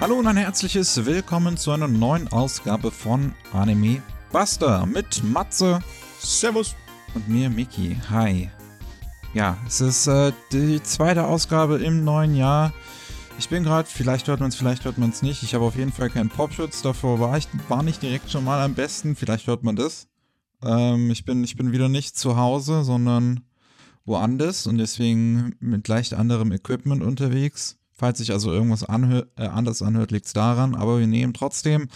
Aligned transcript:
Hallo 0.00 0.14
und 0.14 0.26
ein 0.26 0.38
herzliches 0.38 1.04
Willkommen 1.04 1.58
zu 1.58 1.72
einer 1.72 1.86
neuen 1.86 2.26
Ausgabe 2.28 2.90
von 2.90 3.34
Anime 3.52 4.02
Buster 4.32 4.86
mit 4.86 5.22
Matze. 5.22 5.80
Servus. 6.18 6.74
Und 7.14 7.28
mir, 7.28 7.50
Miki. 7.50 7.98
Hi. 8.08 8.48
Ja, 9.34 9.58
es 9.66 9.82
ist 9.82 10.06
äh, 10.06 10.32
die 10.52 10.82
zweite 10.82 11.26
Ausgabe 11.26 11.76
im 11.76 12.02
neuen 12.02 12.34
Jahr. 12.34 12.72
Ich 13.38 13.50
bin 13.50 13.62
gerade, 13.62 13.86
vielleicht 13.86 14.26
hört 14.26 14.40
man 14.40 14.48
es, 14.48 14.54
vielleicht 14.54 14.86
hört 14.86 14.96
man 14.96 15.10
es 15.10 15.20
nicht. 15.20 15.42
Ich 15.42 15.54
habe 15.54 15.66
auf 15.66 15.76
jeden 15.76 15.92
Fall 15.92 16.08
keinen 16.08 16.30
Popschutz. 16.30 16.80
Davor 16.80 17.20
war 17.20 17.36
ich 17.36 17.46
war 17.68 17.82
nicht 17.82 18.02
direkt 18.02 18.30
schon 18.30 18.44
mal 18.44 18.62
am 18.62 18.72
besten. 18.72 19.16
Vielleicht 19.16 19.48
hört 19.48 19.64
man 19.64 19.76
das. 19.76 20.08
Ähm, 20.64 21.10
ich, 21.10 21.26
bin, 21.26 21.44
ich 21.44 21.56
bin 21.56 21.72
wieder 21.72 21.90
nicht 21.90 22.16
zu 22.16 22.38
Hause, 22.38 22.84
sondern 22.84 23.40
woanders 24.06 24.66
und 24.66 24.78
deswegen 24.78 25.56
mit 25.60 25.86
leicht 25.88 26.14
anderem 26.14 26.52
Equipment 26.52 27.02
unterwegs. 27.02 27.76
Falls 28.00 28.16
sich 28.16 28.32
also 28.32 28.50
irgendwas 28.50 28.82
anhör, 28.82 29.26
äh, 29.36 29.46
anders 29.46 29.82
anhört, 29.82 30.10
liegt 30.10 30.24
es 30.24 30.32
daran. 30.32 30.74
Aber 30.74 30.98
wir 30.98 31.06
nehmen 31.06 31.34
trotzdem 31.34 31.88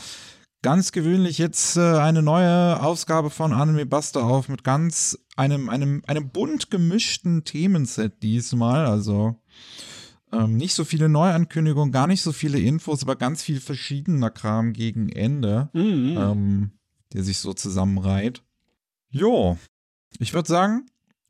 ganz 0.60 0.92
gewöhnlich 0.92 1.38
jetzt 1.38 1.78
äh, 1.78 1.80
eine 1.80 2.20
neue 2.20 2.82
Ausgabe 2.82 3.30
von 3.30 3.54
Anime 3.54 3.86
Buster 3.86 4.22
auf 4.22 4.50
mit 4.50 4.64
ganz 4.64 5.18
einem, 5.36 5.70
einem, 5.70 6.02
einem 6.06 6.28
bunt 6.28 6.70
gemischten 6.70 7.44
Themenset 7.44 8.22
diesmal. 8.22 8.84
Also 8.84 9.36
ähm, 10.30 10.58
nicht 10.58 10.74
so 10.74 10.84
viele 10.84 11.08
Neuankündigungen, 11.08 11.90
gar 11.90 12.06
nicht 12.06 12.20
so 12.20 12.32
viele 12.32 12.58
Infos, 12.60 13.02
aber 13.02 13.16
ganz 13.16 13.42
viel 13.42 13.58
verschiedener 13.58 14.28
Kram 14.28 14.74
gegen 14.74 15.08
Ende, 15.08 15.70
Mhm. 15.72 16.16
ähm, 16.18 16.70
der 17.14 17.24
sich 17.24 17.38
so 17.38 17.54
zusammenreiht. 17.54 18.42
Jo, 19.08 19.56
ich 20.18 20.34
würde 20.34 20.48
sagen, 20.48 20.84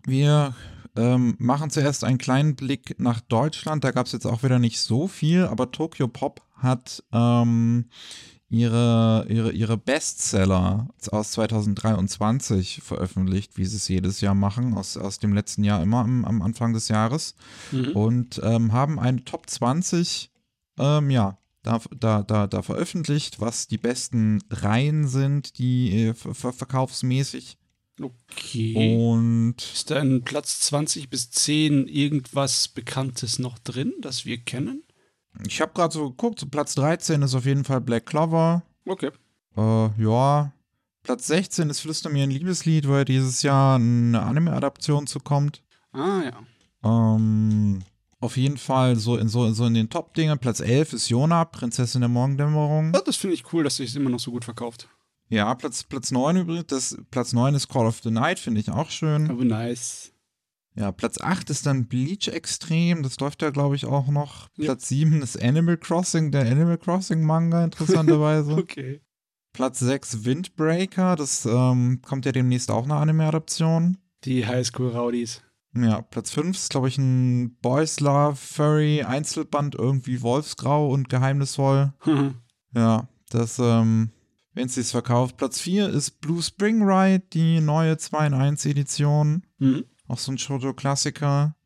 wir 0.05 0.53
ähm, 0.97 1.35
machen 1.39 1.71
zuerst 1.71 2.05
einen 2.05 2.19
kleinen 2.19 2.55
Blick 2.57 2.97
nach 2.99 3.21
Deutschland. 3.21 3.85
Da 3.85 3.91
gab 3.91 4.07
es 4.07 4.13
jetzt 4.13 4.27
auch 4.27 4.43
wieder 4.43 4.59
nicht 4.59 4.81
so 4.81 5.09
viel, 5.09 5.45
aber 5.45 5.71
Tokyo 5.71 6.09
Pop 6.09 6.43
hat 6.57 7.03
ähm, 7.13 7.87
ihre, 8.49 9.27
ihre, 9.29 9.53
ihre 9.53 9.77
Bestseller 9.77 10.89
aus 11.11 11.33
2023 11.33 12.81
veröffentlicht, 12.83 13.57
wie 13.57 13.65
sie 13.65 13.77
es 13.77 13.89
jedes 13.89 14.21
Jahr 14.21 14.35
machen, 14.35 14.75
aus, 14.75 14.97
aus 14.97 15.19
dem 15.19 15.33
letzten 15.33 15.65
Jahr 15.65 15.83
immer 15.83 16.01
am, 16.01 16.25
am 16.25 16.43
Anfang 16.43 16.73
des 16.73 16.89
Jahres. 16.89 17.35
Mhm. 17.73 17.93
Und 17.93 18.41
ähm, 18.45 18.73
haben 18.73 19.01
eine 19.01 19.25
Top 19.25 19.51
20, 19.51 20.31
ähm, 20.79 21.11
ja, 21.11 21.39
da, 21.65 21.81
da, 21.99 22.23
da, 22.23 22.47
da 22.47 22.63
veröffentlicht, 22.63 23.41
was 23.41 23.67
die 23.67 23.79
besten 23.79 24.43
Reihen 24.51 25.09
sind, 25.09 25.59
die 25.59 26.09
äh, 26.09 26.15
ver 26.15 26.53
verkaufsmäßig. 26.53 27.57
Okay. 28.01 28.75
Und 29.07 29.57
Ist 29.73 29.91
da 29.91 30.01
in 30.01 30.23
Platz 30.25 30.61
20 30.61 31.09
bis 31.11 31.31
10 31.31 31.87
irgendwas 31.87 32.69
Bekanntes 32.69 33.39
noch 33.39 33.59
drin, 33.59 33.95
das 34.01 34.25
wir 34.25 34.39
kennen? 34.39 34.83
ich 35.49 35.61
habe 35.61 35.73
gerade 35.75 35.93
so 35.93 36.11
geguckt, 36.11 36.39
so 36.39 36.47
Platz 36.47 36.75
13 36.77 37.23
ist 37.23 37.35
auf 37.35 37.45
jeden 37.45 37.65
Fall 37.65 37.81
Black 37.81 38.07
Clover. 38.07 38.63
Okay. 38.87 39.11
Äh, 39.57 39.91
ja. 40.03 40.53
Platz 41.03 41.27
16 41.27 41.71
ist 41.71 41.81
Flüster 41.81 42.09
mir 42.09 42.23
ein 42.23 42.31
Liebeslied, 42.31 42.89
weil 42.89 43.05
dieses 43.05 43.43
Jahr 43.43 43.77
eine 43.77 44.23
Anime-Adaption 44.23 45.07
zu 45.07 45.19
kommt. 45.21 45.63
Ah 45.93 46.23
ja. 46.25 47.15
Ähm, 47.17 47.83
auf 48.21 48.37
jeden 48.37 48.57
Fall 48.59 48.97
so 48.97 49.17
in, 49.17 49.29
so, 49.29 49.51
so 49.53 49.67
in 49.67 49.75
den 49.75 49.91
Top-Dingen. 49.91 50.39
Platz 50.39 50.61
11 50.61 50.93
ist 50.95 51.09
Jona, 51.09 51.45
Prinzessin 51.45 52.01
der 52.01 52.09
Morgendämmerung. 52.09 52.93
Ah, 52.95 53.03
Das 53.05 53.17
finde 53.17 53.35
ich 53.35 53.53
cool, 53.53 53.65
dass 53.65 53.77
sich 53.77 53.91
es 53.91 53.97
immer 53.97 54.11
noch 54.11 54.21
so 54.21 54.31
gut 54.31 54.45
verkauft. 54.45 54.89
Ja, 55.35 55.53
Platz, 55.57 55.83
Platz 55.83 56.13
9 56.13 56.37
übrigens. 56.37 56.67
Das, 56.69 56.97
Platz 57.11 57.33
9 57.33 57.55
ist 57.57 57.69
Call 57.69 57.87
of 57.87 58.01
the 58.05 58.11
Night, 58.11 58.39
finde 58.39 58.61
ich 58.61 58.71
auch 58.71 58.91
schön. 58.91 59.29
Aber 59.29 59.45
nice. 59.45 60.13
Ja, 60.77 60.93
Platz 60.93 61.21
8 61.21 61.51
ist 61.51 61.67
dann 61.67 61.87
Bleach 61.87 62.29
Extrem. 62.29 63.03
Das 63.03 63.19
läuft 63.19 63.43
ja, 63.43 63.51
glaube 63.51 63.75
ich, 63.75 63.85
auch 63.85 64.07
noch. 64.07 64.49
Ja. 64.57 64.67
Platz 64.67 64.89
7 64.89 65.23
ist 65.23 65.43
Animal 65.43 65.77
Crossing, 65.77 66.31
der 66.31 66.43
Animal 66.43 66.79
Crossing 66.79 67.23
Manga, 67.23 67.65
interessanterweise. 67.65 68.53
Okay. 68.65 69.01
Platz 69.53 69.81
6 69.81 70.25
Windbreaker. 70.25 71.17
Das 71.17 71.47
ähm, 71.47 72.01
kommt 72.03 72.27
ja 72.27 72.33
demnächst 72.33 72.71
auch 72.71 72.85
eine 72.85 72.95
Anime-Adaption. 72.95 73.99
Die 74.25 74.47
Highschool 74.47 74.91
Rowdies. 74.91 75.43
Ja, 75.77 76.03
Platz 76.03 76.31
5 76.31 76.57
ist, 76.57 76.71
glaube 76.71 76.89
ich, 76.89 76.99
ein 76.99 77.57
Boys 77.61 77.99
Love 77.99 78.37
Furry 78.37 79.03
Einzelband, 79.03 79.75
irgendwie 79.75 80.23
Wolfsgrau 80.23 80.91
und 80.91 81.09
geheimnisvoll. 81.09 81.93
Ja, 82.77 83.07
das, 83.31 83.61
ähm, 83.61 84.11
wenn 84.55 84.69
sie 84.69 84.81
es 84.81 84.91
verkauft. 84.91 85.37
Platz 85.37 85.61
4 85.61 85.89
ist 85.89 86.21
Blue 86.21 86.43
Spring 86.43 86.83
Ride, 86.83 87.25
die 87.33 87.61
neue 87.61 87.97
2 87.97 88.27
in 88.29 88.35
1 88.35 88.65
Edition. 88.67 89.45
mhm. 89.59 89.85
Auch 90.07 90.19
so 90.19 90.33
ein 90.33 90.39
Shoujo-Klassiker. 90.39 91.57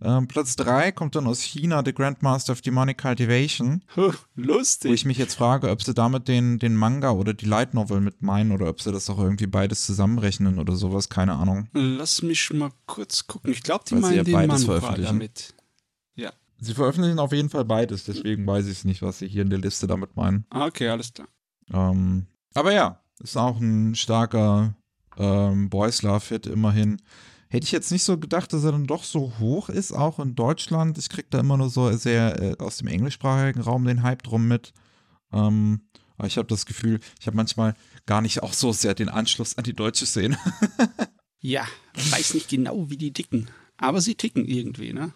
Ähm, 0.00 0.28
Platz 0.28 0.54
3 0.56 0.92
kommt 0.92 1.16
dann 1.16 1.26
aus 1.26 1.40
China, 1.40 1.82
The 1.84 1.92
Grandmaster 1.92 2.52
of 2.52 2.60
Demonic 2.60 2.98
Cultivation. 2.98 3.82
Huh, 3.96 4.12
Wo 4.36 4.42
ich 4.42 4.46
Lustig. 4.46 5.04
mich 5.06 5.18
jetzt 5.18 5.34
frage, 5.34 5.70
ob 5.70 5.82
sie 5.82 5.94
damit 5.94 6.28
den, 6.28 6.58
den 6.58 6.76
Manga 6.76 7.10
oder 7.12 7.34
die 7.34 7.46
Light 7.46 7.74
Novel 7.74 8.00
mit 8.00 8.22
meinen 8.22 8.52
oder 8.52 8.68
ob 8.68 8.80
sie 8.80 8.92
das 8.92 9.08
auch 9.10 9.18
irgendwie 9.18 9.46
beides 9.46 9.86
zusammenrechnen 9.86 10.58
oder 10.58 10.76
sowas, 10.76 11.08
keine 11.08 11.32
Ahnung. 11.34 11.68
Lass 11.72 12.22
mich 12.22 12.52
mal 12.52 12.70
kurz 12.86 13.26
gucken. 13.26 13.50
Ich 13.50 13.62
glaube, 13.62 13.84
die 13.88 13.94
Weil 13.94 14.00
sie 14.02 14.06
meinen 14.06 14.16
ja 14.18 14.22
den 14.24 14.32
beides 14.34 14.64
veröffentlichen. 14.64 15.06
damit. 15.06 15.54
Sie 16.60 16.74
veröffentlichen 16.74 17.20
auf 17.20 17.32
jeden 17.32 17.50
Fall 17.50 17.64
beides, 17.64 18.02
deswegen 18.04 18.44
weiß 18.44 18.66
ich 18.66 18.72
es 18.78 18.84
nicht, 18.84 19.00
was 19.00 19.20
sie 19.20 19.28
hier 19.28 19.42
in 19.42 19.50
der 19.50 19.60
Liste 19.60 19.86
damit 19.86 20.16
meinen. 20.16 20.44
Ah, 20.50 20.66
okay, 20.66 20.88
alles 20.88 21.12
klar. 21.12 21.28
Ähm, 21.72 22.26
aber 22.54 22.72
ja, 22.72 23.02
ist 23.20 23.36
auch 23.36 23.60
ein 23.60 23.94
starker 23.94 24.74
ähm, 25.16 25.68
Boys 25.70 26.02
Love 26.02 26.24
Hit 26.28 26.46
immerhin. 26.46 27.00
Hätte 27.50 27.64
ich 27.64 27.72
jetzt 27.72 27.90
nicht 27.90 28.04
so 28.04 28.18
gedacht, 28.18 28.52
dass 28.52 28.64
er 28.64 28.72
dann 28.72 28.86
doch 28.86 29.04
so 29.04 29.32
hoch 29.38 29.68
ist, 29.68 29.92
auch 29.92 30.18
in 30.18 30.34
Deutschland. 30.34 30.98
Ich 30.98 31.08
krieg 31.08 31.30
da 31.30 31.40
immer 31.40 31.56
nur 31.56 31.70
so 31.70 31.90
sehr 31.92 32.40
äh, 32.42 32.56
aus 32.58 32.76
dem 32.78 32.88
englischsprachigen 32.88 33.62
Raum 33.62 33.84
den 33.84 34.02
Hype 34.02 34.22
drum 34.22 34.46
mit. 34.46 34.72
Ähm, 35.32 35.82
aber 36.16 36.26
ich 36.26 36.36
habe 36.36 36.48
das 36.48 36.66
Gefühl, 36.66 37.00
ich 37.20 37.26
habe 37.26 37.36
manchmal 37.36 37.74
gar 38.04 38.20
nicht 38.20 38.42
auch 38.42 38.52
so 38.52 38.72
sehr 38.72 38.94
den 38.94 39.08
Anschluss 39.08 39.56
an 39.56 39.64
die 39.64 39.74
deutsche 39.74 40.06
Szene. 40.06 40.36
Ja, 41.40 41.66
weiß 41.94 42.34
nicht 42.34 42.48
genau, 42.48 42.90
wie 42.90 42.96
die 42.96 43.12
ticken. 43.12 43.48
Aber 43.76 44.00
sie 44.00 44.16
ticken 44.16 44.44
irgendwie, 44.44 44.92
ne? 44.92 45.12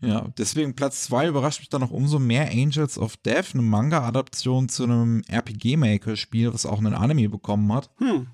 Ja, 0.00 0.28
deswegen 0.36 0.74
Platz 0.74 1.02
2 1.04 1.28
überrascht 1.28 1.60
mich 1.60 1.68
dann 1.68 1.80
noch 1.80 1.90
umso 1.90 2.18
mehr 2.18 2.50
Angels 2.50 2.98
of 2.98 3.16
Death, 3.18 3.54
eine 3.54 3.62
Manga-Adaption 3.62 4.68
zu 4.68 4.84
einem 4.84 5.22
RPG-Maker-Spiel, 5.28 6.52
was 6.52 6.66
auch 6.66 6.78
einen 6.78 6.94
Anime 6.94 7.28
bekommen 7.28 7.72
hat. 7.72 7.90
Hm. 7.98 8.26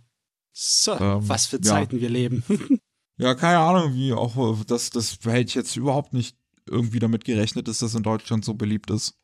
So, 0.52 0.92
Ähm, 0.98 1.28
was 1.28 1.46
für 1.46 1.56
ja. 1.56 1.62
Zeiten 1.62 2.00
wir 2.00 2.10
leben. 2.10 2.44
Ja, 3.20 3.34
keine 3.34 3.58
Ahnung, 3.58 3.94
wie 3.94 4.14
auch 4.14 4.34
äh, 4.60 4.64
das, 4.66 4.88
das 4.88 5.18
hätte 5.22 5.40
ich 5.40 5.54
jetzt 5.54 5.76
überhaupt 5.76 6.14
nicht 6.14 6.38
irgendwie 6.66 7.00
damit 7.00 7.26
gerechnet, 7.26 7.68
dass 7.68 7.80
das 7.80 7.94
in 7.94 8.02
Deutschland 8.02 8.46
so 8.46 8.54
beliebt 8.54 8.90
ist. 8.90 9.14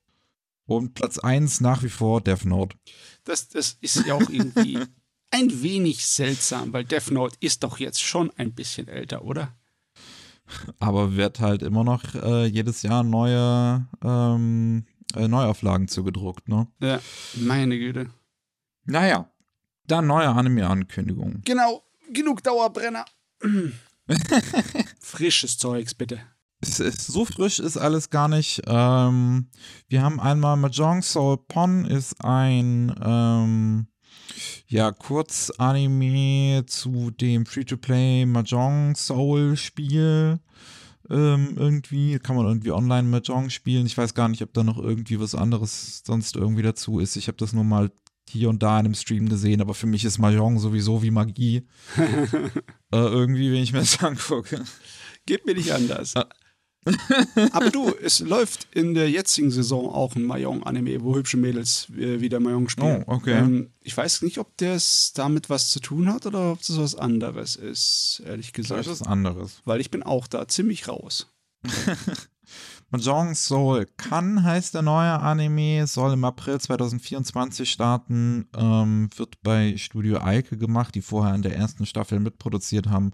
Und 0.67 0.93
Platz 0.93 1.19
1 1.19 1.63
nach 1.63 1.83
wie 1.83 1.89
vor 1.89 2.21
Death 2.21 2.45
Note. 2.45 2.77
Das, 3.25 3.49
das 3.49 3.79
ist 3.81 4.05
ja 4.05 4.15
auch 4.15 4.29
irgendwie 4.29 4.79
ein 5.31 5.63
wenig 5.63 6.07
seltsam, 6.07 6.75
weil 6.75 6.85
Death 6.85 7.11
Note 7.11 7.39
ist 7.41 7.65
doch 7.65 7.79
jetzt 7.79 8.03
schon 8.03 8.31
ein 8.37 8.53
bisschen 8.53 8.87
älter, 8.87 9.25
oder? 9.25 9.57
Aber 10.79 11.17
wird 11.17 11.41
halt 11.41 11.63
immer 11.63 11.85
noch 11.85 12.15
äh, 12.15 12.47
jedes 12.47 12.83
Jahr 12.83 13.03
neue 13.03 13.87
ähm, 14.03 14.85
äh, 15.15 15.29
Neuauflagen 15.29 15.89
zugedruckt, 15.89 16.49
ne? 16.49 16.69
Ja, 16.81 17.01
meine 17.35 17.79
Güte. 17.79 18.11
Naja, 18.85 19.31
dann 19.87 20.07
neue 20.07 20.29
Anime-Ankündigungen. 20.29 21.43
Genau, 21.45 21.83
genug 22.13 22.43
Dauerbrenner. 22.43 23.05
Frisches 25.01 25.59
Zeugs, 25.59 25.95
bitte. 25.95 26.21
Es 26.61 26.81
ist, 26.81 27.07
so 27.07 27.25
frisch 27.25 27.59
ist 27.59 27.77
alles 27.77 28.11
gar 28.11 28.29
nicht. 28.29 28.63
Ähm, 28.67 29.49
wir 29.89 30.03
haben 30.03 30.21
einmal 30.21 30.57
Mahjong 30.57 31.03
Soul 31.03 31.37
Pon 31.37 31.85
ist 31.85 32.25
ein 32.25 32.95
ähm, 33.05 33.89
ja, 34.67 34.93
Kurzanime 34.93 36.65
zu 36.67 37.11
dem 37.11 37.47
Free-to-Play 37.47 38.27
Mahjong 38.27 38.95
Soul 38.97 39.57
Spiel. 39.57 40.41
Ähm, 41.09 41.55
irgendwie 41.57 42.19
kann 42.19 42.37
man 42.37 42.47
irgendwie 42.47 42.73
online 42.73 43.09
Mahjong 43.09 43.51
spielen. 43.51 43.87
Ich 43.87 43.97
weiß 43.97 44.15
gar 44.15 44.29
nicht, 44.29 44.43
ob 44.43 44.53
da 44.53 44.65
noch 44.65 44.79
irgendwie 44.79 45.21
was 45.21 45.35
anderes 45.35 46.03
sonst 46.05 46.37
irgendwie 46.37 46.63
dazu 46.63 46.99
ist. 46.99 47.17
Ich 47.17 47.29
habe 47.29 47.39
das 47.39 47.53
nur 47.53 47.65
mal 47.65 47.91
hier 48.29 48.49
und 48.49 48.63
da 48.63 48.81
in 48.81 48.87
einem 48.87 48.95
Stream 48.95 49.29
gesehen, 49.29 49.61
aber 49.61 49.75
für 49.75 49.87
mich 49.87 50.05
ist 50.05 50.19
Mahjong 50.19 50.59
sowieso 50.59 51.03
wie 51.03 51.13
Magie. 51.13 51.67
äh, 51.97 52.51
irgendwie, 52.91 53.53
wenn 53.53 53.63
ich 53.63 53.73
mir 53.73 53.81
das 53.81 53.99
angucke. 54.03 54.65
Geht 55.27 55.47
mir 55.47 55.55
nicht 55.55 55.73
anders. 55.73 56.15
Aber 57.53 57.71
du, 57.71 57.93
es 58.03 58.21
läuft 58.21 58.69
in 58.73 58.95
der 58.95 59.11
jetzigen 59.11 59.51
Saison 59.51 59.89
auch 59.89 60.15
ein 60.15 60.23
Mayong-Anime, 60.25 61.03
wo 61.03 61.17
hübsche 61.17 61.37
Mädels 61.37 61.89
äh, 61.97 62.21
wieder 62.21 62.41
Mayong 62.41 62.69
spielen. 62.69 63.05
Oh, 63.07 63.15
okay. 63.15 63.39
Ähm, 63.39 63.71
ich 63.83 63.97
weiß 63.97 64.23
nicht, 64.23 64.39
ob 64.39 64.57
das 64.59 65.13
damit 65.15 65.51
was 65.51 65.71
zu 65.71 65.81
tun 65.81 66.13
hat 66.13 66.27
oder 66.27 66.53
ob 66.53 66.59
das 66.59 66.79
was 66.79 66.95
anderes 66.95 67.57
ist, 67.57 68.23
ehrlich 68.25 68.49
Das 68.53 68.55
gesagt. 68.55 68.81
ist 68.83 68.89
was 68.89 69.03
anderes. 69.03 69.61
Weil 69.65 69.81
ich 69.81 69.91
bin 69.91 70.03
auch 70.03 70.27
da 70.27 70.47
ziemlich 70.49 70.89
raus. 70.89 71.27
Mahjong 72.91 73.35
Soul 73.35 73.87
Kan 73.97 74.45
heißt 74.45 74.75
der 74.75 74.83
neue 74.83 75.19
Anime, 75.19 75.87
soll 75.89 76.13
im 76.13 76.25
April 76.25 76.61
2024 76.61 77.69
starten, 77.69 78.49
ähm, 78.57 79.11
wird 79.17 79.43
bei 79.43 79.77
Studio 79.77 80.19
Eike 80.19 80.57
gemacht, 80.57 80.95
die 80.95 81.03
vorher 81.03 81.35
in 81.35 81.43
der 81.43 81.57
ersten 81.57 81.85
Staffel 81.85 82.21
mitproduziert 82.21 82.89
haben 82.89 83.11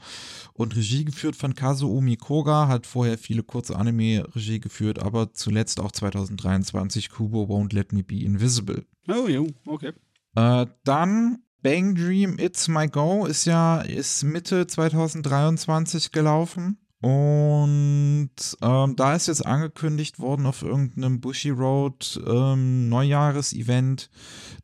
und 0.53 0.77
Regie 0.77 1.07
geführt 1.07 1.37
von 1.37 1.55
Kazuomi 1.55 2.17
Koga, 2.17 2.69
hat 2.69 2.87
vorher 2.87 3.17
viele 3.17 3.43
kurze 3.43 3.77
Anime 3.77 4.27
Regie 4.35 4.61
geführt, 4.61 4.99
aber 4.99 5.33
zuletzt 5.33 5.81
auch 5.81 5.93
2023 5.93 7.09
Kubo 7.09 7.45
Won't 7.45 7.75
Let 7.75 7.95
Me 7.95 8.03
Be 8.03 8.23
Invisible. 8.23 8.85
Oh, 9.09 9.27
jo, 9.27 9.47
okay. 9.67 9.93
Äh, 10.35 10.67
dann 10.85 11.39
Bang 11.63 11.95
Dream 11.95 12.39
It's 12.39 12.69
My 12.69 12.89
Go 12.89 13.25
ist 13.25 13.45
ja 13.45 13.81
ist 13.81 14.25
Mitte 14.25 14.67
2023 14.67 16.11
gelaufen. 16.11 16.82
Und 17.03 18.31
ähm, 18.63 18.97
da 18.97 19.17
ist 19.17 19.27
jetzt 19.27 19.45
angekündigt 19.45 20.21
worden 20.21 20.47
auf 20.47 20.63
irgendeinem 20.63 21.21
Bushy 21.21 21.51
Road 21.51 22.23
ähm, 22.25 22.89
Neujahresevent, 22.89 24.09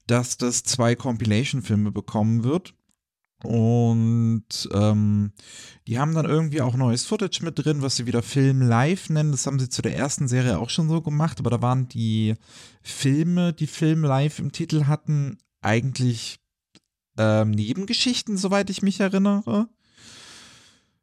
dass 0.07 0.37
das 0.37 0.63
zwei 0.63 0.95
Compilation-Filme 0.95 1.91
bekommen 1.91 2.45
wird. 2.45 2.75
Und 3.43 4.69
ähm, 4.73 5.33
die 5.89 5.99
haben 5.99 6.15
dann 6.15 6.27
irgendwie 6.27 6.61
auch 6.61 6.77
neues 6.77 7.05
Footage 7.05 7.41
mit 7.43 7.59
drin, 7.59 7.83
was 7.83 7.97
sie 7.97 8.07
wieder 8.07 8.23
Film 8.23 8.63
Live 8.63 9.11
nennen. 9.11 9.33
Das 9.33 9.47
haben 9.47 9.59
sie 9.59 9.69
zu 9.69 9.83
der 9.83 9.97
ersten 9.97 10.29
Serie 10.29 10.61
auch 10.61 10.71
schon 10.71 10.89
so 10.89 11.03
gemacht, 11.03 11.41
aber 11.41 11.51
da 11.51 11.61
waren 11.61 11.89
die 11.89 12.35
Filme, 12.83 13.53
die 13.53 13.67
Film 13.67 14.03
Live 14.03 14.39
im 14.39 14.53
Titel 14.53 14.85
hatten, 14.85 15.39
eigentlich 15.61 16.39
ähm, 17.17 17.51
Nebengeschichten, 17.51 18.37
soweit 18.37 18.71
ich 18.71 18.83
mich 18.83 19.01
erinnere. 19.01 19.69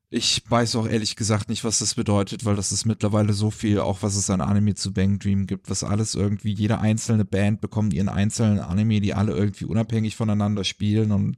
Ich 0.10 0.44
weiß 0.48 0.76
auch 0.76 0.88
ehrlich 0.88 1.16
gesagt 1.16 1.50
nicht, 1.50 1.64
was 1.64 1.80
das 1.80 1.96
bedeutet, 1.96 2.46
weil 2.46 2.56
das 2.56 2.72
ist 2.72 2.86
mittlerweile 2.86 3.34
so 3.34 3.50
viel, 3.52 3.80
auch 3.80 4.04
was 4.04 4.16
es 4.16 4.30
an 4.30 4.40
Anime 4.42 4.76
zu 4.76 4.94
Bang 4.94 5.20
Dream 5.20 5.48
gibt, 5.48 5.70
was 5.70 5.84
alles 5.84 6.16
irgendwie, 6.16 6.54
jede 6.54 6.80
einzelne 6.80 7.26
Band 7.26 7.60
bekommt 7.60 7.94
ihren 7.94 8.10
einzelnen 8.10 8.60
Anime, 8.60 9.02
die 9.02 9.14
alle 9.14 9.34
irgendwie 9.34 9.66
unabhängig 9.66 10.16
voneinander 10.16 10.64
spielen 10.64 11.12
und 11.12 11.38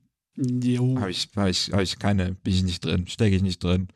habe 0.99 1.11
ich, 1.11 1.29
hab 1.35 1.47
ich, 1.47 1.71
hab 1.71 1.81
ich 1.81 1.97
keine, 1.97 2.35
bin 2.35 2.53
ich 2.53 2.63
nicht 2.63 2.85
drin, 2.85 3.07
stecke 3.07 3.35
ich 3.35 3.41
nicht 3.41 3.63
drin. 3.63 3.87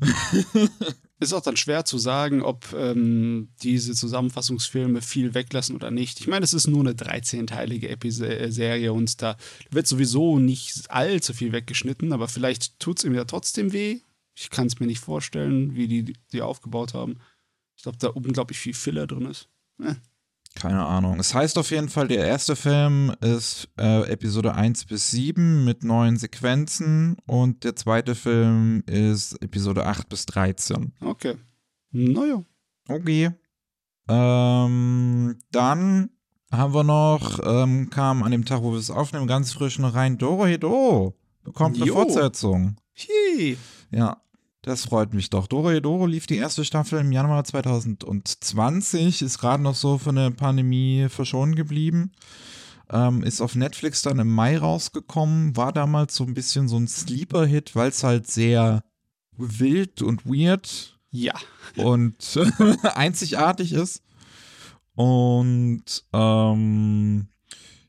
ist 1.18 1.32
auch 1.32 1.42
dann 1.42 1.56
schwer 1.56 1.84
zu 1.84 1.98
sagen, 1.98 2.42
ob 2.42 2.72
ähm, 2.74 3.48
diese 3.62 3.94
Zusammenfassungsfilme 3.94 5.02
viel 5.02 5.34
weglassen 5.34 5.76
oder 5.76 5.90
nicht. 5.90 6.20
Ich 6.20 6.26
meine, 6.26 6.44
es 6.44 6.54
ist 6.54 6.66
nur 6.66 6.80
eine 6.80 6.92
13-teilige 6.92 7.88
äh, 7.88 8.50
Serie 8.50 8.92
und 8.92 9.22
da 9.22 9.36
wird 9.70 9.86
sowieso 9.86 10.38
nicht 10.38 10.90
allzu 10.90 11.32
viel 11.32 11.52
weggeschnitten, 11.52 12.12
aber 12.12 12.28
vielleicht 12.28 12.78
tut 12.78 12.98
es 12.98 13.04
ihm 13.04 13.14
ja 13.14 13.24
trotzdem 13.24 13.72
weh. 13.72 14.00
Ich 14.34 14.50
kann 14.50 14.66
es 14.66 14.78
mir 14.78 14.86
nicht 14.86 15.00
vorstellen, 15.00 15.74
wie 15.74 15.88
die 15.88 16.14
die 16.32 16.42
aufgebaut 16.42 16.92
haben. 16.92 17.18
Ich 17.76 17.82
glaube, 17.82 17.98
da 17.98 18.08
unglaublich 18.08 18.58
viel 18.58 18.74
Filler 18.74 19.06
drin 19.06 19.26
ist. 19.26 19.48
Eh. 19.82 19.94
Keine 20.56 20.86
Ahnung. 20.86 21.20
Es 21.20 21.34
heißt 21.34 21.58
auf 21.58 21.70
jeden 21.70 21.90
Fall, 21.90 22.08
der 22.08 22.26
erste 22.26 22.56
Film 22.56 23.12
ist 23.20 23.68
äh, 23.78 24.10
Episode 24.10 24.54
1 24.54 24.86
bis 24.86 25.10
7 25.10 25.64
mit 25.64 25.84
neuen 25.84 26.16
Sequenzen 26.16 27.18
und 27.26 27.62
der 27.62 27.76
zweite 27.76 28.14
Film 28.14 28.82
ist 28.86 29.40
Episode 29.42 29.84
8 29.84 30.08
bis 30.08 30.24
13. 30.26 30.94
Okay. 31.00 31.34
Naja. 31.90 32.42
Okay. 32.88 33.32
Ähm, 34.08 35.38
dann 35.52 36.10
haben 36.50 36.74
wir 36.74 36.84
noch, 36.84 37.38
ähm, 37.44 37.90
kam 37.90 38.22
an 38.22 38.32
dem 38.32 38.46
Tag, 38.46 38.62
wo 38.62 38.72
wir 38.72 38.78
es 38.78 38.90
aufnehmen, 38.90 39.26
ganz 39.26 39.52
frisch 39.52 39.78
noch 39.78 39.94
rein, 39.94 40.16
Doro 40.16 40.46
Hedo 40.46 41.14
bekommt 41.46 41.76
eine 41.76 41.86
jo. 41.86 41.94
Fortsetzung. 41.94 42.76
Hi. 42.96 43.56
Ja, 43.90 44.20
das 44.66 44.84
freut 44.84 45.14
mich 45.14 45.30
doch. 45.30 45.46
Doro 45.46 45.78
Doro 45.78 46.06
lief 46.06 46.26
die 46.26 46.38
erste 46.38 46.64
Staffel 46.64 46.98
im 46.98 47.12
Januar 47.12 47.44
2020, 47.44 49.22
ist 49.22 49.38
gerade 49.38 49.62
noch 49.62 49.76
so 49.76 49.96
von 49.96 50.16
der 50.16 50.30
Pandemie 50.30 51.06
verschont 51.08 51.54
geblieben. 51.54 52.10
Ähm, 52.90 53.22
ist 53.22 53.40
auf 53.40 53.54
Netflix 53.54 54.02
dann 54.02 54.18
im 54.18 54.28
Mai 54.28 54.58
rausgekommen, 54.58 55.56
war 55.56 55.72
damals 55.72 56.16
so 56.16 56.24
ein 56.24 56.34
bisschen 56.34 56.66
so 56.68 56.76
ein 56.76 56.88
Sleeper-Hit, 56.88 57.76
weil 57.76 57.90
es 57.90 58.02
halt 58.02 58.26
sehr 58.26 58.82
wild 59.36 60.02
und 60.02 60.26
weird 60.26 60.98
ja. 61.10 61.34
und 61.76 62.16
einzigartig 62.82 63.72
ist. 63.72 64.02
Und 64.96 65.84
ähm, 66.12 67.28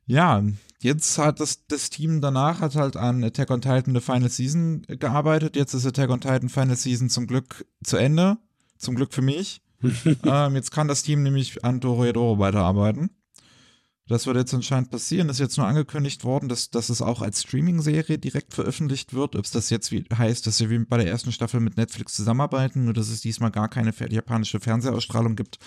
ja, 0.06 0.44
Jetzt 0.80 1.18
hat 1.18 1.40
das, 1.40 1.66
das 1.68 1.90
Team 1.90 2.22
danach 2.22 2.62
hat 2.62 2.76
halt 2.76 2.98
an 2.98 3.24
Attack 3.24 3.50
on 3.50 3.62
Titan 3.62 3.96
The 3.96 4.02
Final 4.02 4.30
Season 4.30 4.84
gearbeitet. 4.88 5.56
Jetzt 5.56 5.74
ist 5.74 5.86
Attack 5.86 6.10
on 6.12 6.22
Titan 6.22 6.50
Final 6.50 6.76
Season 6.76 7.10
zum 7.10 7.26
Glück 7.26 7.66
zu 7.84 7.98
Ende. 7.98 8.38
Zum 8.78 8.96
Glück 8.96 9.14
für 9.14 9.24
mich. 9.24 9.62
ähm, 10.24 10.56
jetzt 10.56 10.72
kann 10.72 10.88
das 10.88 11.04
Team 11.04 11.24
nämlich 11.24 11.64
an 11.66 11.80
Dorohedoro 11.80 12.38
weiterarbeiten. 12.38 13.10
Das 14.08 14.26
wird 14.26 14.38
jetzt 14.38 14.54
anscheinend 14.54 14.92
passieren. 14.92 15.30
Ist 15.30 15.40
jetzt 15.40 15.58
nur 15.58 15.68
angekündigt 15.68 16.24
worden, 16.24 16.48
dass, 16.48 16.70
dass 16.70 16.90
es 16.90 17.02
auch 17.02 17.22
als 17.22 17.42
Streaming-Serie 17.42 18.20
direkt 18.20 18.54
veröffentlicht 18.54 19.14
wird. 19.14 19.36
Ob 19.36 19.46
es 19.46 19.52
das 19.52 19.70
jetzt 19.70 19.92
wie, 19.92 20.06
heißt, 20.16 20.48
dass 20.48 20.58
sie 20.58 20.70
wie 20.70 20.80
bei 20.80 20.98
der 20.98 21.08
ersten 21.08 21.32
Staffel 21.32 21.60
mit 21.60 21.76
Netflix 21.76 22.14
zusammenarbeiten, 22.14 22.86
nur 22.86 22.94
dass 22.94 23.10
es 23.10 23.22
diesmal 23.22 23.52
gar 23.52 23.68
keine 23.68 23.94
japanische 24.10 24.60
Fernsehausstrahlung 24.60 25.36
gibt, 25.36 25.58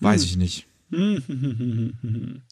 weiß 0.00 0.22
hm. 0.22 0.28
ich 0.28 0.36
nicht. 0.36 0.66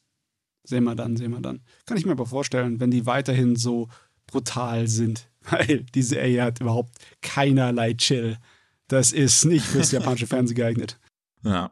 Sehen 0.68 0.84
wir 0.84 0.94
dann, 0.94 1.16
sehen 1.16 1.30
wir 1.30 1.40
dann. 1.40 1.62
Kann 1.86 1.96
ich 1.96 2.04
mir 2.04 2.12
aber 2.12 2.26
vorstellen, 2.26 2.78
wenn 2.78 2.90
die 2.90 3.06
weiterhin 3.06 3.56
so 3.56 3.88
brutal 4.26 4.86
sind, 4.86 5.30
weil 5.50 5.86
die 5.94 6.02
Serie 6.02 6.42
hat 6.42 6.60
überhaupt 6.60 6.94
keinerlei 7.22 7.94
Chill. 7.94 8.36
Das 8.86 9.12
ist 9.12 9.46
nicht 9.46 9.64
fürs 9.64 9.92
japanische 9.92 10.26
Fernsehen 10.28 10.56
geeignet. 10.56 10.98
Ja. 11.42 11.70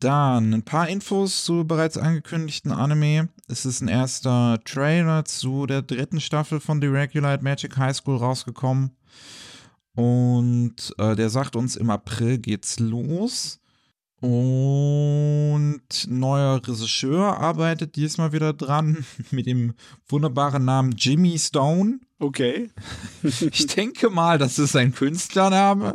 Dann 0.00 0.52
ein 0.52 0.64
paar 0.64 0.88
Infos 0.88 1.44
zu 1.44 1.64
bereits 1.64 1.96
angekündigten 1.96 2.72
Anime. 2.72 3.28
Es 3.46 3.64
ist 3.64 3.82
ein 3.82 3.88
erster 3.88 4.60
Trailer 4.64 5.24
zu 5.24 5.66
der 5.66 5.82
dritten 5.82 6.20
Staffel 6.20 6.58
von 6.58 6.80
The 6.80 6.88
Regulate 6.88 7.44
Magic 7.44 7.76
High 7.76 7.94
School 7.94 8.16
rausgekommen. 8.16 8.96
Und 9.94 10.92
äh, 10.98 11.14
der 11.14 11.30
sagt 11.30 11.54
uns, 11.54 11.76
im 11.76 11.90
April 11.90 12.38
geht's 12.38 12.80
los. 12.80 13.60
Und 14.20 15.82
neuer 16.08 16.56
Regisseur 16.56 17.38
arbeitet 17.38 17.94
diesmal 17.94 18.32
wieder 18.32 18.52
dran 18.52 19.04
mit 19.30 19.46
dem 19.46 19.74
wunderbaren 20.08 20.64
Namen 20.64 20.92
Jimmy 20.92 21.38
Stone. 21.38 22.00
Okay. 22.18 22.70
ich 23.22 23.66
denke 23.68 24.10
mal, 24.10 24.38
das 24.38 24.58
ist 24.58 24.74
ein 24.74 24.92
Künstlername. 24.92 25.94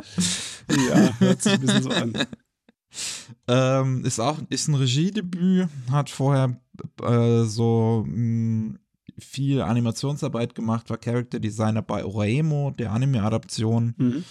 Ja, 0.70 1.18
hört 1.18 1.42
sich 1.42 1.52
ein 1.52 1.60
bisschen 1.60 1.82
so 1.82 1.90
an. 1.90 2.14
ähm, 3.48 4.04
ist 4.04 4.20
auch 4.20 4.38
ist 4.48 4.68
ein 4.68 4.74
Regiedebüt, 4.74 5.68
hat 5.90 6.08
vorher 6.08 6.56
äh, 7.02 7.42
so 7.44 8.04
mh, 8.06 8.14
hm, 8.14 8.78
viel 9.18 9.60
Animationsarbeit 9.60 10.54
gemacht, 10.54 10.88
war 10.90 10.96
Character 10.96 11.38
Designer 11.40 11.82
bei 11.82 12.04
Oraemo, 12.04 12.70
der 12.70 12.92
Anime-Adaption. 12.92 13.94
Mhm. 13.96 14.24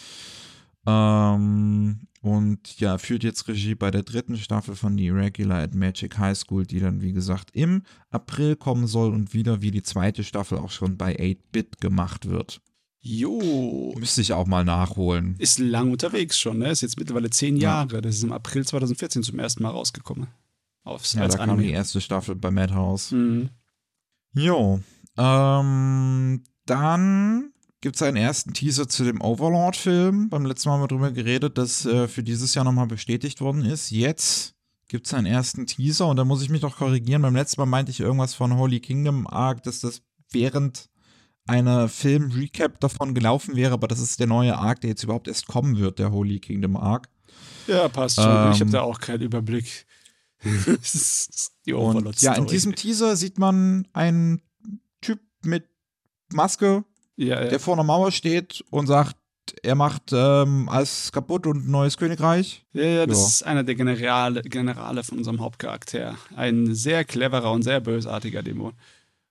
Ähm, 0.85 2.07
und 2.21 2.79
ja, 2.79 2.97
führt 2.97 3.23
jetzt 3.23 3.47
Regie 3.47 3.75
bei 3.75 3.91
der 3.91 4.03
dritten 4.03 4.37
Staffel 4.37 4.75
von 4.75 4.97
The 4.97 5.07
Irregular 5.07 5.61
at 5.61 5.75
Magic 5.75 6.17
High 6.17 6.37
School, 6.37 6.65
die 6.65 6.79
dann, 6.79 7.01
wie 7.01 7.13
gesagt, 7.13 7.49
im 7.53 7.83
April 8.09 8.55
kommen 8.55 8.87
soll 8.87 9.13
und 9.13 9.33
wieder 9.33 9.61
wie 9.61 9.71
die 9.71 9.83
zweite 9.83 10.23
Staffel 10.23 10.57
auch 10.57 10.71
schon 10.71 10.97
bei 10.97 11.17
8-Bit 11.17 11.81
gemacht 11.81 12.29
wird. 12.29 12.61
Jo. 13.01 13.93
Müsste 13.97 14.21
ich 14.21 14.31
auch 14.31 14.47
mal 14.47 14.63
nachholen. 14.63 15.35
Ist 15.37 15.59
lang 15.59 15.91
unterwegs 15.91 16.39
schon, 16.39 16.59
ne? 16.59 16.69
Ist 16.69 16.81
jetzt 16.81 16.97
mittlerweile 16.97 17.29
zehn 17.29 17.57
Jahre. 17.57 18.01
Das 18.01 18.15
ist 18.15 18.23
im 18.23 18.31
April 18.31 18.65
2014 18.65 19.23
zum 19.23 19.39
ersten 19.39 19.61
Mal 19.61 19.71
rausgekommen. 19.71 20.27
Aufs, 20.85 21.13
ja, 21.13 21.27
da 21.27 21.39
Anime. 21.39 21.47
kam 21.47 21.57
die 21.59 21.71
erste 21.71 21.99
Staffel 21.99 22.35
bei 22.35 22.51
Madhouse. 22.51 23.11
Mhm. 23.11 23.49
Jo. 24.33 24.79
Ähm, 25.17 26.43
dann 26.65 27.52
gibt 27.83 27.97
es 27.97 28.01
einen 28.01 28.15
ersten 28.15 28.53
Teaser 28.53 28.87
zu 28.87 29.03
dem 29.03 29.19
Overlord-Film. 29.19 30.29
Beim 30.29 30.45
letzten 30.45 30.69
Mal 30.69 30.75
haben 30.75 30.83
wir 30.83 30.87
darüber 30.87 31.11
geredet, 31.11 31.57
dass 31.57 31.85
äh, 31.85 32.07
für 32.07 32.23
dieses 32.23 32.55
Jahr 32.55 32.63
nochmal 32.63 32.87
bestätigt 32.87 33.41
worden 33.41 33.65
ist. 33.65 33.91
Jetzt 33.91 34.55
gibt 34.87 35.05
es 35.05 35.13
einen 35.13 35.25
ersten 35.25 35.67
Teaser 35.67 36.07
und 36.07 36.15
da 36.15 36.23
muss 36.23 36.41
ich 36.41 36.49
mich 36.49 36.61
doch 36.61 36.77
korrigieren. 36.77 37.21
Beim 37.21 37.35
letzten 37.35 37.59
Mal 37.59 37.65
meinte 37.65 37.91
ich 37.91 37.99
irgendwas 37.99 38.35
von 38.35 38.55
Holy 38.55 38.79
Kingdom 38.79 39.27
Arc, 39.27 39.63
dass 39.63 39.81
das 39.81 40.01
während 40.31 40.89
einer 41.45 41.89
Film-Recap 41.89 42.79
davon 42.79 43.13
gelaufen 43.13 43.57
wäre, 43.57 43.73
aber 43.73 43.89
das 43.89 43.99
ist 43.99 44.17
der 44.17 44.27
neue 44.27 44.57
Arc, 44.57 44.79
der 44.79 44.91
jetzt 44.91 45.03
überhaupt 45.03 45.27
erst 45.27 45.47
kommen 45.47 45.77
wird, 45.77 45.99
der 45.99 46.13
Holy 46.13 46.39
Kingdom 46.39 46.77
Arc. 46.77 47.09
Ja, 47.67 47.89
passt 47.89 48.15
schon. 48.15 48.45
Ähm, 48.45 48.51
ich 48.53 48.61
habe 48.61 48.71
da 48.71 48.79
auch 48.79 49.01
keinen 49.01 49.23
Überblick. 49.23 49.85
die 51.65 51.73
und, 51.73 52.21
ja, 52.21 52.33
in 52.35 52.47
diesem 52.47 52.75
Teaser 52.75 53.17
sieht 53.17 53.39
man 53.39 53.85
einen 53.91 54.41
Typ 55.01 55.19
mit 55.43 55.67
Maske, 56.31 56.85
ja, 57.23 57.43
ja. 57.43 57.49
der 57.49 57.59
vor 57.59 57.73
einer 57.73 57.83
Mauer 57.83 58.11
steht 58.11 58.63
und 58.69 58.87
sagt, 58.87 59.15
er 59.61 59.75
macht 59.75 60.11
ähm, 60.13 60.69
alles 60.69 61.11
kaputt 61.11 61.45
und 61.47 61.67
ein 61.67 61.71
neues 61.71 61.97
Königreich. 61.97 62.65
Ja, 62.73 62.83
ja, 62.83 63.05
das 63.05 63.19
ja. 63.19 63.27
ist 63.27 63.43
einer 63.43 63.63
der 63.63 63.75
Generale, 63.75 64.41
Generale 64.41 65.03
von 65.03 65.17
unserem 65.17 65.41
Hauptcharakter. 65.41 66.15
Ein 66.35 66.73
sehr 66.73 67.03
cleverer 67.03 67.51
und 67.51 67.63
sehr 67.63 67.79
bösartiger 67.81 68.41
Dämon. 68.41 68.73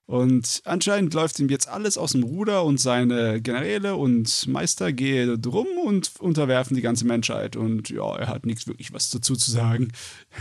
Und 0.07 0.61
anscheinend 0.65 1.15
läuft 1.15 1.39
ihm 1.39 1.49
jetzt 1.49 1.69
alles 1.69 1.97
aus 1.97 2.13
dem 2.13 2.23
Ruder 2.25 2.65
und 2.65 2.79
seine 2.79 3.41
Generäle 3.41 3.97
und 3.97 4.47
Meister 4.47 4.93
gehen 4.93 5.41
drum 5.41 5.67
und 5.87 6.13
unterwerfen 6.19 6.77
die 6.77 6.83
ganze 6.83 7.07
Menschheit. 7.07 7.57
Und 7.57 7.89
ja, 7.89 8.17
er 8.17 8.29
hat 8.29 8.45
nichts 8.45 8.67
wirklich 8.67 8.93
was 8.93 9.09
dazu 9.11 9.37
zu 9.37 9.51
sagen. 9.51 9.93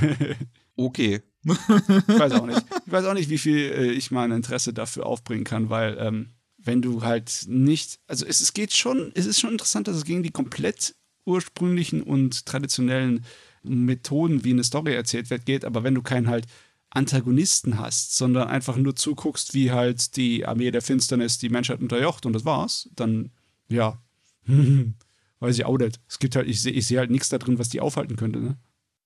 okay. 0.76 1.22
ich 1.46 2.20
weiß 2.20 2.34
auch 2.34 2.46
nicht. 2.46 2.64
Ich 2.86 2.92
weiß 2.92 3.06
auch 3.06 3.14
nicht, 3.14 3.30
wie 3.30 3.38
viel 3.38 3.58
äh, 3.58 3.92
ich 3.92 4.12
mein 4.12 4.32
Interesse 4.32 4.74
dafür 4.74 5.06
aufbringen 5.06 5.44
kann, 5.44 5.70
weil 5.70 5.98
ähm, 6.00 6.32
wenn 6.64 6.82
du 6.82 7.04
halt 7.04 7.46
nicht, 7.48 8.00
also 8.08 8.26
es, 8.26 8.42
es 8.42 8.54
geht 8.54 8.74
schon, 8.74 9.12
es 9.16 9.26
ist 9.26 9.40
schon 9.40 9.52
interessant, 9.52 9.88
dass 9.88 9.98
es 9.98 10.06
gegen 10.06 10.24
die 10.24 10.32
komplett 10.32 10.96
ursprünglichen 11.26 12.02
und 12.02 12.46
traditionellen 12.46 13.26
Methoden, 13.64 14.44
wie 14.44 14.52
eine 14.52 14.64
Story 14.64 14.94
erzählt 14.94 15.30
wird, 15.30 15.46
geht, 15.46 15.66
aber 15.66 15.84
wenn 15.84 15.96
du 15.96 16.02
keinen 16.02 16.28
halt 16.28 16.48
Antagonisten 16.90 17.80
hast, 17.80 18.16
sondern 18.18 18.48
einfach 18.50 18.76
nur 18.76 18.96
zuguckst, 18.96 19.54
wie 19.54 19.72
halt 19.72 20.16
die 20.18 20.46
Armee 20.46 20.72
der 20.72 20.82
Finsternis 20.82 21.38
die 21.38 21.50
Menschheit 21.50 21.80
unterjocht 21.80 22.26
und 22.26 22.34
das 22.34 22.46
war's, 22.46 22.90
dann 22.96 23.32
ja, 23.70 24.02
weiß 25.40 25.58
ich 25.58 25.66
auch 25.66 25.78
nicht. 25.78 26.00
Es 26.08 26.20
gibt 26.20 26.36
halt, 26.36 26.48
ich 26.48 26.62
sehe 26.62 26.74
ich 26.74 26.88
seh 26.88 26.98
halt 26.98 27.10
nichts 27.10 27.30
da 27.30 27.38
drin, 27.38 27.60
was 27.60 27.70
die 27.70 27.80
aufhalten 27.80 28.16
könnte, 28.16 28.40
ne? 28.40 28.58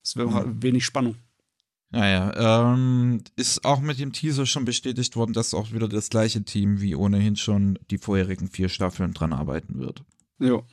Es 0.04 0.16
wäre 0.16 0.34
halt 0.34 0.62
wenig 0.62 0.86
Spannung. 0.86 1.16
Naja, 1.96 2.74
ähm, 2.74 3.22
ist 3.38 3.64
auch 3.64 3.80
mit 3.80 4.00
dem 4.00 4.12
Teaser 4.12 4.46
schon 4.46 4.66
bestätigt 4.66 5.16
worden, 5.16 5.32
dass 5.32 5.54
auch 5.54 5.72
wieder 5.72 5.88
das 5.88 6.10
gleiche 6.10 6.44
Team 6.44 6.82
wie 6.82 6.94
ohnehin 6.94 7.38
schon 7.38 7.80
die 7.90 7.98
vorherigen 7.98 8.50
vier 8.50 8.68
Staffeln 8.68 9.14
dran 9.14 9.32
arbeiten 9.32 9.80
wird. 9.80 10.04
Jo. 10.38 10.66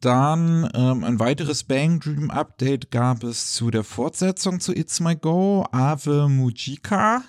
Dann 0.00 0.70
ähm, 0.72 1.02
ein 1.02 1.18
weiteres 1.18 1.64
Bang 1.64 1.98
Dream 1.98 2.30
Update 2.30 2.92
gab 2.92 3.24
es 3.24 3.52
zu 3.52 3.72
der 3.72 3.82
Fortsetzung 3.82 4.60
zu 4.60 4.72
It's 4.72 5.00
My 5.00 5.16
Go, 5.16 5.66
Ave 5.72 6.28
Mujika. 6.28 7.24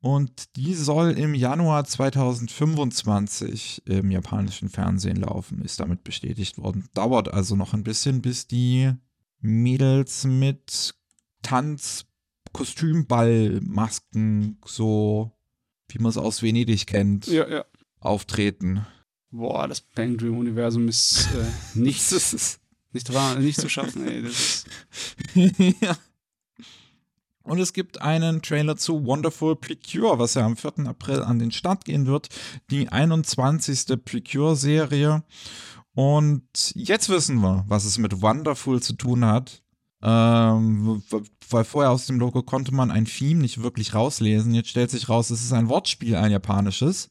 Und 0.00 0.56
die 0.56 0.72
soll 0.72 1.10
im 1.10 1.34
Januar 1.34 1.84
2025 1.84 3.82
im 3.84 4.10
japanischen 4.10 4.70
Fernsehen 4.70 5.16
laufen, 5.16 5.60
ist 5.60 5.80
damit 5.80 6.02
bestätigt 6.02 6.56
worden. 6.56 6.88
Dauert 6.94 7.30
also 7.30 7.56
noch 7.56 7.74
ein 7.74 7.84
bisschen, 7.84 8.22
bis 8.22 8.46
die 8.46 8.90
Mädels 9.42 10.24
mit 10.24 10.94
Tanz, 11.42 12.06
Kostümball, 12.52 13.60
Masken, 13.62 14.58
so 14.64 15.32
wie 15.88 15.98
man 15.98 16.10
es 16.10 16.16
aus 16.16 16.42
Venedig 16.42 16.86
kennt, 16.86 17.26
ja, 17.26 17.48
ja. 17.48 17.64
auftreten. 18.00 18.86
Boah, 19.30 19.68
das 19.68 19.80
Bang 19.80 20.16
Dream 20.16 20.38
Universum 20.38 20.88
ist 20.88 21.28
äh, 21.34 21.78
nicht, 21.78 22.12
nicht, 22.92 23.14
wahr, 23.14 23.36
nicht 23.36 23.60
zu 23.60 23.68
schaffen, 23.68 24.06
ey. 24.06 24.22
Das 24.22 24.34
ist 24.34 24.66
ja. 25.80 25.96
Und 27.42 27.58
es 27.58 27.72
gibt 27.72 28.00
einen 28.02 28.42
Trailer 28.42 28.76
zu 28.76 29.04
Wonderful 29.04 29.56
Precure, 29.56 30.18
was 30.18 30.34
ja 30.34 30.44
am 30.44 30.56
4. 30.56 30.86
April 30.86 31.22
an 31.22 31.38
den 31.38 31.50
Start 31.50 31.84
gehen 31.84 32.06
wird. 32.06 32.28
Die 32.70 32.88
21. 32.88 34.04
Precure-Serie. 34.04 35.24
Und 35.94 36.44
jetzt 36.74 37.08
wissen 37.08 37.40
wir, 37.40 37.64
was 37.66 37.84
es 37.84 37.98
mit 37.98 38.22
Wonderful 38.22 38.80
zu 38.82 38.92
tun 38.92 39.24
hat. 39.24 39.59
Ähm, 40.02 41.02
weil 41.50 41.64
vorher 41.64 41.90
aus 41.90 42.06
dem 42.06 42.18
Logo 42.18 42.42
konnte 42.42 42.74
man 42.74 42.90
ein 42.90 43.04
Theme 43.04 43.40
nicht 43.40 43.62
wirklich 43.62 43.94
rauslesen. 43.94 44.54
Jetzt 44.54 44.70
stellt 44.70 44.90
sich 44.90 45.08
raus, 45.08 45.30
es 45.30 45.42
ist 45.42 45.52
ein 45.52 45.68
Wortspiel, 45.68 46.16
ein 46.16 46.32
japanisches. 46.32 47.10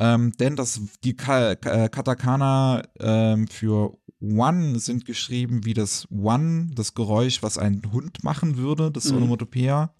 Ähm, 0.00 0.32
denn 0.38 0.56
das, 0.56 0.80
die 1.04 1.16
Ka 1.16 1.56
Ka 1.56 1.88
Katakana 1.88 2.82
ähm, 2.98 3.48
für 3.48 3.98
One 4.20 4.78
sind 4.78 5.04
geschrieben 5.04 5.64
wie 5.64 5.74
das 5.74 6.08
One, 6.10 6.70
das 6.74 6.94
Geräusch, 6.94 7.42
was 7.42 7.58
ein 7.58 7.82
Hund 7.92 8.24
machen 8.24 8.56
würde, 8.56 8.90
das 8.90 9.10
mhm. 9.10 9.18
Onomatopoeia. 9.18 9.92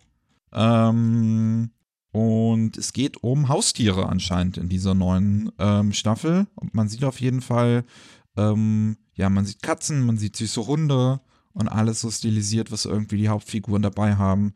Ähm, 0.53 1.71
und 2.13 2.77
es 2.77 2.93
geht 2.93 3.23
um 3.23 3.49
Haustiere 3.49 4.09
anscheinend 4.09 4.57
in 4.57 4.69
dieser 4.69 4.95
neuen 4.95 5.53
ähm, 5.59 5.93
Staffel. 5.93 6.47
Und 6.55 6.75
man 6.75 6.89
sieht 6.89 7.05
auf 7.05 7.21
jeden 7.21 7.43
Fall, 7.43 7.85
ähm, 8.37 8.97
ja, 9.15 9.29
man 9.29 9.45
sieht 9.45 9.63
Katzen, 9.63 10.07
man 10.07 10.17
sieht 10.17 10.37
süße 10.37 10.67
Hunde 10.67 11.21
und 11.59 11.69
alles 11.69 12.01
so 12.01 12.11
stilisiert, 12.11 12.71
was 12.71 12.85
irgendwie 12.85 13.19
die 13.19 13.29
Hauptfiguren 13.29 13.83
dabei 13.83 14.17
haben. 14.17 14.55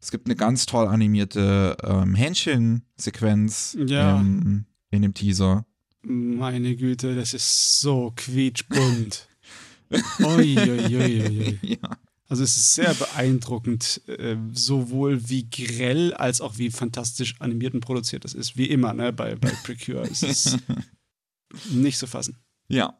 Es 0.00 0.10
gibt 0.10 0.26
eine 0.26 0.36
ganz 0.36 0.66
toll 0.66 0.86
animierte 0.86 1.76
ähm, 1.82 2.14
Händchen-Sequenz 2.14 3.76
ja. 3.86 4.20
ähm, 4.20 4.66
in 4.90 5.02
dem 5.02 5.14
Teaser. 5.14 5.66
Meine 6.02 6.76
Güte, 6.76 7.16
das 7.16 7.34
ist 7.34 7.80
so 7.80 8.12
quietschbunt. 8.14 9.28
Uiuiuiui. 10.20 11.58
ja. 11.62 11.98
Also 12.28 12.42
es 12.42 12.56
ist 12.56 12.74
sehr 12.74 12.92
beeindruckend, 12.94 14.02
äh, 14.08 14.36
sowohl 14.52 15.28
wie 15.28 15.48
grell 15.48 16.12
als 16.12 16.40
auch 16.40 16.58
wie 16.58 16.70
fantastisch 16.70 17.40
animiert 17.40 17.74
und 17.74 17.80
produziert 17.80 18.24
das 18.24 18.34
ist. 18.34 18.56
Wie 18.56 18.66
immer, 18.66 18.92
ne, 18.92 19.12
bei, 19.12 19.36
bei 19.36 19.50
Precure. 19.62 20.02
Es 20.02 20.22
ist 20.22 20.58
nicht 21.70 21.98
zu 21.98 22.06
fassen. 22.06 22.36
Ja. 22.68 22.98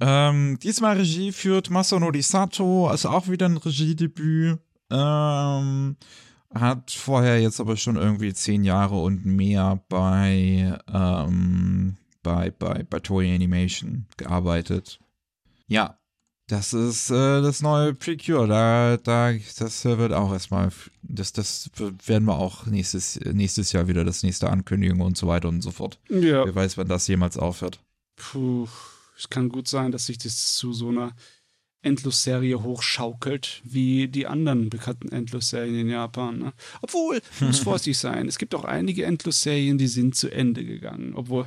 Ähm, 0.00 0.58
diesmal 0.62 0.96
Regie 0.96 1.32
führt 1.32 1.70
Masanori 1.70 2.22
Sato, 2.22 2.86
also 2.88 3.08
auch 3.08 3.28
wieder 3.28 3.46
ein 3.46 3.56
Regiedebüt. 3.56 4.58
Ähm, 4.90 5.96
hat 6.54 6.90
vorher 6.90 7.40
jetzt 7.40 7.60
aber 7.60 7.76
schon 7.76 7.96
irgendwie 7.96 8.32
zehn 8.32 8.64
Jahre 8.64 8.96
und 8.96 9.26
mehr 9.26 9.82
bei, 9.88 10.78
ähm, 10.92 11.96
bei, 12.22 12.50
bei, 12.50 12.84
bei 12.88 13.00
Toei 13.00 13.34
Animation 13.34 14.06
gearbeitet. 14.16 14.98
Ja, 15.66 15.98
das 16.48 16.72
ist 16.72 17.10
äh, 17.10 17.42
das 17.42 17.60
neue 17.60 17.92
Precure. 17.92 18.48
Da, 18.48 18.96
da, 18.96 19.32
das 19.58 19.84
wird 19.84 20.14
auch 20.14 20.32
erstmal, 20.32 20.70
das, 21.02 21.32
das 21.34 21.70
werden 22.06 22.24
wir 22.24 22.38
auch 22.38 22.64
nächstes, 22.64 23.20
nächstes 23.20 23.72
Jahr 23.72 23.86
wieder, 23.86 24.04
das 24.04 24.22
nächste 24.22 24.48
Ankündigung 24.48 25.00
und 25.00 25.18
so 25.18 25.26
weiter 25.26 25.48
und 25.48 25.60
so 25.60 25.70
fort. 25.70 25.98
Ja. 26.08 26.46
Wer 26.46 26.54
weiß, 26.54 26.78
wann 26.78 26.88
das 26.88 27.06
jemals 27.06 27.36
aufhört. 27.36 27.80
Puh, 28.16 28.66
es 29.18 29.28
kann 29.28 29.48
gut 29.48 29.68
sein, 29.68 29.90
dass 29.92 30.06
sich 30.06 30.18
das 30.18 30.54
zu 30.54 30.72
so 30.72 30.88
einer 30.88 31.12
Endlosserie 31.82 32.62
hochschaukelt, 32.62 33.60
wie 33.64 34.08
die 34.08 34.26
anderen 34.26 34.70
bekannten 34.70 35.10
Endlosserien 35.10 35.78
in 35.78 35.88
Japan. 35.88 36.38
Ne? 36.38 36.52
Obwohl, 36.82 37.20
muss 37.40 37.60
vorsichtig 37.60 37.98
sein, 37.98 38.28
es 38.28 38.38
gibt 38.38 38.54
auch 38.54 38.64
einige 38.64 39.04
Endlosserien, 39.04 39.78
die 39.78 39.86
sind 39.86 40.14
zu 40.14 40.30
Ende 40.30 40.64
gegangen. 40.64 41.14
Obwohl, 41.14 41.46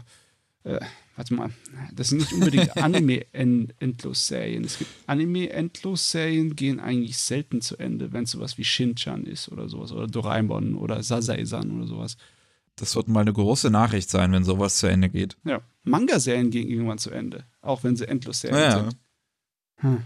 äh, 0.63 0.79
warte 1.15 1.33
mal, 1.33 1.49
das 1.93 2.09
sind 2.09 2.19
nicht 2.19 2.33
unbedingt 2.33 2.77
Anime-Endlosserien. 2.77 4.63
Es 4.63 4.77
gibt 4.77 4.91
Anime-Endlosserien, 5.07 6.55
gehen 6.55 6.79
eigentlich 6.79 7.17
selten 7.17 7.61
zu 7.61 7.77
Ende, 7.77 8.13
wenn 8.13 8.23
es 8.23 8.31
sowas 8.31 8.57
wie 8.57 8.65
Shin-Chan 8.65 9.25
ist 9.25 9.49
oder 9.49 9.67
sowas, 9.69 9.91
oder 9.91 10.07
Doraemon 10.07 10.75
oder 10.75 11.03
Sasai-san 11.03 11.71
oder 11.71 11.87
sowas. 11.87 12.17
Das 12.77 12.95
wird 12.95 13.07
mal 13.07 13.21
eine 13.21 13.33
große 13.33 13.69
Nachricht 13.69 14.09
sein, 14.09 14.31
wenn 14.31 14.43
sowas 14.43 14.77
zu 14.77 14.87
Ende 14.87 15.09
geht. 15.09 15.37
Ja, 15.43 15.61
Manga-Serien 15.83 16.49
gehen 16.49 16.69
irgendwann 16.69 16.97
zu 16.97 17.11
Ende, 17.11 17.45
auch 17.61 17.83
wenn 17.83 17.95
sie 17.95 18.07
Endlosserien 18.07 18.59
ja. 18.59 18.71
sind. 18.79 18.97
Hm. 19.81 20.03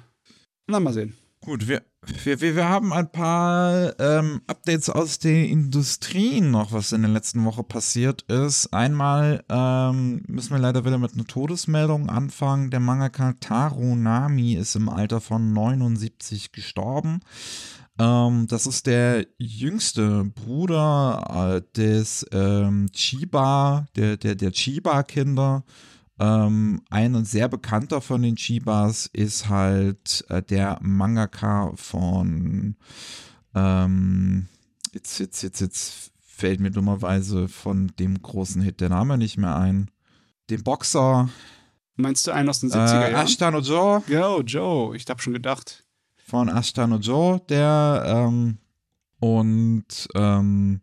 Na, 0.68 0.80
mal 0.80 0.94
sehen. 0.94 1.16
Gut, 1.46 1.68
wir, 1.68 1.84
wir, 2.24 2.42
wir 2.42 2.68
haben 2.68 2.92
ein 2.92 3.12
paar 3.12 3.94
ähm, 4.00 4.42
Updates 4.48 4.90
aus 4.90 5.20
der 5.20 5.48
Industrie 5.48 6.42
noch, 6.42 6.72
was 6.72 6.92
in 6.92 7.04
der 7.04 7.12
letzten 7.12 7.46
Woche 7.46 7.62
passiert 7.62 8.24
ist. 8.24 8.74
Einmal 8.74 9.44
ähm, 9.48 10.24
müssen 10.28 10.54
wir 10.54 10.58
leider 10.58 10.86
wieder 10.86 10.98
mit 10.98 11.14
einer 11.14 11.26
Todesmeldung 11.26 12.10
anfangen. 12.10 12.72
Der 12.72 12.80
Mangaka 12.80 13.34
Taro 13.40 13.96
Nami 13.96 14.56
ist 14.56 14.76
im 14.76 14.90
Alter 14.90 15.22
von 15.22 15.54
79 15.54 16.52
gestorben. 16.52 17.20
Ähm, 18.00 18.48
das 18.48 18.66
ist 18.66 18.88
der 18.88 19.28
jüngste 19.38 20.26
Bruder 20.26 21.62
äh, 21.62 21.78
des 21.78 22.26
ähm, 22.32 22.88
Chiba, 22.92 23.86
der, 23.96 24.18
der, 24.18 24.34
der 24.34 24.52
Chiba-Kinder. 24.52 25.64
Ähm, 26.18 26.82
ein 26.90 27.26
sehr 27.26 27.50
bekannter 27.50 28.00
von 28.00 28.22
den 28.22 28.36
Chibas 28.38 29.08
ist 29.12 29.50
halt 29.50 30.24
äh, 30.30 30.42
der 30.42 30.80
Mangaka 30.82 31.74
von 31.76 32.76
ähm, 33.54 34.48
jetzt, 34.94 35.20
jetzt, 35.20 35.42
jetzt, 35.42 35.60
jetzt 35.60 36.12
fällt 36.22 36.60
mir 36.60 36.72
dummerweise 36.72 37.48
von 37.48 37.92
dem 38.00 38.22
großen 38.22 38.62
Hit 38.62 38.82
der 38.82 38.90
Name 38.90 39.18
nicht 39.18 39.38
mehr 39.38 39.56
ein. 39.56 39.92
Dem 40.50 40.64
Boxer. 40.64 41.30
Meinst 41.96 42.28
du 42.28 42.32
einen 42.32 42.50
aus 42.50 42.60
den 42.60 42.72
70er 42.72 43.08
äh, 43.08 43.12
Jahren? 43.12 43.26
Ashtano 43.26 43.60
Joe. 43.60 44.04
Yo, 44.08 44.42
Joe, 44.42 44.96
ich 44.96 45.06
hab 45.10 45.22
schon 45.22 45.34
gedacht. 45.34 45.86
Von 46.18 46.50
Ashtano 46.50 46.98
Joe, 46.98 47.42
der 47.50 48.04
ähm, 48.06 48.58
und 49.20 50.08
ähm, 50.14 50.82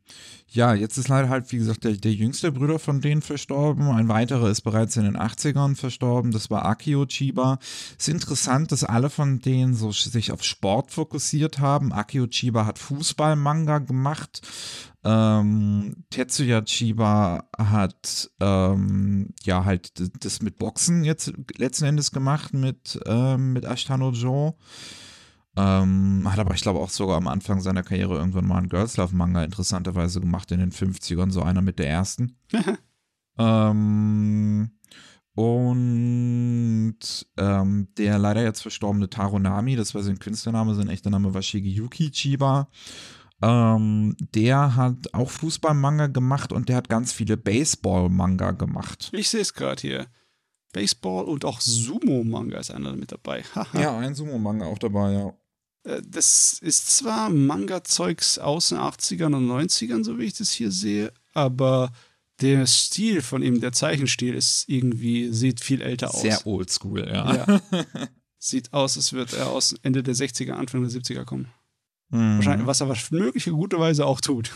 ja, 0.52 0.74
jetzt 0.74 0.98
ist 0.98 1.08
leider 1.08 1.30
halt, 1.30 1.50
wie 1.50 1.56
gesagt, 1.56 1.84
der, 1.84 1.92
der 1.92 2.12
jüngste 2.12 2.52
Bruder 2.52 2.78
von 2.78 3.00
denen 3.00 3.22
verstorben. 3.22 3.88
Ein 3.88 4.08
weiterer 4.08 4.50
ist 4.50 4.60
bereits 4.60 4.96
in 4.96 5.04
den 5.04 5.16
80ern 5.16 5.76
verstorben. 5.76 6.30
Das 6.30 6.50
war 6.50 6.66
Akio 6.66 7.06
Chiba. 7.06 7.58
Es 7.98 8.08
ist 8.08 8.14
interessant, 8.14 8.70
dass 8.70 8.84
alle 8.84 9.08
von 9.08 9.40
denen 9.40 9.74
so 9.74 9.92
sich 9.92 10.30
auf 10.30 10.44
Sport 10.44 10.90
fokussiert 10.90 11.58
haben. 11.58 11.92
Akio 11.92 12.26
Chiba 12.26 12.66
hat 12.66 12.78
Fußball-Manga 12.78 13.78
gemacht. 13.78 14.42
Ähm, 15.04 16.04
Tetsuya 16.10 16.62
Chiba 16.62 17.44
hat 17.58 18.30
ähm, 18.38 19.30
ja 19.44 19.64
halt 19.64 19.92
das 20.22 20.42
mit 20.42 20.58
Boxen 20.58 21.02
jetzt 21.02 21.32
letzten 21.56 21.86
Endes 21.86 22.12
gemacht 22.12 22.52
mit, 22.52 23.00
ähm, 23.06 23.54
mit 23.54 23.64
Ashtano 23.64 24.10
Joe. 24.10 24.54
Ähm, 25.56 26.26
hat 26.30 26.38
aber, 26.38 26.54
ich 26.54 26.62
glaube, 26.62 26.80
auch 26.80 26.90
sogar 26.90 27.18
am 27.18 27.28
Anfang 27.28 27.60
seiner 27.60 27.82
Karriere 27.82 28.16
irgendwann 28.16 28.46
mal 28.46 28.58
einen 28.58 28.68
Girls 28.68 28.96
Love 28.96 29.14
Manga 29.14 29.44
interessanterweise 29.44 30.20
gemacht 30.20 30.50
in 30.50 30.60
den 30.60 30.72
50ern, 30.72 31.30
so 31.30 31.42
einer 31.42 31.60
mit 31.60 31.78
der 31.78 31.88
ersten. 31.88 32.38
ähm, 33.38 34.70
und 35.34 36.98
ähm, 37.38 37.88
der 37.96 38.18
leider 38.18 38.42
jetzt 38.42 38.62
verstorbene 38.62 39.10
Taro 39.10 39.38
Nami, 39.38 39.76
das 39.76 39.94
war 39.94 40.02
sein 40.02 40.18
Künstlername, 40.18 40.74
sein 40.74 40.88
echter 40.88 41.10
Name 41.10 41.34
war 41.34 41.42
Shigeyuki 41.42 42.10
Chiba. 42.10 42.68
Ähm, 43.42 44.16
der 44.34 44.76
hat 44.76 45.12
auch 45.12 45.30
Fußball-Manga 45.30 46.06
gemacht 46.06 46.52
und 46.52 46.68
der 46.68 46.76
hat 46.76 46.88
ganz 46.88 47.12
viele 47.12 47.36
Baseball-Manga 47.36 48.52
gemacht. 48.52 49.10
Ich 49.12 49.30
sehe 49.30 49.40
es 49.40 49.52
gerade 49.52 49.80
hier. 49.80 50.06
Baseball 50.72 51.24
und 51.24 51.44
auch 51.44 51.60
Sumo-Manga 51.60 52.58
ist 52.58 52.70
einer 52.70 52.94
mit 52.94 53.12
dabei. 53.12 53.42
ja, 53.74 53.98
ein 53.98 54.14
Sumo-Manga 54.14 54.66
auch 54.66 54.78
dabei, 54.78 55.12
ja. 55.12 55.34
Äh, 55.84 56.02
das 56.06 56.58
ist 56.60 56.96
zwar 56.96 57.30
Manga-Zeugs 57.30 58.38
aus 58.38 58.70
den 58.70 58.78
80ern 58.78 59.34
und 59.34 59.48
90ern, 59.48 60.04
so 60.04 60.18
wie 60.18 60.24
ich 60.24 60.34
das 60.34 60.50
hier 60.52 60.70
sehe, 60.70 61.12
aber 61.34 61.92
der 62.40 62.66
Stil 62.66 63.22
von 63.22 63.42
ihm, 63.42 63.60
der 63.60 63.72
Zeichenstil, 63.72 64.34
ist 64.34 64.64
irgendwie, 64.68 65.32
sieht 65.32 65.60
viel 65.60 65.80
älter 65.80 66.14
aus. 66.14 66.22
Sehr 66.22 66.46
oldschool, 66.46 67.06
ja. 67.06 67.34
ja. 67.46 67.60
Sieht 68.38 68.72
aus, 68.72 68.96
als 68.96 69.12
würde 69.12 69.36
er 69.36 69.50
aus 69.50 69.72
Ende 69.82 70.02
der 70.02 70.16
60er, 70.16 70.52
Anfang 70.52 70.82
der 70.82 70.90
70er 70.90 71.24
kommen. 71.24 71.46
Mhm. 72.08 72.36
Wahrscheinlich, 72.36 72.66
was 72.66 72.80
er 72.80 72.92
möglicherweise 73.10 74.04
auch 74.04 74.20
tut. 74.20 74.50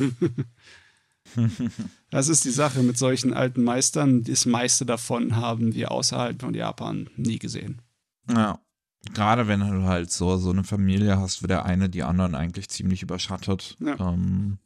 das 2.10 2.28
ist 2.28 2.44
die 2.44 2.50
Sache 2.50 2.82
mit 2.82 2.98
solchen 2.98 3.32
alten 3.32 3.62
Meistern. 3.62 4.24
Das 4.24 4.44
meiste 4.44 4.84
davon 4.86 5.36
haben 5.36 5.74
wir 5.74 5.92
außerhalb 5.92 6.40
von 6.40 6.54
Japan 6.54 7.08
nie 7.16 7.38
gesehen. 7.38 7.80
Ja. 8.28 8.58
Gerade 9.14 9.48
wenn 9.48 9.60
du 9.60 9.84
halt 9.84 10.10
so, 10.10 10.36
so 10.36 10.50
eine 10.50 10.64
Familie 10.64 11.18
hast, 11.18 11.42
wo 11.42 11.46
der 11.46 11.64
eine 11.64 11.88
die 11.88 12.02
anderen 12.02 12.34
eigentlich 12.34 12.68
ziemlich 12.68 13.02
überschattet. 13.02 13.76
Ja. 13.80 13.98
Ähm, 13.98 14.58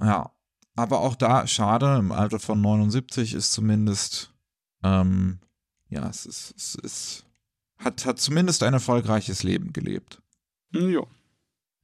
ja. 0.00 0.30
Aber 0.76 1.00
auch 1.00 1.14
da, 1.14 1.46
schade, 1.46 1.96
im 1.98 2.10
Alter 2.10 2.40
von 2.40 2.60
79 2.60 3.34
ist 3.34 3.52
zumindest, 3.52 4.32
ähm, 4.82 5.38
ja, 5.88 6.08
es 6.08 6.26
ist, 6.26 6.54
es 6.56 6.74
ist, 6.74 7.26
hat, 7.78 8.04
hat 8.04 8.18
zumindest 8.18 8.62
ein 8.64 8.74
erfolgreiches 8.74 9.44
Leben 9.44 9.72
gelebt. 9.72 10.20
Ja. 10.72 11.02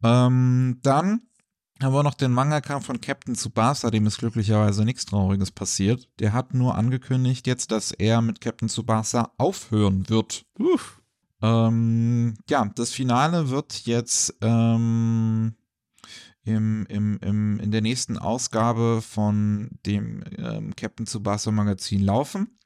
Ähm, 0.02 0.78
dann 0.82 1.22
haben 1.82 1.94
wir 1.94 2.02
noch 2.02 2.14
den 2.14 2.32
Mangaka 2.32 2.80
von 2.80 3.00
Captain 3.00 3.34
Tsubasa, 3.34 3.90
dem 3.90 4.06
ist 4.06 4.18
glücklicherweise 4.18 4.84
nichts 4.84 5.06
Trauriges 5.06 5.50
passiert. 5.50 6.08
Der 6.18 6.32
hat 6.32 6.52
nur 6.52 6.74
angekündigt 6.74 7.46
jetzt, 7.46 7.70
dass 7.70 7.92
er 7.92 8.20
mit 8.20 8.40
Captain 8.40 8.68
Tsubasa 8.68 9.32
aufhören 9.38 10.08
wird. 10.08 10.44
Uff. 10.58 10.99
Ähm, 11.42 12.34
ja, 12.48 12.70
das 12.74 12.92
Finale 12.92 13.50
wird 13.50 13.86
jetzt 13.86 14.34
ähm, 14.40 15.54
im, 16.44 16.86
im, 16.86 17.18
im, 17.20 17.60
in 17.60 17.70
der 17.70 17.80
nächsten 17.80 18.18
Ausgabe 18.18 19.02
von 19.02 19.70
dem 19.86 20.22
ähm, 20.38 20.74
Captain 20.76 21.06
Tsubasa 21.06 21.50
Magazin 21.50 22.02
laufen. 22.02 22.58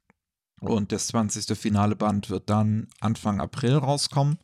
Und 0.60 0.92
das 0.92 1.08
20. 1.08 1.56
Finale 1.58 1.94
Band 1.94 2.30
wird 2.30 2.48
dann 2.48 2.88
Anfang 3.00 3.40
April 3.40 3.76
rauskommen. 3.76 4.38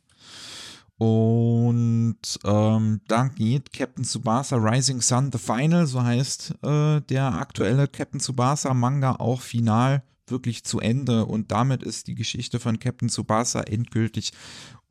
Und 0.97 2.19
ähm, 2.45 3.01
dann 3.07 3.33
geht 3.33 3.73
Captain 3.73 4.03
Tsubasa 4.03 4.57
Rising 4.57 5.01
Sun 5.01 5.31
The 5.31 5.39
Final, 5.39 5.87
so 5.87 6.03
heißt 6.03 6.53
äh, 6.63 7.01
der 7.01 7.33
aktuelle 7.33 7.87
Captain 7.87 8.19
Tsubasa 8.19 8.75
Manga 8.75 9.15
auch 9.15 9.41
final 9.41 10.03
wirklich 10.31 10.63
zu 10.63 10.79
Ende. 10.79 11.25
Und 11.25 11.51
damit 11.51 11.83
ist 11.83 12.07
die 12.07 12.15
Geschichte 12.15 12.59
von 12.59 12.79
Captain 12.79 13.09
Tsubasa 13.09 13.61
endgültig 13.61 14.31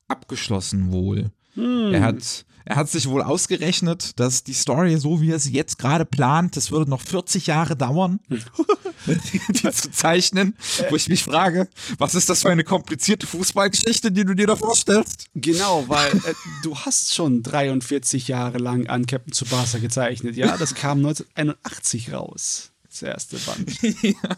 abgeschlossen 0.08 0.92
wohl. 0.92 1.30
Hm. 1.54 1.92
Er 1.92 2.02
hat 2.02 2.44
er 2.64 2.76
hat 2.76 2.88
sich 2.88 3.08
wohl 3.08 3.22
ausgerechnet, 3.22 4.18
dass 4.20 4.44
die 4.44 4.52
Story, 4.52 4.96
so 4.98 5.20
wie 5.20 5.30
er 5.30 5.38
sie 5.38 5.52
jetzt 5.52 5.78
gerade 5.78 6.04
plant, 6.04 6.56
das 6.56 6.70
würde 6.70 6.90
noch 6.90 7.00
40 7.00 7.46
Jahre 7.46 7.74
dauern, 7.74 8.20
die, 8.28 9.40
die, 9.48 9.70
zu 9.70 9.90
zeichnen. 9.90 10.54
Wo 10.88 10.96
ich 10.96 11.08
mich 11.08 11.24
frage, 11.24 11.68
was 11.98 12.14
ist 12.14 12.28
das 12.28 12.42
für 12.42 12.50
eine 12.50 12.64
komplizierte 12.64 13.26
Fußballgeschichte, 13.26 14.12
die 14.12 14.24
du 14.24 14.34
dir 14.34 14.46
da 14.46 14.56
vorstellst? 14.56 15.26
Genau, 15.34 15.84
weil 15.88 16.12
äh, 16.18 16.34
du 16.62 16.76
hast 16.76 17.14
schon 17.14 17.42
43 17.42 18.28
Jahre 18.28 18.58
lang 18.58 18.86
an 18.86 19.06
Captain 19.06 19.32
Tsubasa 19.32 19.78
gezeichnet. 19.78 20.36
Ja, 20.36 20.56
das 20.56 20.74
kam 20.74 20.98
1981 20.98 22.12
raus. 22.12 22.70
Das 22.88 23.02
erste 23.02 23.36
Band. 23.38 23.82
ja. 24.02 24.36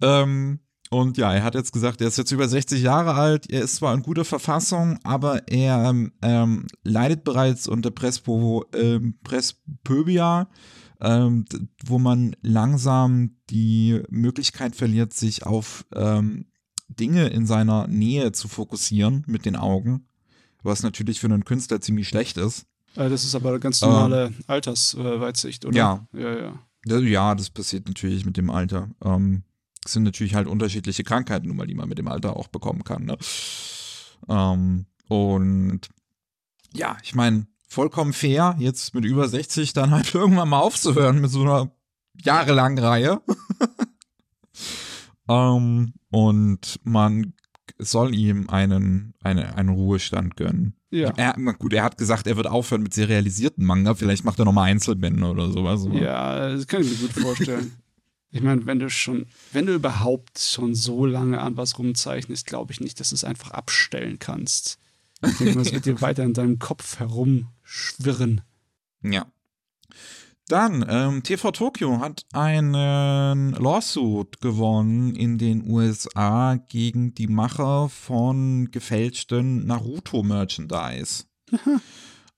Ähm, 0.00 0.60
und 0.90 1.18
ja, 1.18 1.34
er 1.34 1.42
hat 1.42 1.54
jetzt 1.54 1.72
gesagt, 1.72 2.00
er 2.00 2.08
ist 2.08 2.18
jetzt 2.18 2.30
über 2.30 2.48
60 2.48 2.80
Jahre 2.80 3.14
alt, 3.14 3.50
er 3.50 3.62
ist 3.62 3.76
zwar 3.76 3.92
in 3.94 4.02
guter 4.02 4.24
Verfassung, 4.24 4.98
aber 5.02 5.48
er 5.48 5.94
ähm, 6.22 6.66
leidet 6.84 7.24
bereits 7.24 7.66
unter 7.66 7.90
Prespo, 7.90 8.64
ähm, 8.72 9.18
Prespöbia, 9.24 10.48
ähm, 11.00 11.44
wo 11.84 11.98
man 11.98 12.36
langsam 12.40 13.36
die 13.50 14.00
Möglichkeit 14.08 14.76
verliert, 14.76 15.12
sich 15.12 15.44
auf 15.44 15.84
ähm, 15.94 16.46
Dinge 16.88 17.28
in 17.28 17.46
seiner 17.46 17.88
Nähe 17.88 18.32
zu 18.32 18.48
fokussieren 18.48 19.24
mit 19.26 19.44
den 19.44 19.56
Augen, 19.56 20.06
was 20.62 20.82
natürlich 20.82 21.20
für 21.20 21.26
einen 21.26 21.44
Künstler 21.44 21.80
ziemlich 21.80 22.08
schlecht 22.08 22.36
ist. 22.36 22.66
Äh, 22.94 23.10
das 23.10 23.24
ist 23.24 23.34
aber 23.34 23.50
eine 23.50 23.60
ganz 23.60 23.80
normale 23.82 24.26
ähm, 24.26 24.34
Altersweitsicht, 24.46 25.64
oder? 25.66 25.76
Ja. 25.76 26.08
Ja, 26.12 26.38
ja. 26.38 26.65
Ja, 26.86 27.34
das 27.34 27.50
passiert 27.50 27.88
natürlich 27.88 28.24
mit 28.24 28.36
dem 28.36 28.50
Alter. 28.50 28.90
Ähm, 29.04 29.42
sind 29.86 30.04
natürlich 30.04 30.34
halt 30.34 30.46
unterschiedliche 30.46 31.04
Krankheiten, 31.04 31.48
die 31.66 31.74
man 31.74 31.88
mit 31.88 31.98
dem 31.98 32.08
Alter 32.08 32.36
auch 32.36 32.48
bekommen 32.48 32.84
kann. 32.84 33.04
Ne? 33.04 33.18
Ähm, 34.28 34.86
und 35.08 35.80
ja, 36.72 36.96
ich 37.02 37.14
meine, 37.14 37.46
vollkommen 37.68 38.12
fair, 38.12 38.56
jetzt 38.58 38.94
mit 38.94 39.04
über 39.04 39.28
60 39.28 39.72
dann 39.72 39.90
halt 39.90 40.14
irgendwann 40.14 40.48
mal 40.48 40.60
aufzuhören 40.60 41.20
mit 41.20 41.30
so 41.30 41.42
einer 41.42 41.70
jahrelangen 42.22 42.78
Reihe. 42.78 43.20
ähm, 45.28 45.94
und 46.10 46.80
man 46.84 47.34
soll 47.78 48.14
ihm 48.14 48.48
einen, 48.48 49.14
eine, 49.22 49.56
einen 49.56 49.70
Ruhestand 49.70 50.36
gönnen. 50.36 50.75
Ja. 50.90 51.12
Er, 51.16 51.34
gut, 51.54 51.72
er 51.72 51.82
hat 51.82 51.98
gesagt, 51.98 52.26
er 52.26 52.36
wird 52.36 52.46
aufhören 52.46 52.82
mit 52.82 52.94
serialisierten 52.94 53.64
Manga. 53.64 53.94
Vielleicht 53.94 54.24
macht 54.24 54.38
er 54.38 54.44
nochmal 54.44 54.70
Einzelbände 54.70 55.24
oder 55.26 55.50
sowas. 55.50 55.86
Ja, 55.92 56.50
das 56.50 56.66
kann 56.66 56.82
ich 56.82 56.90
mir 56.90 57.08
gut 57.08 57.12
vorstellen. 57.12 57.72
Ich 58.32 58.42
meine, 58.42 58.66
wenn 58.66 58.80
du 58.80 58.90
schon, 58.90 59.26
wenn 59.52 59.64
du 59.64 59.74
überhaupt 59.74 60.38
schon 60.38 60.74
so 60.74 61.06
lange 61.06 61.40
an 61.40 61.56
was 61.56 61.78
rumzeichnest, 61.78 62.44
glaube 62.46 62.70
ich 62.70 62.80
nicht, 62.80 63.00
dass 63.00 63.08
du 63.08 63.14
es 63.14 63.24
einfach 63.24 63.52
abstellen 63.52 64.18
kannst. 64.18 64.78
Ich 65.22 65.38
denke, 65.38 65.54
das 65.54 65.72
wird 65.72 65.86
dir 65.86 66.00
weiter 66.02 66.24
in 66.24 66.34
deinem 66.34 66.58
Kopf 66.58 66.98
herumschwirren. 66.98 68.42
Ja. 69.02 69.26
Dann, 70.48 70.86
ähm, 70.88 71.24
TV 71.24 71.50
Tokyo 71.50 71.98
hat 71.98 72.24
einen 72.32 73.50
Lawsuit 73.54 74.40
gewonnen 74.40 75.16
in 75.16 75.38
den 75.38 75.68
USA 75.68 76.54
gegen 76.68 77.14
die 77.14 77.26
Macher 77.26 77.88
von 77.88 78.70
gefälschten 78.70 79.66
Naruto-Merchandise. 79.66 81.24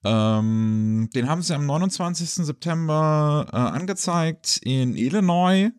ähm, 0.04 1.10
den 1.14 1.28
haben 1.28 1.42
sie 1.42 1.54
am 1.54 1.66
29. 1.66 2.46
September 2.46 3.46
äh, 3.52 3.56
angezeigt 3.56 4.58
in 4.62 4.96
Illinois 4.96 5.70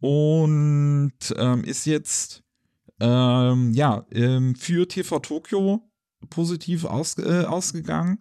und 0.00 1.14
ähm, 1.38 1.64
ist 1.64 1.86
jetzt 1.86 2.42
ähm, 3.00 3.72
ja 3.72 4.04
ähm, 4.12 4.54
für 4.54 4.86
TV 4.86 5.18
Tokyo 5.20 5.80
positiv 6.28 6.84
aus, 6.84 7.16
äh, 7.16 7.44
ausgegangen. 7.46 8.18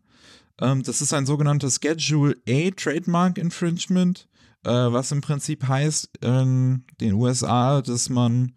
Ähm, 0.60 0.84
das 0.84 1.02
ist 1.02 1.14
ein 1.14 1.26
sogenanntes 1.26 1.80
Schedule 1.82 2.36
A 2.48 2.70
Trademark 2.72 3.38
Infringement, 3.38 4.28
äh, 4.64 4.70
was 4.70 5.12
im 5.12 5.22
Prinzip 5.22 5.68
heißt 5.68 6.10
in 6.22 6.84
den 7.00 7.14
USA, 7.14 7.82
dass 7.82 8.10
man 8.10 8.54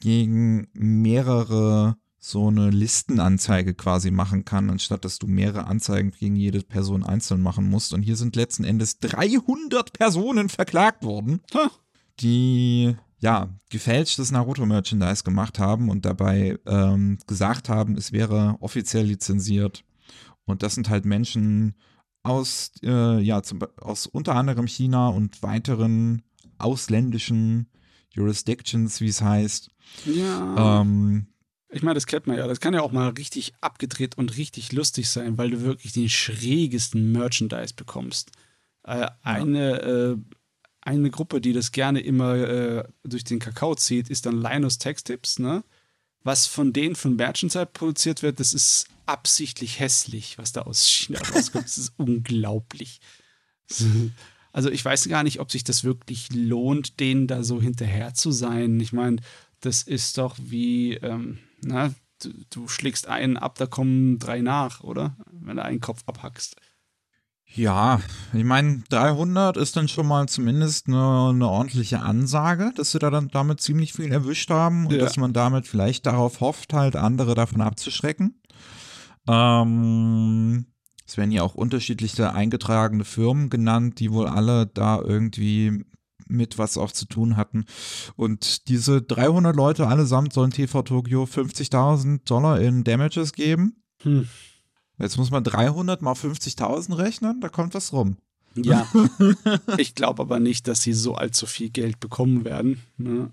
gegen 0.00 0.68
mehrere 0.72 1.96
so 2.20 2.48
eine 2.48 2.68
Listenanzeige 2.68 3.74
quasi 3.74 4.10
machen 4.10 4.44
kann, 4.44 4.68
anstatt 4.68 5.04
dass 5.04 5.18
du 5.18 5.26
mehrere 5.26 5.66
Anzeigen 5.66 6.10
gegen 6.10 6.36
jede 6.36 6.60
Person 6.60 7.02
einzeln 7.02 7.40
machen 7.40 7.68
musst. 7.68 7.94
Und 7.94 8.02
hier 8.02 8.16
sind 8.16 8.36
letzten 8.36 8.64
Endes 8.64 8.98
300 8.98 9.92
Personen 9.94 10.50
verklagt 10.50 11.02
worden. 11.02 11.40
Die 12.20 12.94
ja 13.20 13.48
gefälschtes 13.70 14.32
Naruto-Merchandise 14.32 15.24
gemacht 15.24 15.58
haben 15.58 15.88
und 15.88 16.04
dabei 16.04 16.58
ähm, 16.66 17.18
gesagt 17.26 17.70
haben, 17.70 17.96
es 17.96 18.12
wäre 18.12 18.56
offiziell 18.60 19.06
lizenziert. 19.06 19.84
Und 20.50 20.62
das 20.62 20.74
sind 20.74 20.88
halt 20.88 21.04
Menschen 21.04 21.74
aus, 22.22 22.72
äh, 22.82 23.20
ja, 23.20 23.42
zum, 23.42 23.60
aus 23.78 24.06
unter 24.06 24.34
anderem 24.34 24.66
China 24.66 25.08
und 25.08 25.42
weiteren 25.42 26.22
ausländischen 26.58 27.70
Jurisdictions, 28.12 29.00
wie 29.00 29.08
es 29.08 29.22
heißt. 29.22 29.70
Ja. 30.06 30.80
Ähm, 30.80 31.28
ich 31.70 31.82
meine, 31.82 31.94
das 31.94 32.06
kennt 32.06 32.26
man 32.26 32.36
ja. 32.36 32.46
Das 32.46 32.60
kann 32.60 32.74
ja 32.74 32.82
auch 32.82 32.92
mal 32.92 33.10
richtig 33.10 33.54
abgedreht 33.60 34.18
und 34.18 34.36
richtig 34.36 34.72
lustig 34.72 35.08
sein, 35.08 35.38
weil 35.38 35.50
du 35.50 35.62
wirklich 35.62 35.92
den 35.92 36.08
schrägesten 36.08 37.12
Merchandise 37.12 37.74
bekommst. 37.74 38.32
Äh, 38.82 39.08
eine 39.22 39.80
äh, 39.80 40.16
eine 40.82 41.10
Gruppe, 41.10 41.40
die 41.40 41.52
das 41.52 41.72
gerne 41.72 42.00
immer 42.00 42.34
äh, 42.36 42.84
durch 43.04 43.24
den 43.24 43.38
Kakao 43.38 43.74
zieht, 43.74 44.08
ist 44.08 44.26
dann 44.26 44.40
Linus 44.40 44.78
Textips, 44.78 45.38
ne? 45.38 45.62
Was 46.22 46.46
von 46.46 46.72
denen 46.72 46.96
von 46.96 47.16
Merchandise 47.16 47.66
produziert 47.66 48.22
wird, 48.22 48.40
das 48.40 48.52
ist 48.52 48.86
absichtlich 49.06 49.80
hässlich, 49.80 50.38
was 50.38 50.52
da 50.52 50.62
aus 50.62 50.88
China 50.88 51.20
rauskommt. 51.34 51.64
Das 51.64 51.78
ist 51.78 51.92
unglaublich. 51.96 53.00
Also 54.52 54.68
ich 54.68 54.84
weiß 54.84 55.08
gar 55.08 55.22
nicht, 55.22 55.38
ob 55.38 55.52
sich 55.52 55.62
das 55.62 55.84
wirklich 55.84 56.28
lohnt, 56.32 56.98
denen 56.98 57.28
da 57.28 57.44
so 57.44 57.62
hinterher 57.62 58.14
zu 58.14 58.32
sein. 58.32 58.80
Ich 58.80 58.92
meine, 58.92 59.18
das 59.60 59.82
ist 59.82 60.18
doch 60.18 60.36
wie, 60.40 60.94
ähm, 60.94 61.38
na, 61.62 61.94
du, 62.20 62.32
du, 62.50 62.68
schlägst 62.68 63.06
einen 63.06 63.36
ab, 63.36 63.58
da 63.58 63.66
kommen 63.66 64.18
drei 64.18 64.40
nach, 64.40 64.80
oder? 64.80 65.16
Wenn 65.30 65.56
du 65.56 65.64
einen 65.64 65.80
Kopf 65.80 66.02
abhackst. 66.06 66.56
Ja, 67.54 68.00
ich 68.32 68.44
meine, 68.44 68.82
300 68.90 69.56
ist 69.56 69.76
dann 69.76 69.88
schon 69.88 70.06
mal 70.06 70.28
zumindest 70.28 70.86
eine, 70.86 71.30
eine, 71.30 71.48
ordentliche 71.48 72.00
Ansage, 72.00 72.70
dass 72.76 72.92
sie 72.92 73.00
da 73.00 73.10
dann 73.10 73.28
damit 73.28 73.60
ziemlich 73.60 73.92
viel 73.92 74.12
erwischt 74.12 74.50
haben 74.50 74.86
und 74.86 74.92
ja. 74.92 74.98
dass 74.98 75.16
man 75.16 75.32
damit 75.32 75.66
vielleicht 75.66 76.06
darauf 76.06 76.40
hofft, 76.40 76.72
halt 76.72 76.94
andere 76.94 77.34
davon 77.34 77.60
abzuschrecken. 77.60 78.40
Ähm, 79.26 80.66
es 81.06 81.16
werden 81.16 81.32
ja 81.32 81.42
auch 81.42 81.56
unterschiedliche 81.56 82.32
eingetragene 82.32 83.04
Firmen 83.04 83.50
genannt, 83.50 83.98
die 83.98 84.12
wohl 84.12 84.28
alle 84.28 84.66
da 84.66 85.00
irgendwie 85.00 85.84
mit 86.28 86.56
was 86.56 86.78
auch 86.78 86.92
zu 86.92 87.06
tun 87.06 87.36
hatten. 87.36 87.64
Und 88.14 88.68
diese 88.68 89.02
300 89.02 89.56
Leute 89.56 89.88
allesamt 89.88 90.32
sollen 90.32 90.52
TV 90.52 90.82
Tokyo 90.82 91.24
50.000 91.24 92.24
Dollar 92.24 92.60
in 92.60 92.84
Damages 92.84 93.32
geben. 93.32 93.82
Hm. 94.02 94.28
Jetzt 95.00 95.16
muss 95.16 95.30
man 95.30 95.42
300 95.42 96.02
mal 96.02 96.12
50.000 96.12 96.96
rechnen, 96.96 97.40
da 97.40 97.48
kommt 97.48 97.74
was 97.74 97.92
rum. 97.92 98.16
Ja, 98.54 98.86
ich 99.78 99.94
glaube 99.94 100.22
aber 100.22 100.40
nicht, 100.40 100.68
dass 100.68 100.82
sie 100.82 100.92
so 100.92 101.14
allzu 101.14 101.46
viel 101.46 101.70
Geld 101.70 102.00
bekommen 102.00 102.44
werden. 102.44 102.80
Ne? 102.98 103.30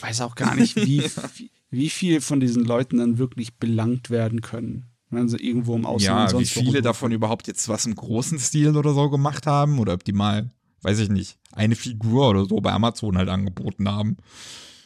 Weiß 0.00 0.20
auch 0.20 0.34
gar 0.34 0.54
nicht, 0.54 0.76
wie, 0.76 1.02
wie, 1.70 1.90
viel 1.90 2.20
von 2.20 2.40
diesen 2.40 2.64
Leuten 2.64 2.98
dann 2.98 3.18
wirklich 3.18 3.54
belangt 3.56 4.10
werden 4.10 4.40
können 4.40 4.86
wenn 5.14 5.28
sie 5.28 5.36
irgendwo 5.36 5.76
im 5.76 5.86
Ausland 5.86 6.32
Ja, 6.32 6.38
wie 6.38 6.44
viele 6.44 6.82
davon 6.82 7.12
überhaupt 7.12 7.46
jetzt 7.46 7.68
was 7.68 7.86
im 7.86 7.94
großen 7.94 8.38
Stil 8.38 8.76
oder 8.76 8.94
so 8.94 9.08
gemacht 9.10 9.46
haben 9.46 9.78
oder 9.78 9.94
ob 9.94 10.04
die 10.04 10.12
mal, 10.12 10.50
weiß 10.82 10.98
ich 10.98 11.08
nicht, 11.08 11.38
eine 11.52 11.76
Figur 11.76 12.30
oder 12.30 12.44
so 12.46 12.60
bei 12.60 12.72
Amazon 12.72 13.16
halt 13.16 13.28
angeboten 13.28 13.88
haben. 13.88 14.16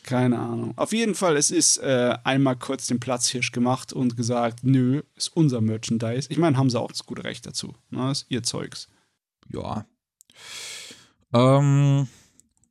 Keine 0.09 0.39
Ahnung. 0.39 0.73
Auf 0.77 0.95
jeden 0.95 1.15
Fall, 1.15 1.37
es 1.37 1.51
ist 1.51 1.77
äh, 1.83 2.17
einmal 2.25 2.57
kurz 2.57 2.87
den 2.87 2.99
Platzhirsch 2.99 3.53
gemacht 3.53 3.93
und 3.93 4.17
gesagt, 4.17 4.61
nö, 4.63 5.03
ist 5.17 5.37
unser 5.37 5.61
Merchandise. 5.61 6.29
Ich 6.31 6.39
meine, 6.39 6.57
haben 6.57 6.71
sie 6.71 6.81
auch 6.81 6.91
das 6.91 7.05
gute 7.05 7.25
Recht 7.25 7.45
dazu. 7.45 7.75
Ne? 7.91 8.11
Ist 8.11 8.25
ihr 8.31 8.43
Zeugs. 8.43 8.89
Ja. 9.53 9.85
Ähm, 11.35 12.09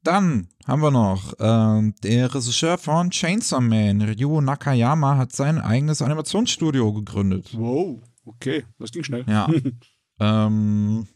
dann 0.02 0.48
haben 0.66 0.82
wir 0.82 0.90
noch 0.90 1.34
äh, 1.34 1.92
der 2.02 2.34
Regisseur 2.34 2.80
von 2.80 3.12
Chainsaw 3.12 3.62
Man, 3.62 4.02
Ryu 4.02 4.42
Nakayama, 4.42 5.18
hat 5.18 5.32
sein 5.32 5.60
eigenes 5.60 6.02
Animationsstudio 6.02 6.92
gegründet. 6.92 7.52
Wow, 7.54 8.02
okay, 8.26 8.66
das 8.80 8.90
ging 8.92 9.04
schnell. 9.04 9.26
Ja. 9.28 9.48
ähm, 10.20 11.08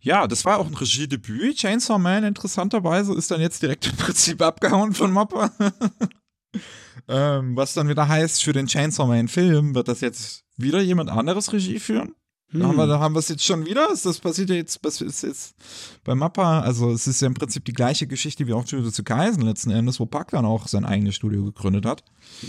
ja, 0.00 0.26
das 0.26 0.44
war 0.44 0.58
auch 0.58 0.66
ein 0.66 0.74
Regiedebüt. 0.74 1.56
Chainsaw 1.56 1.98
Man, 1.98 2.24
interessanterweise, 2.24 3.14
ist 3.14 3.30
dann 3.30 3.40
jetzt 3.40 3.62
direkt 3.62 3.86
im 3.86 3.96
Prinzip 3.96 4.40
abgehauen 4.42 4.92
von 4.94 5.12
Mappa. 5.12 5.50
ähm, 7.08 7.56
was 7.56 7.74
dann 7.74 7.88
wieder 7.88 8.08
heißt, 8.08 8.42
für 8.42 8.52
den 8.52 8.66
Chainsaw 8.66 9.06
Man-Film 9.08 9.74
wird 9.74 9.88
das 9.88 10.00
jetzt 10.00 10.44
wieder 10.56 10.80
jemand 10.80 11.10
anderes 11.10 11.52
Regie 11.52 11.78
führen. 11.78 12.14
Hm. 12.50 12.60
Da 12.60 12.66
haben 12.68 12.76
wir, 12.76 12.86
da 12.86 12.98
haben 12.98 13.14
wir 13.14 13.18
es 13.18 13.28
jetzt 13.28 13.44
schon 13.44 13.66
wieder. 13.66 13.88
Das 13.88 14.18
passiert 14.20 14.48
ja 14.48 14.56
jetzt, 14.56 14.78
was 14.82 15.02
ist 15.02 15.22
jetzt 15.22 15.54
bei 16.02 16.14
Mappa. 16.14 16.60
Also, 16.60 16.90
es 16.90 17.06
ist 17.06 17.20
ja 17.20 17.26
im 17.26 17.34
Prinzip 17.34 17.64
die 17.66 17.74
gleiche 17.74 18.06
Geschichte 18.06 18.46
wie 18.46 18.54
auch 18.54 18.64
Jujutsu 18.66 19.02
Kaisen 19.02 19.42
letzten 19.42 19.70
Endes, 19.70 20.00
wo 20.00 20.06
Park 20.06 20.30
dann 20.30 20.46
auch 20.46 20.66
sein 20.66 20.86
eigenes 20.86 21.14
Studio 21.14 21.44
gegründet 21.44 21.84
hat. 21.84 22.02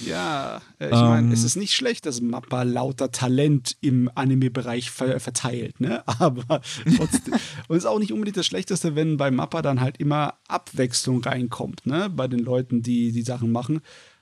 Ja, 0.05 0.61
äh, 0.79 0.85
ich 0.85 0.91
meine, 0.91 1.27
ähm, 1.27 1.33
es 1.33 1.43
ist 1.43 1.57
nicht 1.57 1.73
schlecht, 1.73 2.05
dass 2.05 2.21
Mappa 2.21 2.63
lauter 2.63 3.11
Talent 3.11 3.75
im 3.81 4.09
Anime-Bereich 4.15 4.89
ver 4.89 5.19
verteilt, 5.19 5.81
ne? 5.81 6.01
Aber 6.19 6.61
trotzdem. 6.95 7.33
und 7.67 7.75
es 7.75 7.83
ist 7.83 7.85
auch 7.85 7.99
nicht 7.99 8.13
unbedingt 8.13 8.37
das 8.37 8.45
Schlechteste, 8.45 8.95
wenn 8.95 9.17
bei 9.17 9.31
Mappa 9.31 9.61
dann 9.61 9.81
halt 9.81 9.97
immer 9.97 10.35
Abwechslung 10.47 11.21
reinkommt, 11.21 11.85
ne? 11.85 12.09
Bei 12.09 12.29
den 12.29 12.39
Leuten, 12.39 12.81
die 12.81 13.11
die 13.11 13.23
Sachen 13.23 13.51
machen. 13.51 13.81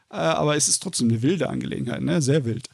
Äh, 0.10 0.16
aber 0.16 0.56
es 0.56 0.70
ist 0.70 0.82
trotzdem 0.82 1.10
eine 1.10 1.22
wilde 1.22 1.50
Angelegenheit, 1.50 2.02
ne? 2.02 2.20
Sehr 2.20 2.46
wild. 2.46 2.68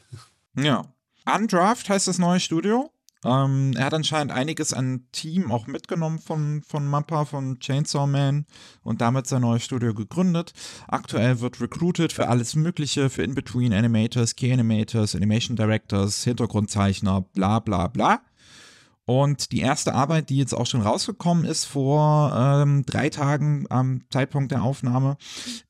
Ja. 0.56 0.86
Undraft 1.26 1.88
heißt 1.88 2.08
das 2.08 2.18
neue 2.18 2.40
Studio. 2.40 2.90
Ähm, 3.24 3.72
er 3.76 3.86
hat 3.86 3.94
anscheinend 3.94 4.32
einiges 4.32 4.72
an 4.72 5.06
Team 5.12 5.50
auch 5.50 5.66
mitgenommen 5.66 6.18
von, 6.18 6.62
von 6.62 6.86
Mappa, 6.86 7.24
von 7.24 7.58
Chainsaw 7.58 8.06
Man 8.06 8.46
und 8.82 9.00
damit 9.00 9.26
sein 9.26 9.42
neues 9.42 9.64
Studio 9.64 9.94
gegründet. 9.94 10.52
Aktuell 10.88 11.40
wird 11.40 11.60
recruited 11.60 12.12
für 12.12 12.28
alles 12.28 12.54
Mögliche, 12.54 13.08
für 13.08 13.22
In-Between 13.22 13.72
Animators, 13.72 14.36
Key 14.36 14.52
Animators, 14.52 15.14
Animation 15.14 15.56
Directors, 15.56 16.24
Hintergrundzeichner, 16.24 17.22
bla 17.32 17.60
bla 17.60 17.88
bla. 17.88 18.20
Und 19.06 19.52
die 19.52 19.60
erste 19.60 19.94
Arbeit, 19.94 20.30
die 20.30 20.38
jetzt 20.38 20.54
auch 20.54 20.66
schon 20.66 20.80
rausgekommen 20.80 21.44
ist 21.44 21.66
vor 21.66 22.32
ähm, 22.34 22.84
drei 22.86 23.10
Tagen 23.10 23.66
am 23.68 24.02
Zeitpunkt 24.10 24.50
der 24.50 24.62
Aufnahme, 24.62 25.18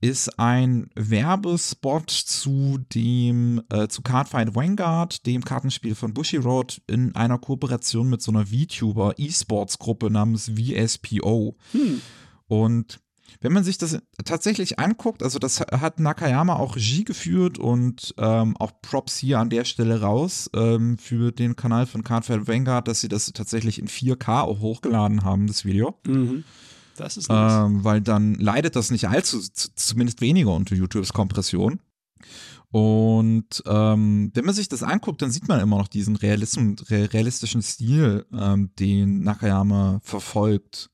ist 0.01 0.39
ein 0.39 0.89
Werbespot 0.95 2.11
zu 2.11 2.79
dem 2.95 3.63
äh, 3.71 3.89
zu 3.89 4.03
Cardfight 4.03 4.55
Vanguard, 4.55 5.27
dem 5.27 5.45
Kartenspiel 5.45 5.97
von 5.97 6.15
Bushiroad, 6.15 6.81
in 6.87 7.17
einer 7.17 7.39
Kooperation 7.39 8.09
mit 8.09 8.23
so 8.23 8.31
einer 8.31 8.47
VTuber 8.47 9.15
E-Sports-Gruppe 9.17 10.11
namens 10.11 10.53
VSPO. 10.55 11.57
Hm. 11.73 12.01
Und 12.47 13.01
wenn 13.41 13.53
man 13.53 13.65
sich 13.65 13.79
das 13.79 13.99
tatsächlich 14.25 14.79
anguckt, 14.79 15.23
also 15.23 15.39
das 15.39 15.61
hat 15.61 16.01
Nakayama 16.01 16.55
auch 16.57 16.77
Regie 16.77 17.05
geführt 17.05 17.59
und 17.59 18.15
ähm, 18.19 18.57
auch 18.59 18.73
Props 18.83 19.17
hier 19.17 19.39
an 19.39 19.51
der 19.51 19.65
Stelle 19.65 20.01
raus 20.01 20.51
ähm, 20.55 20.99
für 20.99 21.33
den 21.33 21.57
Kanal 21.57 21.87
von 21.87 22.05
Cardfight 22.05 22.47
Vanguard, 22.47 22.89
dass 22.89 23.01
sie 23.01 23.09
das 23.09 23.33
tatsächlich 23.33 23.79
in 23.79 23.89
4K 23.89 24.43
auch 24.43 24.61
hochgeladen 24.61 25.25
haben, 25.25 25.47
das 25.47 25.65
Video. 25.65 25.99
Mhm. 26.07 26.45
Das 26.97 27.17
ist 27.17 27.29
nice. 27.29 27.67
ähm, 27.67 27.85
Weil 27.85 28.01
dann 28.01 28.35
leidet 28.35 28.77
das 28.77 28.91
nicht 28.91 29.09
allzu, 29.09 29.41
zumindest 29.41 30.21
weniger 30.21 30.53
unter 30.53 30.77
YouTubes 30.77 31.13
Kompression. 31.13 31.81
Und 32.71 33.63
ähm, 33.67 34.33
wenn 34.35 34.45
man 34.45 34.55
sich 34.55 34.69
das 34.69 34.83
anguckt, 34.83 35.23
dann 35.23 35.31
sieht 35.31 35.47
man 35.47 35.61
immer 35.61 35.79
noch 35.79 35.87
diesen 35.87 36.17
realistischen 36.17 37.63
Stil, 37.63 38.27
ähm, 38.37 38.71
den 38.81 39.23
Nakayama 39.23 40.01
verfolgt 40.03 40.91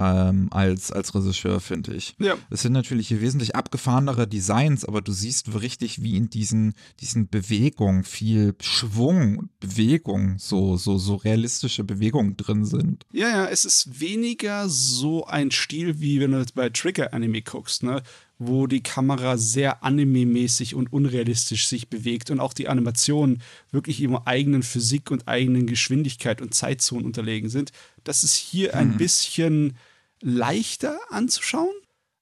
ähm, 0.00 0.48
als, 0.50 0.90
als 0.90 1.14
Regisseur, 1.14 1.60
finde 1.60 1.94
ich. 1.94 2.14
Ja. 2.18 2.36
Es 2.48 2.62
sind 2.62 2.72
natürlich 2.72 3.20
wesentlich 3.20 3.54
abgefahrenere 3.54 4.26
Designs, 4.26 4.84
aber 4.84 5.02
du 5.02 5.12
siehst 5.12 5.60
richtig, 5.60 6.02
wie 6.02 6.16
in 6.16 6.30
diesen, 6.30 6.74
diesen 7.00 7.28
Bewegungen 7.28 8.04
viel 8.04 8.54
Schwung, 8.60 9.50
Bewegung, 9.60 10.38
so, 10.38 10.76
so, 10.76 10.96
so 10.96 11.16
realistische 11.16 11.84
Bewegungen 11.84 12.36
drin 12.36 12.64
sind. 12.64 13.04
Ja, 13.12 13.28
ja, 13.28 13.46
es 13.46 13.64
ist 13.64 14.00
weniger 14.00 14.68
so 14.68 15.26
ein 15.26 15.50
Stil, 15.50 16.00
wie 16.00 16.20
wenn 16.20 16.32
du 16.32 16.38
jetzt 16.38 16.54
bei 16.54 16.70
Trigger-Anime 16.70 17.42
guckst, 17.42 17.82
ne? 17.82 18.02
wo 18.42 18.66
die 18.66 18.82
Kamera 18.82 19.36
sehr 19.36 19.84
anime-mäßig 19.84 20.74
und 20.74 20.90
unrealistisch 20.94 21.68
sich 21.68 21.90
bewegt 21.90 22.30
und 22.30 22.40
auch 22.40 22.54
die 22.54 22.68
Animationen 22.68 23.42
wirklich 23.70 24.00
ihrer 24.00 24.26
eigenen 24.26 24.62
Physik 24.62 25.10
und 25.10 25.28
eigenen 25.28 25.66
Geschwindigkeit 25.66 26.40
und 26.40 26.54
Zeitzonen 26.54 27.04
unterlegen 27.04 27.50
sind. 27.50 27.70
Das 28.02 28.24
ist 28.24 28.34
hier 28.36 28.74
ein 28.74 28.92
mhm. 28.92 28.96
bisschen 28.96 29.76
leichter 30.20 30.98
anzuschauen. 31.10 31.74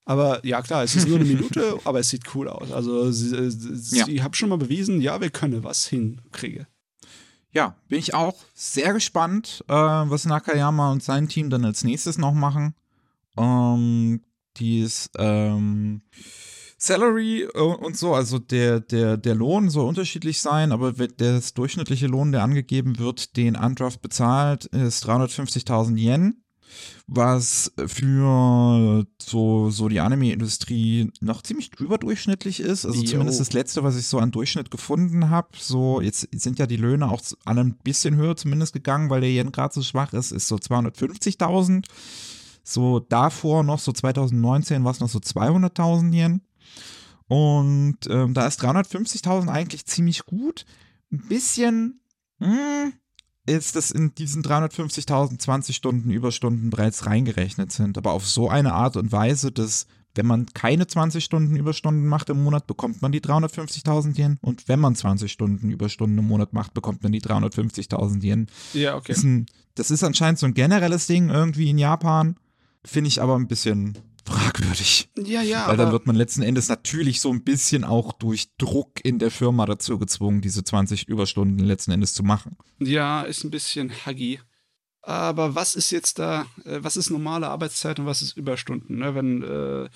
Aber 0.04 0.44
ja, 0.44 0.62
klar, 0.62 0.84
es 0.84 0.96
ist 0.96 1.06
nur 1.06 1.18
eine 1.18 1.24
Minute, 1.28 1.78
aber 1.84 2.00
es 2.00 2.08
sieht 2.08 2.34
cool 2.34 2.48
aus. 2.48 2.72
Also, 2.72 3.10
sie, 3.12 3.50
sie 3.50 4.14
ja. 4.14 4.24
haben 4.24 4.34
schon 4.34 4.48
mal 4.48 4.56
bewiesen, 4.56 5.00
ja, 5.00 5.20
wir 5.20 5.30
können 5.30 5.64
was 5.64 5.86
hinkriegen. 5.86 6.66
Ja, 7.50 7.76
bin 7.88 7.98
ich 7.98 8.14
auch 8.14 8.36
sehr 8.54 8.92
gespannt, 8.92 9.64
äh, 9.68 9.72
was 9.72 10.26
Nakayama 10.26 10.92
und 10.92 11.02
sein 11.02 11.28
Team 11.28 11.50
dann 11.50 11.64
als 11.64 11.84
nächstes 11.84 12.18
noch 12.18 12.34
machen. 12.34 12.74
Ähm, 13.36 14.22
dies, 14.56 15.10
ähm, 15.16 16.02
Salary 16.78 17.42
äh, 17.42 17.58
und 17.58 17.96
so, 17.96 18.14
also 18.14 18.38
der, 18.38 18.80
der, 18.80 19.16
der 19.16 19.34
Lohn 19.34 19.68
soll 19.68 19.88
unterschiedlich 19.88 20.40
sein, 20.40 20.72
aber 20.72 20.92
das 20.92 21.54
durchschnittliche 21.54 22.06
Lohn, 22.06 22.32
der 22.32 22.42
angegeben 22.44 22.98
wird, 22.98 23.36
den 23.36 23.56
Undraft 23.56 24.00
bezahlt, 24.00 24.66
ist 24.66 25.06
350.000 25.06 25.96
Yen 25.98 26.44
was 27.06 27.72
für 27.86 29.06
so, 29.20 29.70
so 29.70 29.88
die 29.88 30.00
Anime-Industrie 30.00 31.10
noch 31.20 31.42
ziemlich 31.42 31.70
überdurchschnittlich 31.78 32.60
ist. 32.60 32.84
Also 32.84 33.00
jo. 33.00 33.06
zumindest 33.06 33.40
das 33.40 33.52
letzte, 33.52 33.82
was 33.82 33.96
ich 33.96 34.06
so 34.06 34.18
an 34.18 34.30
Durchschnitt 34.30 34.70
gefunden 34.70 35.30
habe. 35.30 35.48
So, 35.58 36.00
jetzt 36.00 36.28
sind 36.32 36.58
ja 36.58 36.66
die 36.66 36.76
Löhne 36.76 37.10
auch 37.10 37.20
alle 37.44 37.62
ein 37.62 37.78
bisschen 37.82 38.16
höher 38.16 38.36
zumindest 38.36 38.72
gegangen, 38.72 39.10
weil 39.10 39.20
der 39.20 39.30
Yen 39.30 39.52
gerade 39.52 39.74
so 39.74 39.82
schwach 39.82 40.12
ist, 40.12 40.32
ist 40.32 40.48
so 40.48 40.56
250.000. 40.56 41.84
So 42.62 43.00
davor 43.00 43.62
noch, 43.62 43.78
so 43.78 43.92
2019 43.92 44.84
war 44.84 44.90
es 44.90 45.00
noch 45.00 45.08
so 45.08 45.18
200.000 45.18 46.12
Yen. 46.12 46.42
Und 47.26 47.98
ähm, 48.08 48.34
da 48.34 48.46
ist 48.46 48.62
350.000 48.62 49.48
eigentlich 49.48 49.86
ziemlich 49.86 50.24
gut. 50.24 50.64
Ein 51.10 51.26
bisschen, 51.28 52.00
mh, 52.38 52.48
hm, 52.48 52.92
ist, 53.48 53.76
dass 53.76 53.90
in 53.90 54.14
diesen 54.14 54.42
350.000 54.42 55.38
20 55.38 55.74
Stunden 55.74 56.10
Überstunden 56.10 56.70
bereits 56.70 57.06
reingerechnet 57.06 57.72
sind, 57.72 57.98
aber 57.98 58.12
auf 58.12 58.26
so 58.26 58.48
eine 58.48 58.74
Art 58.74 58.96
und 58.96 59.10
Weise, 59.12 59.50
dass 59.50 59.86
wenn 60.14 60.26
man 60.26 60.46
keine 60.46 60.86
20 60.86 61.22
Stunden 61.22 61.54
Überstunden 61.54 62.06
macht 62.06 62.28
im 62.28 62.42
Monat, 62.42 62.66
bekommt 62.66 63.02
man 63.02 63.12
die 63.12 63.20
350.000 63.20 64.18
Yen. 64.18 64.38
Und 64.40 64.66
wenn 64.66 64.80
man 64.80 64.96
20 64.96 65.30
Stunden 65.30 65.70
Überstunden 65.70 66.18
im 66.18 66.26
Monat 66.26 66.52
macht, 66.52 66.74
bekommt 66.74 67.04
man 67.04 67.12
die 67.12 67.20
350.000 67.20 68.22
Yen. 68.24 68.48
Ja, 68.72 68.96
okay. 68.96 69.12
Das 69.12 69.18
ist, 69.18 69.24
ein, 69.24 69.46
das 69.76 69.90
ist 69.92 70.02
anscheinend 70.02 70.40
so 70.40 70.46
ein 70.46 70.54
generelles 70.54 71.06
Ding 71.06 71.28
irgendwie 71.28 71.70
in 71.70 71.78
Japan. 71.78 72.36
Finde 72.84 73.08
ich 73.08 73.22
aber 73.22 73.36
ein 73.36 73.46
bisschen 73.46 73.96
fragwürdig. 74.28 75.08
Ja, 75.16 75.42
ja. 75.42 75.68
Weil 75.68 75.76
dann 75.76 75.92
wird 75.92 76.06
man 76.06 76.16
letzten 76.16 76.42
Endes 76.42 76.68
natürlich 76.68 77.20
so 77.20 77.32
ein 77.32 77.44
bisschen 77.44 77.84
auch 77.84 78.12
durch 78.12 78.48
Druck 78.58 79.04
in 79.04 79.18
der 79.18 79.30
Firma 79.30 79.66
dazu 79.66 79.98
gezwungen, 79.98 80.40
diese 80.40 80.64
20 80.64 81.08
Überstunden 81.08 81.64
letzten 81.64 81.92
Endes 81.92 82.14
zu 82.14 82.22
machen. 82.22 82.56
Ja, 82.78 83.22
ist 83.22 83.44
ein 83.44 83.50
bisschen 83.50 83.92
huggy. 84.06 84.40
Aber 85.02 85.54
was 85.54 85.74
ist 85.74 85.90
jetzt 85.90 86.18
da, 86.18 86.46
äh, 86.64 86.80
was 86.82 86.96
ist 86.96 87.10
normale 87.10 87.48
Arbeitszeit 87.48 87.98
und 87.98 88.06
was 88.06 88.22
ist 88.22 88.36
Überstunden? 88.36 88.98
Ne? 88.98 89.14
Wenn 89.14 89.42
äh, 89.42 89.88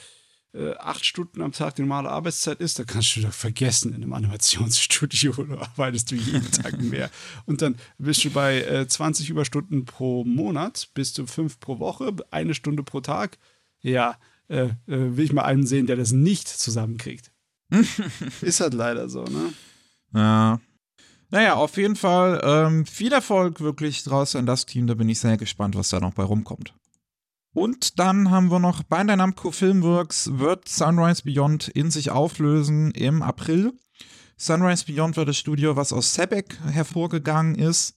äh, 0.54 0.74
acht 0.78 1.04
Stunden 1.04 1.42
am 1.42 1.52
Tag 1.52 1.76
die 1.76 1.82
normale 1.82 2.10
Arbeitszeit 2.10 2.60
ist, 2.60 2.78
dann 2.78 2.86
kannst 2.86 3.16
du 3.16 3.20
doch 3.20 3.32
vergessen, 3.32 3.94
in 3.94 4.02
einem 4.02 4.12
Animationsstudio 4.12 5.32
arbeitest 5.60 6.10
du 6.10 6.14
jeden 6.14 6.50
Tag 6.50 6.80
mehr. 6.80 7.10
Und 7.46 7.62
dann 7.62 7.76
bist 7.98 8.24
du 8.24 8.30
bei 8.30 8.62
äh, 8.62 8.86
20 8.86 9.30
Überstunden 9.30 9.84
pro 9.84 10.24
Monat, 10.24 10.90
bist 10.94 11.18
du 11.18 11.26
fünf 11.26 11.58
pro 11.60 11.78
Woche, 11.78 12.14
eine 12.30 12.54
Stunde 12.54 12.82
pro 12.82 13.00
Tag. 13.00 13.38
Ja, 13.82 14.16
äh, 14.48 14.64
äh, 14.64 14.70
will 14.86 15.24
ich 15.24 15.32
mal 15.32 15.42
einen 15.42 15.66
sehen, 15.66 15.86
der 15.86 15.96
das 15.96 16.12
nicht 16.12 16.48
zusammenkriegt. 16.48 17.32
ist 18.40 18.60
halt 18.60 18.74
leider 18.74 19.08
so, 19.08 19.24
ne? 19.24 19.52
Ja. 20.14 20.60
Naja, 21.30 21.54
auf 21.54 21.78
jeden 21.78 21.96
Fall 21.96 22.40
ähm, 22.44 22.84
viel 22.84 23.12
Erfolg 23.12 23.60
wirklich 23.60 24.04
draußen 24.04 24.38
in 24.38 24.44
das 24.44 24.66
Team. 24.66 24.86
Da 24.86 24.94
bin 24.94 25.08
ich 25.08 25.18
sehr 25.18 25.38
gespannt, 25.38 25.74
was 25.74 25.88
da 25.88 25.98
noch 25.98 26.12
bei 26.12 26.22
rumkommt. 26.22 26.74
Und 27.54 27.98
dann 27.98 28.30
haben 28.30 28.50
wir 28.50 28.58
noch 28.58 28.82
Bandai 28.82 29.16
Namco 29.16 29.50
Filmworks 29.50 30.38
wird 30.38 30.68
Sunrise 30.68 31.22
Beyond 31.24 31.68
in 31.68 31.90
sich 31.90 32.10
auflösen 32.10 32.90
im 32.92 33.22
April. 33.22 33.72
Sunrise 34.36 34.84
Beyond 34.86 35.16
war 35.16 35.24
das 35.24 35.38
Studio, 35.38 35.76
was 35.76 35.92
aus 35.92 36.14
Sebek 36.14 36.58
hervorgegangen 36.64 37.54
ist. 37.54 37.96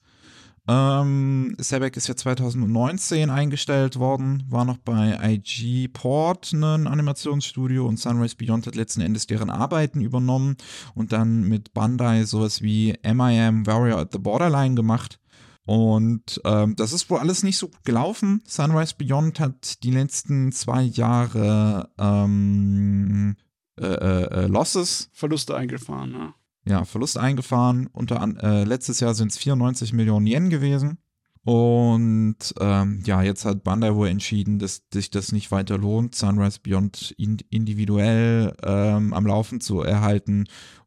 Ähm, 0.67 1.55
Sebek 1.59 1.95
ist 1.95 2.07
ja 2.07 2.15
2019 2.15 3.29
eingestellt 3.29 3.99
worden, 3.99 4.43
war 4.49 4.65
noch 4.65 4.77
bei 4.77 5.17
IG 5.21 5.89
Port 5.89 6.53
ein 6.53 6.87
Animationsstudio 6.87 7.85
und 7.85 7.99
Sunrise 7.99 8.35
Beyond 8.35 8.65
hat 8.65 8.75
letzten 8.75 9.01
Endes 9.01 9.27
deren 9.27 9.51
Arbeiten 9.51 10.01
übernommen 10.01 10.57
und 10.95 11.11
dann 11.11 11.43
mit 11.43 11.73
Bandai 11.73 12.23
sowas 12.23 12.63
wie 12.63 12.95
MIM 13.03 13.67
Warrior 13.67 13.99
at 13.99 14.11
the 14.11 14.17
Borderline 14.17 14.73
gemacht. 14.73 15.19
Und 15.65 16.41
ähm, 16.45 16.75
das 16.75 16.93
ist 16.93 17.09
wohl 17.09 17.19
alles 17.19 17.43
nicht 17.43 17.57
so 17.57 17.67
gut 17.67 17.83
gelaufen. 17.83 18.41
Sunrise 18.45 18.95
Beyond 18.97 19.39
hat 19.39 19.83
die 19.83 19.91
letzten 19.91 20.51
zwei 20.51 20.83
Jahre 20.83 21.89
ähm, 21.97 23.35
äh, 23.79 23.85
äh, 23.85 24.43
äh, 24.43 24.47
Losses 24.47 25.09
Verluste 25.11 25.55
eingefahren, 25.55 26.11
ne? 26.11 26.33
Ja, 26.67 26.85
Verlust 26.85 27.17
eingefahren. 27.17 27.87
Unter 27.91 28.21
äh, 28.41 28.63
letztes 28.63 28.99
Jahr 28.99 29.13
sind 29.13 29.31
es 29.31 29.37
94 29.37 29.93
Millionen 29.93 30.27
Yen 30.27 30.49
gewesen. 30.49 30.97
Und 31.43 32.55
ähm, 32.59 33.03
ja, 33.05 33.21
jetzt 33.21 33.45
hat 33.45 33.63
Bandai 33.63 33.93
wohl 33.93 34.07
entschieden, 34.07 34.57
dass 34.57 34.83
sich 34.91 35.11
das 35.11 35.31
nicht 35.31 35.51
weiter 35.51 35.77
lohnt, 35.77 36.15
Sunrise 36.15 36.59
Beyond 36.61 37.13
in, 37.19 37.37
individuell 37.51 38.55
ähm, 38.63 39.13
am 39.13 39.27
Laufen 39.27 39.61
zu 39.61 39.81
erhalten 39.81 40.45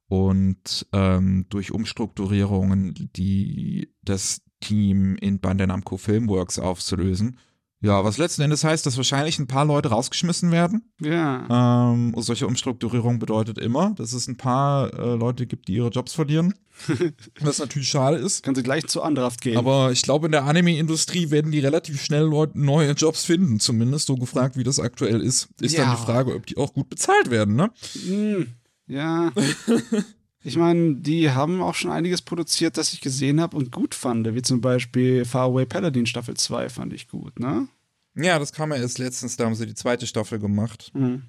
und 0.09 0.87
ähm, 0.93 1.47
durch 1.49 1.71
Umstrukturierungen 1.71 3.11
die 3.14 3.95
das 4.03 4.43
Team 4.59 5.14
in 5.17 5.38
Bandai 5.38 5.67
Namco 5.67 5.97
Filmworks 5.97 6.59
aufzulösen. 6.59 7.38
Ja, 7.81 8.03
was 8.03 8.19
letzten 8.19 8.43
Endes 8.43 8.64
heißt, 8.64 8.85
dass 8.87 8.97
wahrscheinlich 8.97 9.38
ein 9.38 9.47
paar 9.47 9.64
Leute 9.64 9.91
rausgeschmissen 9.91 10.51
werden. 10.51 10.91
Ja. 11.01 11.93
Ähm, 11.93 12.12
solche 12.19 12.49
Umstrukturierung 12.49 13.21
bedeutet 13.21 13.57
immer, 13.59 13.91
dass 13.97 14.12
es 14.12 14.27
ein 14.27 14.37
paar 14.37 14.93
äh, 14.93 15.14
Leute 15.14 15.47
gibt, 15.47 15.69
die 15.69 15.75
ihre 15.75 15.88
Jobs 15.91 16.12
verlieren. 16.12 16.55
Was 17.41 17.61
natürlich 17.61 17.88
schade 17.88 18.17
ist. 18.17 18.43
Kann 18.43 18.57
sie 18.57 18.64
gleich 18.64 18.87
zu 18.88 19.01
Andraft 19.03 19.41
gehen. 19.41 19.57
Aber 19.59 19.93
ich 19.93 20.03
glaube, 20.03 20.27
in 20.27 20.33
der 20.33 20.45
Anime-Industrie 20.45 21.31
werden 21.31 21.53
die 21.53 21.61
relativ 21.61 22.03
schnell 22.03 22.25
Leute 22.25 22.59
neue 22.59 22.93
Jobs 22.93 23.25
finden. 23.25 23.61
Zumindest 23.61 24.07
so 24.07 24.17
gefragt, 24.17 24.57
wie 24.57 24.64
das 24.64 24.81
aktuell 24.81 25.21
ist. 25.21 25.49
Ist 25.61 25.77
Ja. 25.77 25.85
dann 25.85 25.97
die 25.97 26.03
Frage, 26.03 26.35
ob 26.35 26.47
die 26.47 26.57
auch 26.57 26.73
gut 26.73 26.88
bezahlt 26.88 27.31
werden, 27.31 27.55
ne? 27.55 27.71
Hm, 28.07 28.49
ja. 28.88 29.31
ich 30.48 30.56
meine, 30.56 30.96
die 30.96 31.30
haben 31.30 31.62
auch 31.62 31.74
schon 31.74 31.90
einiges 31.90 32.22
produziert, 32.22 32.76
das 32.76 32.92
ich 32.92 33.00
gesehen 33.00 33.40
habe 33.40 33.56
und 33.56 33.70
gut 33.70 33.94
fand. 33.94 34.34
Wie 34.34 34.42
zum 34.42 34.61
Beispiel 34.61 35.24
Faraway 35.24 35.66
Paladin 35.66 36.06
Staffel 36.06 36.37
2 36.37 36.68
fand 36.68 36.92
ich 36.92 37.08
gut, 37.08 37.38
ne? 37.38 37.68
Ja, 38.14 38.38
das 38.38 38.52
kam 38.52 38.72
ja 38.72 38.78
erst 38.78 38.98
letztens, 38.98 39.37
da 39.37 39.44
haben 39.44 39.54
sie 39.54 39.66
die 39.66 39.74
zweite 39.74 40.06
Staffel 40.06 40.38
gemacht. 40.38 40.90
Mhm. 40.94 41.22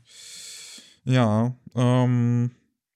Ja, 1.03 1.53
ähm, 1.75 2.51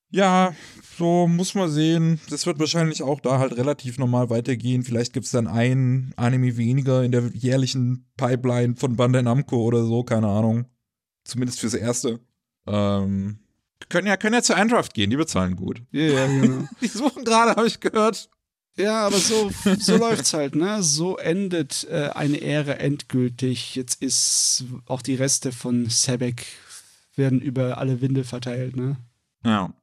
ja, 0.09 0.55
so 0.97 1.27
muss 1.27 1.55
man 1.55 1.69
sehen. 1.69 2.19
Das 2.29 2.45
wird 2.45 2.59
wahrscheinlich 2.59 3.03
auch 3.03 3.19
da 3.19 3.39
halt 3.39 3.57
relativ 3.57 3.97
normal 3.97 4.29
weitergehen. 4.29 4.83
Vielleicht 4.83 5.13
gibt 5.13 5.25
es 5.25 5.31
dann 5.31 5.47
ein 5.47 6.13
Anime 6.15 6.55
weniger 6.55 7.03
in 7.03 7.11
der 7.11 7.31
jährlichen 7.33 8.05
Pipeline 8.15 8.75
von 8.75 8.95
Bandai 8.95 9.21
Namco 9.23 9.57
oder 9.57 9.83
so, 9.83 10.03
keine 10.03 10.27
Ahnung. 10.27 10.65
Zumindest 11.23 11.59
fürs 11.59 11.73
Erste. 11.73 12.19
Ähm, 12.65 13.39
können 13.89 14.07
ja, 14.07 14.17
können 14.17 14.33
ja 14.33 14.43
zur 14.43 14.55
Eindraft 14.55 14.93
gehen, 14.93 15.09
die 15.09 15.17
bezahlen 15.17 15.55
gut. 15.55 15.81
Ja, 15.91 16.01
ja, 16.01 16.27
genau. 16.41 16.67
Die 16.81 16.87
suchen 16.87 17.23
gerade, 17.23 17.51
habe 17.51 17.67
ich 17.67 17.79
gehört. 17.79 18.29
ja, 18.75 19.05
aber 19.05 19.17
so, 19.17 19.51
so 19.79 19.97
läuft's 19.97 20.33
halt, 20.33 20.55
ne? 20.55 20.83
So 20.83 21.17
endet 21.17 21.87
äh, 21.89 22.09
eine 22.13 22.41
Ära 22.41 22.73
endgültig. 22.73 23.75
Jetzt 23.75 24.01
ist 24.01 24.65
auch 24.85 25.01
die 25.01 25.15
Reste 25.15 25.51
von 25.51 25.89
Sebek 25.89 26.45
werden 27.15 27.41
über 27.41 27.77
alle 27.77 28.01
Winde 28.01 28.23
verteilt, 28.23 28.75
ne? 28.75 28.97
Ja. 29.45 29.73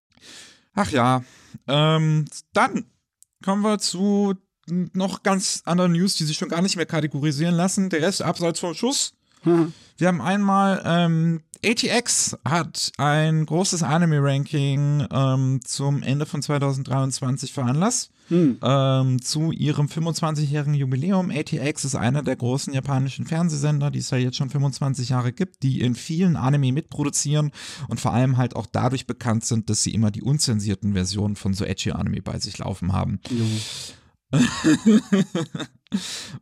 Ach 0.74 0.90
ja. 0.90 1.22
Ähm, 1.66 2.26
dann 2.52 2.86
kommen 3.44 3.62
wir 3.62 3.78
zu 3.78 4.34
noch 4.66 5.22
ganz 5.22 5.62
anderen 5.64 5.92
News, 5.92 6.16
die 6.16 6.24
sich 6.24 6.36
schon 6.36 6.48
gar 6.48 6.62
nicht 6.62 6.76
mehr 6.76 6.86
kategorisieren 6.86 7.54
lassen. 7.54 7.90
Der 7.90 8.02
Rest 8.02 8.22
abseits 8.22 8.60
vom 8.60 8.74
Schuss. 8.74 9.14
Hm. 9.42 9.72
Wir 9.96 10.08
haben 10.08 10.20
einmal 10.20 10.82
ähm, 10.84 11.42
ATX 11.64 12.36
hat 12.44 12.92
ein 12.96 13.44
großes 13.44 13.82
Anime-Ranking 13.82 15.06
ähm, 15.12 15.60
zum 15.64 16.02
Ende 16.02 16.26
von 16.26 16.42
2023 16.42 17.52
veranlasst. 17.52 18.10
Hm. 18.28 18.58
Ähm, 18.62 19.20
zu 19.20 19.50
ihrem 19.50 19.86
25-jährigen 19.86 20.74
Jubiläum. 20.74 21.32
ATX 21.32 21.84
ist 21.84 21.96
einer 21.96 22.22
der 22.22 22.36
großen 22.36 22.72
japanischen 22.72 23.26
Fernsehsender, 23.26 23.90
die 23.90 23.98
es 23.98 24.10
ja 24.10 24.18
jetzt 24.18 24.36
schon 24.36 24.50
25 24.50 25.08
Jahre 25.08 25.32
gibt, 25.32 25.64
die 25.64 25.80
in 25.80 25.96
vielen 25.96 26.36
Anime 26.36 26.70
mitproduzieren 26.70 27.50
und 27.88 27.98
vor 27.98 28.12
allem 28.12 28.36
halt 28.36 28.54
auch 28.54 28.66
dadurch 28.66 29.08
bekannt 29.08 29.44
sind, 29.44 29.68
dass 29.68 29.82
sie 29.82 29.92
immer 29.92 30.12
die 30.12 30.22
unzensierten 30.22 30.92
Versionen 30.92 31.34
von 31.34 31.54
so 31.54 31.64
edgy 31.64 31.90
Anime 31.90 32.22
bei 32.22 32.38
sich 32.38 32.56
laufen 32.58 32.92
haben. 32.92 33.18
Jo. 33.30 33.44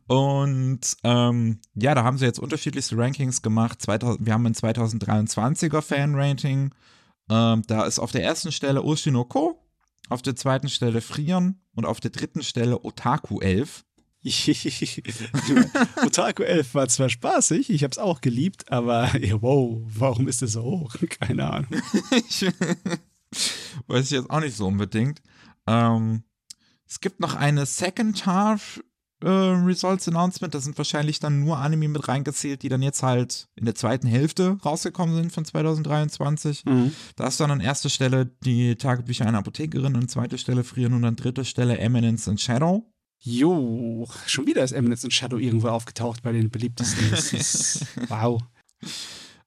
Und 0.07 0.81
ähm, 1.03 1.59
ja, 1.73 1.95
da 1.95 2.03
haben 2.03 2.17
sie 2.17 2.25
jetzt 2.25 2.39
unterschiedlichste 2.39 2.97
Rankings 2.97 3.41
gemacht. 3.41 3.81
2000, 3.81 4.25
wir 4.25 4.33
haben 4.33 4.45
ein 4.45 4.53
2023er 4.53 5.81
Fan-Rating. 5.81 6.73
Ähm, 7.29 7.63
da 7.67 7.85
ist 7.85 7.99
auf 7.99 8.11
der 8.11 8.23
ersten 8.23 8.51
Stelle 8.51 8.83
Oshinoko, 8.83 9.63
auf 10.09 10.21
der 10.21 10.35
zweiten 10.35 10.69
Stelle 10.69 11.01
Frieren 11.01 11.61
und 11.75 11.85
auf 11.85 11.99
der 11.99 12.11
dritten 12.11 12.43
Stelle 12.43 12.83
Otaku 12.83 13.39
11. 13.39 13.85
Otaku 16.05 16.43
11 16.43 16.75
war 16.75 16.87
zwar 16.89 17.09
spaßig, 17.09 17.69
ich 17.69 17.83
hab's 17.85 17.97
auch 17.97 18.19
geliebt, 18.21 18.69
aber 18.71 19.09
wow, 19.39 19.81
warum 19.85 20.27
ist 20.27 20.43
es 20.43 20.53
so 20.53 20.63
hoch? 20.63 20.95
Keine 21.21 21.49
Ahnung. 21.49 21.69
weiß 23.87 24.05
ich 24.05 24.11
jetzt 24.11 24.29
auch 24.29 24.41
nicht 24.41 24.57
so 24.57 24.67
unbedingt. 24.67 25.21
Ähm, 25.67 26.23
es 26.89 26.99
gibt 26.99 27.19
noch 27.19 27.35
eine 27.35 27.65
Second 27.65 28.25
Half 28.25 28.81
äh, 29.21 29.29
Results 29.29 30.07
Announcement. 30.07 30.53
Da 30.53 30.59
sind 30.59 30.77
wahrscheinlich 30.77 31.19
dann 31.19 31.39
nur 31.39 31.59
Anime 31.59 31.87
mit 31.87 32.07
reingezählt, 32.07 32.63
die 32.63 32.69
dann 32.69 32.81
jetzt 32.81 33.03
halt 33.03 33.47
in 33.55 33.65
der 33.65 33.75
zweiten 33.75 34.07
Hälfte 34.07 34.57
rausgekommen 34.65 35.15
sind 35.15 35.31
von 35.31 35.45
2023. 35.45 36.65
Mhm. 36.65 36.93
Da 37.15 37.27
ist 37.27 37.39
dann 37.39 37.51
an 37.51 37.59
erster 37.59 37.89
Stelle 37.89 38.25
die 38.43 38.75
Tagebücher 38.75 39.25
einer 39.25 39.37
Apothekerin, 39.37 39.95
an 39.95 40.07
zweiter 40.07 40.37
Stelle 40.37 40.63
Frieren 40.63 40.93
und 40.93 41.05
an 41.05 41.15
dritter 41.15 41.43
Stelle 41.43 41.77
Eminence 41.77 42.27
and 42.27 42.41
Shadow. 42.41 42.91
Jo, 43.21 44.07
schon 44.25 44.47
wieder 44.47 44.63
ist 44.63 44.71
Eminence 44.71 45.03
in 45.03 45.11
Shadow 45.11 45.37
irgendwo 45.37 45.67
aufgetaucht 45.67 46.23
bei 46.23 46.31
den 46.31 46.49
beliebtesten. 46.49 47.09
Wow. 48.09 48.41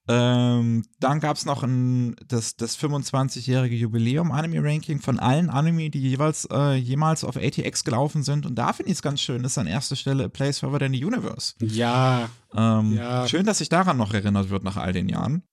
Ähm, 0.09 0.85
dann 0.99 1.21
gab 1.21 1.37
es 1.37 1.45
noch 1.45 1.63
ein, 1.63 2.17
das, 2.27 2.57
das 2.57 2.77
25-jährige 2.77 3.77
Jubiläum-Anime-Ranking 3.77 5.01
von 5.01 5.21
allen 5.21 5.49
Anime, 5.49 5.91
die 5.91 6.01
jeweils 6.01 6.49
äh, 6.51 6.75
jemals 6.75 7.23
auf 7.23 7.37
ATX 7.37 7.85
gelaufen 7.85 8.25
sind. 8.25 8.45
Und 8.45 8.57
da 8.57 8.73
finde 8.73 8.91
ich 8.91 8.99
es 8.99 9.03
ganz 9.03 9.21
schön, 9.21 9.45
ist 9.45 9.59
an 9.59 9.69
erster 9.69 9.95
Stelle 9.95 10.25
A 10.25 10.29
Place 10.29 10.59
Further 10.59 10.81
Than 10.81 10.93
the 10.93 11.05
Universe. 11.05 11.55
Ja, 11.61 12.29
Ähm, 12.55 12.95
Ja. 12.95 13.29
Schön, 13.29 13.47
dass 13.47 13.59
sich 13.59 13.69
daran 13.69 13.97
noch 13.97 14.13
erinnert 14.13 14.51
wird 14.51 14.65
nach 14.65 14.77
all 14.77 14.93
den 14.93 15.09
Jahren. 15.09 15.45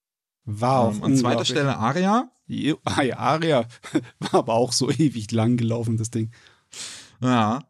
wow. 0.45 0.95
ähm, 0.95 1.03
an 1.03 1.15
zweiter 1.15 1.45
Stelle 1.45 1.77
Aria. 1.77 2.31
Jo, 2.47 2.77
ah 2.85 3.03
ja, 3.03 3.17
Aria 3.17 3.67
war 4.19 4.33
aber 4.39 4.53
auch 4.55 4.71
so 4.71 4.89
ewig 4.89 5.31
lang 5.31 5.57
gelaufen, 5.57 5.97
das 5.97 6.09
Ding. 6.09 6.31
Ja. 7.21 7.63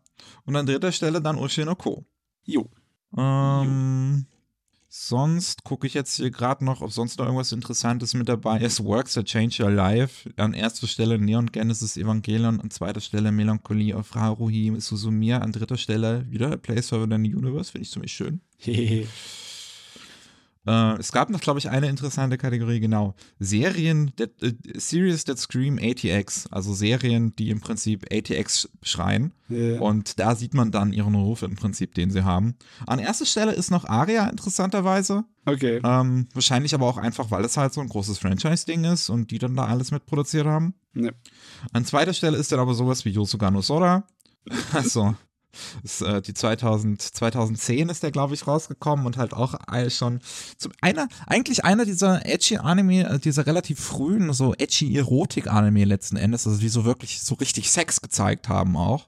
Und 0.45 0.55
an 0.55 0.65
dritter 0.65 0.93
Stelle 0.93 1.21
dann 1.21 1.37
Oshinoko. 1.37 2.05
Jo. 2.45 2.69
Ähm, 3.17 4.25
sonst 5.07 5.63
gucke 5.63 5.87
ich 5.87 5.93
jetzt 5.93 6.17
hier 6.17 6.29
gerade 6.29 6.65
noch, 6.65 6.81
ob 6.81 6.91
sonst 6.91 7.17
noch 7.19 7.25
irgendwas 7.25 7.51
Interessantes 7.51 8.13
mit 8.13 8.27
dabei 8.27 8.59
ist. 8.59 8.83
Works 8.83 9.13
that 9.13 9.25
Change 9.25 9.63
Your 9.63 9.71
Life. 9.71 10.29
An 10.35 10.53
erster 10.53 10.87
Stelle 10.87 11.17
Neon 11.17 11.51
Genesis 11.51 11.97
Evangelion, 11.97 12.59
an 12.59 12.69
zweiter 12.69 12.99
Stelle 12.99 13.31
Melancholie 13.31 13.95
auf 13.95 14.13
Haruhi 14.13 14.73
Suzumiya, 14.79 15.39
an 15.39 15.51
dritter 15.51 15.77
Stelle 15.77 16.25
wieder 16.29 16.57
Place 16.57 16.89
for 16.89 17.07
the 17.07 17.15
Universe, 17.15 17.71
finde 17.71 17.83
ich 17.83 17.91
ziemlich 17.91 18.13
schön. 18.13 18.41
Äh, 20.69 20.99
es 20.99 21.11
gab 21.11 21.31
noch, 21.31 21.41
glaube 21.41 21.57
ich, 21.57 21.69
eine 21.69 21.89
interessante 21.89 22.37
Kategorie, 22.37 22.79
genau. 22.79 23.15
Serien, 23.39 24.11
that, 24.17 24.29
uh, 24.43 24.51
Series 24.75 25.23
that 25.23 25.39
scream 25.39 25.79
ATX, 25.81 26.45
also 26.51 26.73
Serien, 26.75 27.35
die 27.37 27.49
im 27.49 27.59
Prinzip 27.59 28.05
ATX 28.13 28.69
schreien. 28.83 29.33
Yeah. 29.49 29.81
Und 29.81 30.19
da 30.19 30.35
sieht 30.35 30.53
man 30.53 30.71
dann 30.71 30.93
ihren 30.93 31.15
Ruf 31.15 31.41
im 31.41 31.55
Prinzip, 31.55 31.95
den 31.95 32.11
sie 32.11 32.23
haben. 32.23 32.55
An 32.85 32.99
erster 32.99 33.25
Stelle 33.25 33.53
ist 33.53 33.71
noch 33.71 33.85
Aria, 33.85 34.27
interessanterweise. 34.27 35.23
Okay. 35.45 35.81
Ähm, 35.83 36.27
wahrscheinlich 36.33 36.75
aber 36.75 36.85
auch 36.85 36.97
einfach, 36.97 37.31
weil 37.31 37.43
es 37.43 37.57
halt 37.57 37.73
so 37.73 37.81
ein 37.81 37.89
großes 37.89 38.19
Franchise-Ding 38.19 38.83
ist 38.83 39.09
und 39.09 39.31
die 39.31 39.39
dann 39.39 39.55
da 39.55 39.65
alles 39.65 39.89
mitproduziert 39.89 40.45
haben. 40.45 40.75
Ja. 40.93 41.09
An 41.73 41.83
zweiter 41.83 42.13
Stelle 42.13 42.37
ist 42.37 42.51
dann 42.51 42.59
aber 42.59 42.75
sowas 42.75 43.05
wie 43.05 43.09
Yosuga 43.09 43.49
no 43.49 43.61
Sora. 43.61 44.03
Also, 44.73 45.15
ist, 45.83 46.01
äh, 46.01 46.21
die 46.21 46.33
2000, 46.33 47.01
2010 47.01 47.89
ist 47.89 48.03
der, 48.03 48.11
glaube 48.11 48.33
ich, 48.33 48.47
rausgekommen 48.47 49.05
und 49.05 49.17
halt 49.17 49.33
auch 49.33 49.55
schon 49.89 50.19
zum, 50.57 50.71
einer, 50.81 51.07
eigentlich 51.27 51.63
einer 51.65 51.85
dieser 51.85 52.25
edgy 52.25 52.57
Anime, 52.57 53.09
äh, 53.09 53.19
dieser 53.19 53.45
relativ 53.45 53.79
frühen, 53.79 54.33
so 54.33 54.53
edgy 54.55 54.95
Erotik-Anime 54.97 55.85
letzten 55.85 56.17
Endes, 56.17 56.47
also 56.47 56.59
die 56.59 56.69
so 56.69 56.85
wirklich 56.85 57.21
so 57.21 57.35
richtig 57.35 57.71
Sex 57.71 58.01
gezeigt 58.01 58.49
haben 58.49 58.75
auch. 58.77 59.07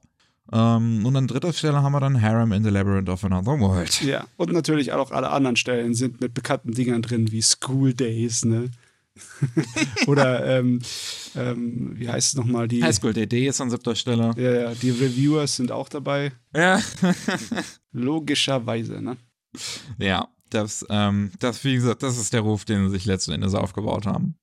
Ähm, 0.51 1.06
und 1.06 1.15
an 1.15 1.27
dritter 1.27 1.54
Stelle 1.54 1.82
haben 1.82 1.93
wir 1.93 1.99
dann 1.99 2.21
Harem 2.21 2.51
in 2.51 2.63
the 2.63 2.69
Labyrinth 2.69 3.10
of 3.10 3.23
Another 3.23 3.60
World. 3.60 4.01
Ja, 4.01 4.25
und 4.38 4.51
natürlich 4.51 4.91
auch 4.91 5.12
alle 5.12 5.30
anderen 5.30 5.56
Stellen 5.56 5.93
sind 5.93 6.19
mit 6.19 6.34
bekannten 6.34 6.73
Dingern 6.73 7.01
drin, 7.01 7.32
wie 7.32 7.41
School 7.41 7.93
Days, 7.93 8.43
ne? 8.43 8.69
Oder 10.08 10.60
ähm, 10.60 10.80
ähm, 11.36 11.93
wie 11.95 12.10
heißt 12.10 12.30
es 12.30 12.36
nochmal? 12.36 12.67
Die 12.67 12.84
Highschool 12.84 13.13
DD 13.13 13.47
ist 13.47 13.62
an 13.62 13.69
siebter 13.69 13.95
Stelle. 13.95 14.34
Ja, 14.38 14.52
ja, 14.52 14.74
die 14.74 14.91
Reviewers 14.91 15.56
sind 15.56 15.71
auch 15.71 15.89
dabei. 15.89 16.32
Ja. 16.56 16.80
Logischerweise, 17.91 19.02
ne? 19.02 19.17
Ja, 19.97 20.28
das, 20.50 20.86
ähm, 20.89 21.32
das, 21.39 21.63
wie 21.63 21.76
gesagt, 21.76 22.04
das 22.04 22.17
ist 22.17 22.34
der 22.34 22.41
Ruf, 22.41 22.65
den 22.65 22.88
sie 22.88 22.95
sich 22.95 23.06
letzten 23.06 23.32
Endes 23.32 23.54
aufgebaut 23.54 24.06
haben. 24.06 24.36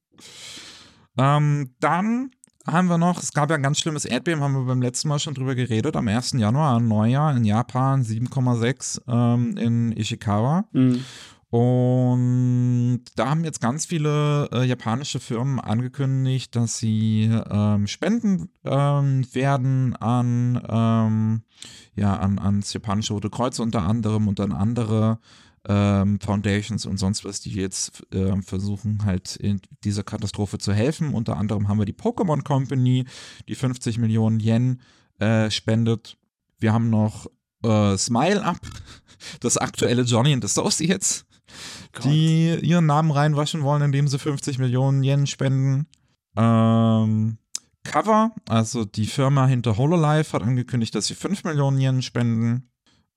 Ähm, 1.16 1.74
dann 1.80 2.30
haben 2.66 2.88
wir 2.88 2.98
noch, 2.98 3.22
es 3.22 3.32
gab 3.32 3.50
ja 3.50 3.56
ein 3.56 3.62
ganz 3.62 3.78
schlimmes 3.78 4.04
Erdbeben, 4.04 4.42
haben 4.42 4.54
wir 4.54 4.66
beim 4.66 4.82
letzten 4.82 5.08
Mal 5.08 5.18
schon 5.18 5.34
drüber 5.34 5.54
geredet, 5.54 5.96
am 5.96 6.08
1. 6.08 6.32
Januar, 6.32 6.80
Neujahr 6.80 7.34
in 7.36 7.44
Japan, 7.44 8.02
7,6 8.02 9.00
ähm, 9.08 9.56
in 9.56 9.92
Ishikawa. 9.92 10.68
Mhm. 10.72 11.04
Und 11.50 13.04
da 13.16 13.30
haben 13.30 13.44
jetzt 13.44 13.62
ganz 13.62 13.86
viele 13.86 14.50
äh, 14.52 14.64
japanische 14.64 15.18
Firmen 15.18 15.58
angekündigt, 15.60 16.54
dass 16.54 16.76
sie 16.76 17.30
ähm, 17.50 17.86
spenden 17.86 18.50
ähm, 18.64 19.26
werden 19.32 19.96
an, 19.96 20.60
ähm, 20.68 21.42
ja, 21.94 22.16
an, 22.16 22.38
ans 22.38 22.74
japanische 22.74 23.14
Rote 23.14 23.30
Kreuz 23.30 23.60
unter 23.60 23.82
anderem 23.84 24.28
und 24.28 24.40
an 24.40 24.52
andere 24.52 25.20
ähm, 25.66 26.20
Foundations 26.20 26.84
und 26.84 26.98
sonst 26.98 27.24
was, 27.24 27.40
die 27.40 27.52
jetzt 27.52 28.02
äh, 28.12 28.40
versuchen 28.42 29.06
halt 29.06 29.36
in 29.36 29.62
dieser 29.84 30.02
Katastrophe 30.02 30.58
zu 30.58 30.74
helfen. 30.74 31.14
Unter 31.14 31.38
anderem 31.38 31.68
haben 31.68 31.78
wir 31.78 31.86
die 31.86 31.94
Pokémon 31.94 32.44
Company, 32.44 33.06
die 33.48 33.54
50 33.54 33.96
Millionen 33.96 34.38
Yen 34.38 34.82
äh, 35.18 35.50
spendet. 35.50 36.18
Wir 36.58 36.74
haben 36.74 36.90
noch 36.90 37.26
äh, 37.64 37.96
Smile 37.96 38.44
Up, 38.44 38.60
das 39.40 39.56
aktuelle 39.56 40.02
Johnny 40.02 40.34
and 40.34 40.44
Associates 40.44 41.24
die 42.04 42.58
ihren 42.62 42.86
Namen 42.86 43.10
reinwaschen 43.10 43.62
wollen, 43.62 43.82
indem 43.82 44.08
sie 44.08 44.18
50 44.18 44.58
Millionen 44.58 45.02
Yen 45.02 45.26
spenden. 45.26 45.86
Ähm, 46.36 47.38
Cover, 47.84 48.32
also 48.48 48.84
die 48.84 49.06
Firma 49.06 49.46
hinter 49.46 49.76
Hololive, 49.76 50.32
hat 50.32 50.42
angekündigt, 50.42 50.94
dass 50.94 51.06
sie 51.06 51.14
5 51.14 51.44
Millionen 51.44 51.80
Yen 51.80 52.02
spenden. 52.02 52.70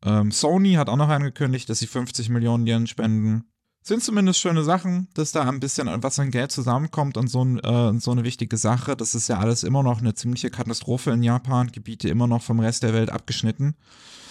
Ähm, 0.03 0.31
Sony 0.31 0.73
hat 0.73 0.89
auch 0.89 0.97
noch 0.97 1.09
angekündigt, 1.09 1.69
dass 1.69 1.79
sie 1.79 1.87
50 1.87 2.29
Millionen 2.29 2.65
Yen 2.65 2.87
spenden. 2.87 3.50
Sind 3.83 4.03
zumindest 4.03 4.39
schöne 4.39 4.63
Sachen, 4.63 5.07
dass 5.15 5.31
da 5.31 5.41
ein 5.49 5.59
bisschen 5.59 5.89
was 6.03 6.19
an 6.19 6.29
Geld 6.29 6.51
zusammenkommt 6.51 7.17
und 7.17 7.27
so, 7.27 7.43
äh, 7.43 7.99
so 7.99 8.11
eine 8.11 8.23
wichtige 8.23 8.57
Sache. 8.57 8.95
Das 8.95 9.15
ist 9.15 9.27
ja 9.27 9.39
alles 9.39 9.63
immer 9.63 9.81
noch 9.81 9.99
eine 9.99 10.13
ziemliche 10.13 10.51
Katastrophe 10.51 11.11
in 11.11 11.23
Japan. 11.23 11.71
Gebiete 11.71 12.07
immer 12.07 12.27
noch 12.27 12.43
vom 12.43 12.59
Rest 12.59 12.83
der 12.83 12.93
Welt 12.93 13.09
abgeschnitten. 13.09 13.75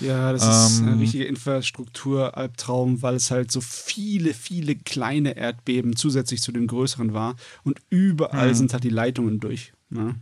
Ja, 0.00 0.32
das 0.32 0.42
ist 0.42 0.80
ein 0.80 0.88
ähm, 0.88 0.98
richtiger 0.98 1.26
Infrastruktur-Albtraum, 1.26 3.02
weil 3.02 3.16
es 3.16 3.30
halt 3.30 3.50
so 3.50 3.60
viele, 3.60 4.34
viele 4.34 4.76
kleine 4.76 5.36
Erdbeben 5.36 5.94
zusätzlich 5.96 6.40
zu 6.40 6.52
den 6.52 6.66
größeren 6.66 7.12
war 7.12 7.36
und 7.64 7.80
überall 7.90 8.48
ja. 8.48 8.54
sind 8.54 8.72
halt 8.72 8.84
die 8.84 8.88
Leitungen 8.88 9.40
durch. 9.40 9.72
Ne? 9.90 10.14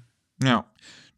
Ja, 0.42 0.64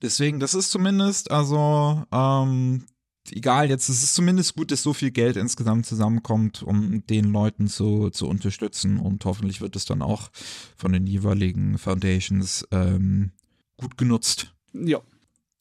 deswegen, 0.03 0.41
das 0.41 0.55
ist 0.55 0.71
zumindest, 0.71 1.31
also, 1.31 2.05
ähm, 2.13 2.85
egal 3.33 3.69
jetzt, 3.69 3.89
es 3.89 4.03
ist 4.03 4.15
zumindest 4.15 4.55
gut, 4.57 4.71
dass 4.71 4.83
so 4.83 4.93
viel 4.93 5.11
Geld 5.11 5.37
insgesamt 5.37 5.87
zusammenkommt, 5.87 6.63
um 6.63 7.07
den 7.07 7.33
Leuten 7.33 7.69
zu, 7.69 8.11
zu 8.11 8.29
unterstützen 8.29 8.99
und 8.99 9.25
hoffentlich 9.25 9.61
wird 9.61 9.77
es 9.77 9.85
dann 9.85 10.03
auch 10.03 10.31
von 10.77 10.93
den 10.93 11.07
jeweiligen 11.07 11.79
Foundations 11.79 12.67
ähm, 12.71 13.33
gut 13.77 13.97
genutzt. 13.97 14.55
Ja. 14.73 15.01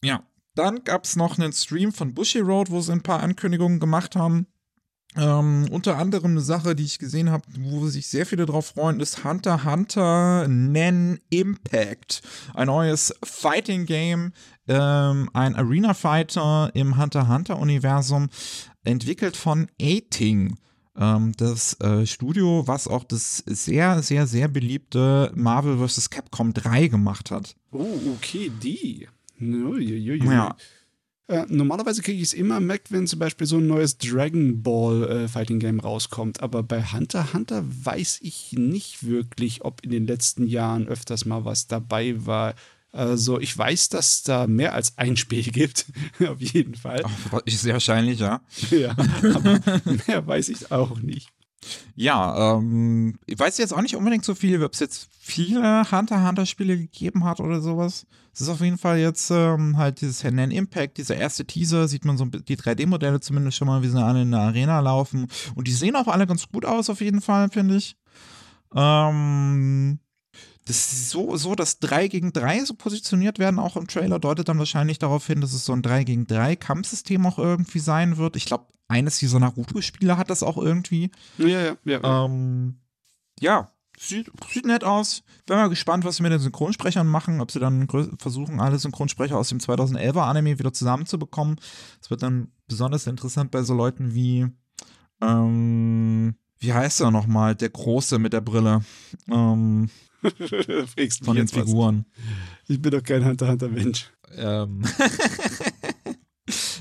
Ja, 0.04 0.24
dann 0.56 0.84
gab 0.84 1.06
es 1.06 1.16
noch 1.16 1.38
einen 1.38 1.54
Stream 1.54 1.92
von 1.92 2.14
Bushy 2.14 2.40
Road, 2.40 2.70
wo 2.70 2.82
sie 2.82 2.92
ein 2.92 3.04
paar 3.04 3.22
Ankündigungen 3.22 3.80
gemacht 3.80 4.16
haben. 4.16 4.48
Ähm, 5.16 5.68
unter 5.72 5.98
anderem 5.98 6.32
eine 6.32 6.42
Sache, 6.42 6.76
die 6.76 6.84
ich 6.84 7.00
gesehen 7.00 7.32
habe, 7.32 7.44
wo 7.58 7.88
sich 7.88 8.08
sehr 8.08 8.28
viele 8.28 8.46
drauf 8.46 8.68
freuen, 8.68 9.00
ist 9.00 9.24
Hunter 9.24 9.66
Hunter 9.66 10.48
Nen 10.48 11.20
Impact. 11.30 12.22
Ein 12.54 12.68
neues 12.68 13.14
Fighting 13.24 13.88
Game, 13.88 14.34
ähm, 14.70 15.30
ein 15.34 15.56
Arena 15.56 15.94
Fighter 15.94 16.72
im 16.74 16.98
Hunter 16.98 17.28
Hunter 17.28 17.60
Universum, 17.60 18.30
entwickelt 18.84 19.36
von 19.36 19.68
A-Ting. 19.82 20.58
Ähm, 20.98 21.34
das 21.38 21.80
äh, 21.82 22.06
Studio, 22.06 22.64
was 22.68 22.88
auch 22.88 23.04
das 23.04 23.38
sehr, 23.46 24.02
sehr, 24.04 24.28
sehr 24.28 24.48
beliebte 24.48 25.32
Marvel 25.36 25.86
vs. 25.86 26.10
Capcom 26.10 26.54
3 26.54 26.88
gemacht 26.88 27.32
hat. 27.32 27.56
Oh, 27.72 28.00
okay, 28.16 28.52
die. 28.62 29.08
Uiuiui. 29.42 30.24
Ja. 30.26 30.56
Äh, 31.28 31.46
normalerweise 31.48 32.02
kriege 32.02 32.18
ich 32.18 32.30
es 32.30 32.34
immer 32.34 32.60
Mac, 32.60 32.82
wenn 32.90 33.06
zum 33.06 33.20
Beispiel 33.20 33.46
so 33.46 33.58
ein 33.58 33.68
neues 33.68 33.98
Dragon 34.00 34.64
Ball 34.64 35.04
äh, 35.04 35.28
Fighting 35.28 35.60
Game 35.60 35.80
rauskommt. 35.80 36.42
Aber 36.42 36.64
bei 36.64 36.84
Hunter 36.84 37.34
Hunter 37.34 37.64
weiß 37.66 38.20
ich 38.22 38.54
nicht 38.54 39.06
wirklich, 39.06 39.64
ob 39.64 39.84
in 39.84 39.92
den 39.92 40.08
letzten 40.08 40.48
Jahren 40.48 40.88
öfters 40.88 41.26
mal 41.26 41.46
was 41.46 41.68
dabei 41.68 42.26
war. 42.26 42.56
Also 42.92 43.40
ich 43.40 43.56
weiß, 43.56 43.90
dass 43.90 44.24
da 44.24 44.48
mehr 44.48 44.74
als 44.74 44.98
ein 44.98 45.16
Spiel 45.16 45.44
gibt, 45.52 45.86
auf 46.28 46.42
jeden 46.42 46.76
Fall. 46.76 47.04
Oh, 47.32 47.40
sehr 47.48 47.74
wahrscheinlich, 47.74 48.20
ja. 48.20 48.42
ja, 48.72 48.92
aber 48.92 49.60
mehr 50.08 50.26
weiß 50.26 50.50
ich 50.50 50.72
auch 50.72 51.00
nicht. 51.00 51.30
Ja, 51.96 52.56
ähm, 52.56 53.20
ich 53.26 53.38
weiß 53.38 53.58
jetzt 53.58 53.74
auch 53.74 53.82
nicht 53.82 53.96
unbedingt 53.96 54.24
so 54.24 54.34
viel, 54.34 54.64
ob 54.64 54.74
es 54.74 54.80
jetzt 54.80 55.10
viele 55.20 55.92
Hunter-Hunter-Spiele 55.92 56.78
gegeben 56.78 57.26
hat 57.26 57.40
oder 57.42 57.62
sowas. 57.62 58.08
Es 58.34 58.42
ist 58.42 58.50
auf 58.50 58.62
jeden 58.62 58.78
Fall 58.78 59.00
jetzt 59.00 59.30
ähm, 59.32 59.78
halt 59.78 60.00
dieses 60.00 60.24
Henan 60.24 60.52
Impact, 60.52 60.98
dieser 60.98 61.18
erste 61.18 61.46
Teaser, 61.46 61.88
sieht 61.88 62.06
man 62.06 62.18
so 62.18 62.26
die 62.26 62.58
3D-Modelle 62.58 63.20
zumindest 63.20 63.58
schon 63.58 63.68
mal, 63.68 63.84
wie 63.84 63.90
sie 63.90 64.02
alle 64.02 64.22
in 64.22 64.32
der 64.32 64.40
Arena 64.40 64.80
laufen. 64.80 65.28
Und 65.56 65.68
die 65.68 65.74
sehen 65.74 65.98
auch 65.98 66.08
alle 66.08 66.26
ganz 66.26 66.48
gut 66.48 66.66
aus, 66.66 66.90
auf 66.90 67.02
jeden 67.02 67.22
Fall, 67.22 67.50
finde 67.50 67.76
ich. 67.76 67.98
Ähm, 68.74 70.00
das 70.70 70.94
ist 70.94 71.10
so, 71.10 71.36
so, 71.36 71.56
dass 71.56 71.80
3 71.80 72.08
gegen 72.10 72.32
3 72.32 72.64
so 72.64 72.76
positioniert 72.76 73.40
werden, 73.40 73.58
auch 73.58 73.76
im 73.76 73.88
Trailer, 73.88 74.20
deutet 74.20 74.50
dann 74.50 74.60
wahrscheinlich 74.60 75.00
darauf 75.00 75.26
hin, 75.26 75.42
dass 75.42 75.54
es 75.54 75.66
so 75.66 75.74
ein 75.74 75.82
3 75.82 76.04
gegen 76.04 76.28
3 76.28 76.56
Kampfsystem 76.56 77.26
auch 77.26 77.40
irgendwie 77.40 77.80
sein 77.80 78.18
wird. 78.18 78.36
Ich 78.36 78.46
glaube, 78.46 78.68
eines 78.88 79.18
dieser 79.18 79.40
Naruto-Spiele 79.40 80.16
hat 80.16 80.30
das 80.30 80.44
auch 80.44 80.58
irgendwie. 80.58 81.10
Ja, 81.40 81.48
ja, 81.48 81.78
ja. 81.86 82.26
Ähm, 82.26 82.82
ja, 83.40 83.72
sieht, 83.98 84.32
sieht 84.48 84.68
nett 84.68 84.84
aus. 84.84 85.24
Bin 85.48 85.58
mal 85.58 85.70
gespannt, 85.70 86.06
was 86.06 86.18
sie 86.18 86.24
mit 86.24 86.32
den 86.32 86.40
Synchronsprechern 86.40 87.08
machen, 87.08 87.42
ob 87.42 87.50
sie 87.50 87.60
dann 87.60 87.88
versuchen, 88.20 88.60
alle 88.60 88.78
Synchronsprecher 88.78 89.40
aus 89.40 89.50
dem 89.50 89.58
2011er 89.58 90.22
Anime 90.22 90.60
wieder 90.60 90.72
zusammenzubekommen. 90.72 91.56
Das 92.00 92.12
wird 92.12 92.22
dann 92.22 92.52
besonders 92.68 93.08
interessant 93.08 93.50
bei 93.50 93.64
so 93.64 93.74
Leuten 93.74 94.14
wie, 94.14 94.46
ähm, 95.20 96.36
wie 96.60 96.74
heißt 96.74 97.02
er 97.02 97.10
nochmal, 97.10 97.56
der 97.56 97.70
Große 97.70 98.20
mit 98.20 98.34
der 98.34 98.42
Brille. 98.42 98.84
Ähm, 99.32 99.90
von 101.24 101.36
den 101.36 101.48
Figuren. 101.48 102.06
Was. 102.16 102.70
Ich 102.70 102.82
bin 102.82 102.92
doch 102.92 103.04
kein 103.04 103.26
Hunter-Hunter-Mensch. 103.26 104.12
Ähm. 104.36 104.84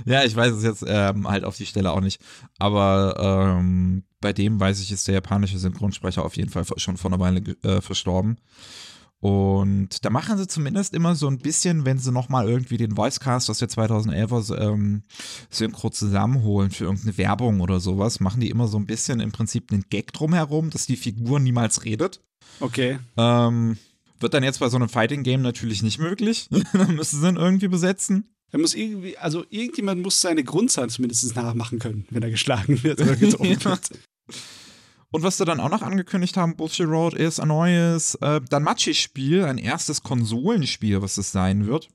Ja, 0.05 0.25
ich 0.25 0.35
weiß 0.35 0.55
es 0.55 0.63
jetzt 0.63 0.85
ähm, 0.87 1.29
halt 1.29 1.45
auf 1.45 1.57
die 1.59 1.67
Stelle 1.67 1.93
auch 1.93 2.01
nicht. 2.01 2.21
Aber 2.59 3.59
ähm, 3.59 4.05
bei 4.23 4.33
dem 4.33 4.59
weiß 4.59 4.81
ich, 4.81 4.91
ist 4.91 5.07
der 5.07 5.15
japanische 5.15 5.59
Synchronsprecher 5.59 6.25
auf 6.25 6.37
jeden 6.37 6.49
Fall 6.49 6.65
schon 6.77 6.97
vor 6.97 7.11
einer 7.11 7.21
Weile 7.21 7.43
äh, 7.63 7.83
verstorben. 7.83 8.39
Und 9.21 10.05
da 10.05 10.11
machen 10.11 10.39
sie 10.39 10.47
zumindest 10.47 10.95
immer 10.95 11.17
so 11.17 11.27
ein 11.27 11.39
bisschen, 11.39 11.85
wenn 11.85 11.99
sie 11.99 12.13
nochmal 12.13 12.49
irgendwie 12.49 12.77
den 12.77 12.97
Voicecast 12.97 13.51
aus 13.51 13.59
der 13.59 13.69
2011er 13.69 14.57
ähm, 14.57 15.03
Synchro 15.51 15.91
zusammenholen 15.91 16.71
für 16.71 16.85
irgendeine 16.85 17.19
Werbung 17.19 17.61
oder 17.61 17.81
sowas, 17.81 18.21
machen 18.21 18.41
die 18.41 18.49
immer 18.49 18.69
so 18.69 18.79
ein 18.79 18.87
bisschen 18.87 19.19
im 19.19 19.33
Prinzip 19.33 19.73
einen 19.73 19.85
Gag 19.91 20.13
drumherum, 20.13 20.71
dass 20.71 20.87
die 20.87 20.97
Figur 20.97 21.41
niemals 21.41 21.85
redet. 21.85 22.23
Okay. 22.61 22.99
Ähm, 23.17 23.79
wird 24.21 24.35
dann 24.35 24.43
jetzt 24.43 24.61
bei 24.61 24.69
so 24.69 24.77
einem 24.77 24.89
Fighting 24.89 25.23
Game 25.23 25.43
natürlich 25.43 25.83
nicht 25.83 25.99
möglich. 25.99 26.49
dann 26.73 26.97
müssen 26.97 27.21
sie 27.21 27.29
ihn 27.29 27.37
irgendwie 27.37 27.69
besetzen. 27.69 28.35
Er 28.51 28.59
muss 28.59 28.75
irgendwie, 28.75 29.19
also 29.19 29.45
irgendjemand 29.51 30.03
muss 30.03 30.21
seine 30.21 30.43
Grundzahlen 30.43 30.91
zumindest 30.91 31.37
nachmachen 31.37 31.79
können, 31.79 32.07
wenn 32.11 32.23
er 32.23 32.31
geschlagen 32.31 32.83
wird 32.83 33.01
oder 33.01 33.17
getroffen 33.17 33.65
wird. 33.65 33.91
Und 35.11 35.23
was 35.23 35.39
sie 35.39 35.45
dann 35.45 35.61
auch 35.61 35.71
noch 35.71 35.83
angekündigt 35.83 36.37
haben, 36.37 36.57
Bullshit 36.57 36.87
Road, 36.87 37.15
ist 37.15 37.41
ein 37.41 37.49
neues 37.49 38.15
äh, 38.17 38.41
Danmachi-Spiel, 38.41 39.45
ein 39.45 39.59
erstes 39.59 40.03
Konsolenspiel, 40.03 41.01
was 41.01 41.17
es 41.17 41.33
sein 41.33 41.67
wird. 41.67 41.89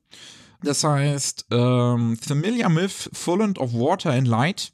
Das 0.63 0.83
heißt 0.83 1.47
ähm, 1.51 2.17
Familiar 2.17 2.73
with 2.75 3.09
Fulland 3.13 3.59
of 3.59 3.73
Water 3.73 4.11
and 4.11 4.27
Light. 4.27 4.72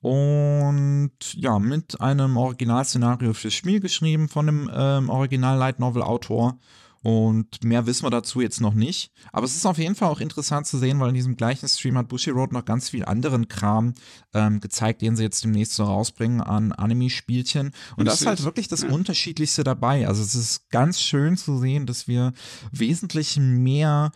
Und 0.00 1.12
ja, 1.34 1.58
mit 1.58 2.00
einem 2.00 2.36
Originalszenario 2.36 3.34
fürs 3.34 3.54
Spiel 3.54 3.80
geschrieben 3.80 4.28
von 4.28 4.46
dem 4.46 4.70
ähm, 4.72 5.10
Original 5.10 5.58
Light 5.58 5.78
Novel 5.78 6.02
Autor. 6.02 6.58
Und 7.02 7.64
mehr 7.64 7.86
wissen 7.86 8.04
wir 8.04 8.10
dazu 8.10 8.42
jetzt 8.42 8.60
noch 8.60 8.74
nicht. 8.74 9.10
Aber 9.32 9.46
es 9.46 9.56
ist 9.56 9.64
auf 9.64 9.78
jeden 9.78 9.94
Fall 9.94 10.10
auch 10.10 10.20
interessant 10.20 10.66
zu 10.66 10.76
sehen, 10.76 11.00
weil 11.00 11.08
in 11.08 11.14
diesem 11.14 11.36
gleichen 11.36 11.66
Stream 11.66 11.96
hat 11.96 12.08
Bushy 12.08 12.28
Road 12.28 12.52
noch 12.52 12.66
ganz 12.66 12.90
viel 12.90 13.06
anderen 13.06 13.48
Kram 13.48 13.94
ähm, 14.34 14.60
gezeigt, 14.60 15.00
den 15.00 15.16
sie 15.16 15.22
jetzt 15.22 15.42
demnächst 15.42 15.74
so 15.74 15.84
rausbringen 15.84 16.42
an 16.42 16.72
Anime-Spielchen. 16.72 17.72
Und 17.96 18.04
das 18.04 18.20
ist 18.20 18.26
halt 18.26 18.44
wirklich 18.44 18.68
das. 18.68 18.84
Unterschiedlichste 18.84 19.64
dabei. 19.64 20.08
Also 20.08 20.22
es 20.22 20.34
ist 20.34 20.68
ganz 20.70 21.00
schön 21.00 21.36
zu 21.36 21.58
sehen, 21.58 21.86
dass 21.86 22.08
wir 22.08 22.32
wesentlich 22.72 23.38
mehr 23.38 24.10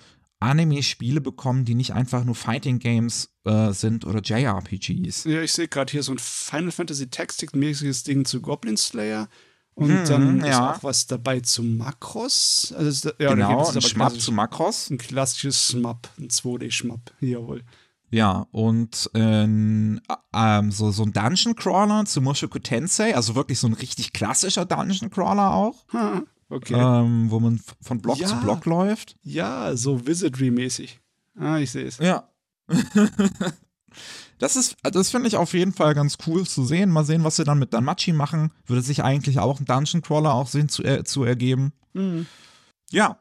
Anime-Spiele 0.45 1.20
bekommen, 1.20 1.64
die 1.64 1.74
nicht 1.74 1.92
einfach 1.92 2.24
nur 2.24 2.34
Fighting 2.34 2.78
Games 2.78 3.30
äh, 3.45 3.72
sind 3.72 4.05
oder 4.05 4.20
JRPGs. 4.20 5.24
Ja, 5.24 5.42
ich 5.42 5.53
sehe 5.53 5.68
gerade 5.68 5.90
hier 5.90 6.03
so 6.03 6.12
ein 6.12 6.18
Final 6.18 6.70
Fantasy 6.70 7.09
Tactics-mäßiges 7.09 8.05
Ding 8.05 8.24
zu 8.24 8.40
Goblin 8.40 8.76
Slayer. 8.76 9.28
Und 9.74 9.90
hm, 9.90 10.05
dann 10.07 10.45
ja. 10.45 10.51
ist 10.51 10.78
auch 10.78 10.84
was 10.84 11.07
dabei 11.07 11.40
zu 11.40 11.62
Makros. 11.62 12.72
Also, 12.76 13.11
ja, 13.18 13.34
genau, 13.34 13.68
ein 13.68 13.82
Schmapp 13.82 14.20
zu 14.20 14.30
Makros. 14.30 14.90
Ein 14.90 14.99
klassisches 14.99 15.70
Schmapp, 15.70 16.09
ein 16.18 16.28
2D-Schmapp, 16.28 17.12
jawohl. 17.20 17.62
Ja, 18.11 18.47
und 18.53 19.11
ähm, 19.14 20.01
ähm, 20.32 20.70
so, 20.70 20.92
so 20.92 21.03
ein 21.03 21.12
Dungeon 21.12 21.57
Crawler 21.57 22.05
zu 22.05 22.20
Mushoku 22.20 22.61
Tensei, 22.61 23.16
also 23.16 23.34
wirklich 23.34 23.59
so 23.59 23.66
ein 23.66 23.72
richtig 23.72 24.12
klassischer 24.12 24.64
Dungeon 24.64 25.11
Crawler 25.11 25.53
auch. 25.53 25.84
Ha, 25.92 26.22
okay. 26.49 26.74
Ähm, 26.74 27.30
wo 27.30 27.40
man 27.40 27.61
von 27.80 28.01
Block 28.01 28.18
ja, 28.18 28.28
zu 28.28 28.36
Block 28.40 28.64
läuft. 28.66 29.16
Ja, 29.22 29.76
so 29.76 30.07
Wizardry-mäßig. 30.07 31.01
Ah, 31.38 31.59
ich 31.59 31.70
sehe 31.70 31.86
es. 31.86 31.99
Ja. 31.99 32.28
Das 34.38 34.57
ist, 34.57 34.76
das 34.82 35.11
finde 35.11 35.28
ich 35.28 35.36
auf 35.36 35.55
jeden 35.55 35.72
Fall 35.72 35.95
ganz 35.95 36.18
cool 36.26 36.47
zu 36.47 36.64
sehen. 36.64 36.90
Mal 36.90 37.05
sehen, 37.05 37.24
was 37.24 37.36
sie 37.36 37.45
dann 37.45 37.59
mit 37.59 37.72
Danmachi 37.72 38.12
machen. 38.12 38.53
Würde 38.66 38.82
sich 38.82 39.03
eigentlich 39.03 39.38
auch 39.38 39.61
ein 39.61 39.64
Dungeon 39.64 40.03
Crawler 40.03 40.34
auch 40.34 40.49
sehen 40.49 40.68
zu, 40.68 40.82
äh, 40.82 41.05
zu 41.05 41.24
ergeben. 41.24 41.72
Mhm. 41.92 42.26
Ja. 42.90 43.18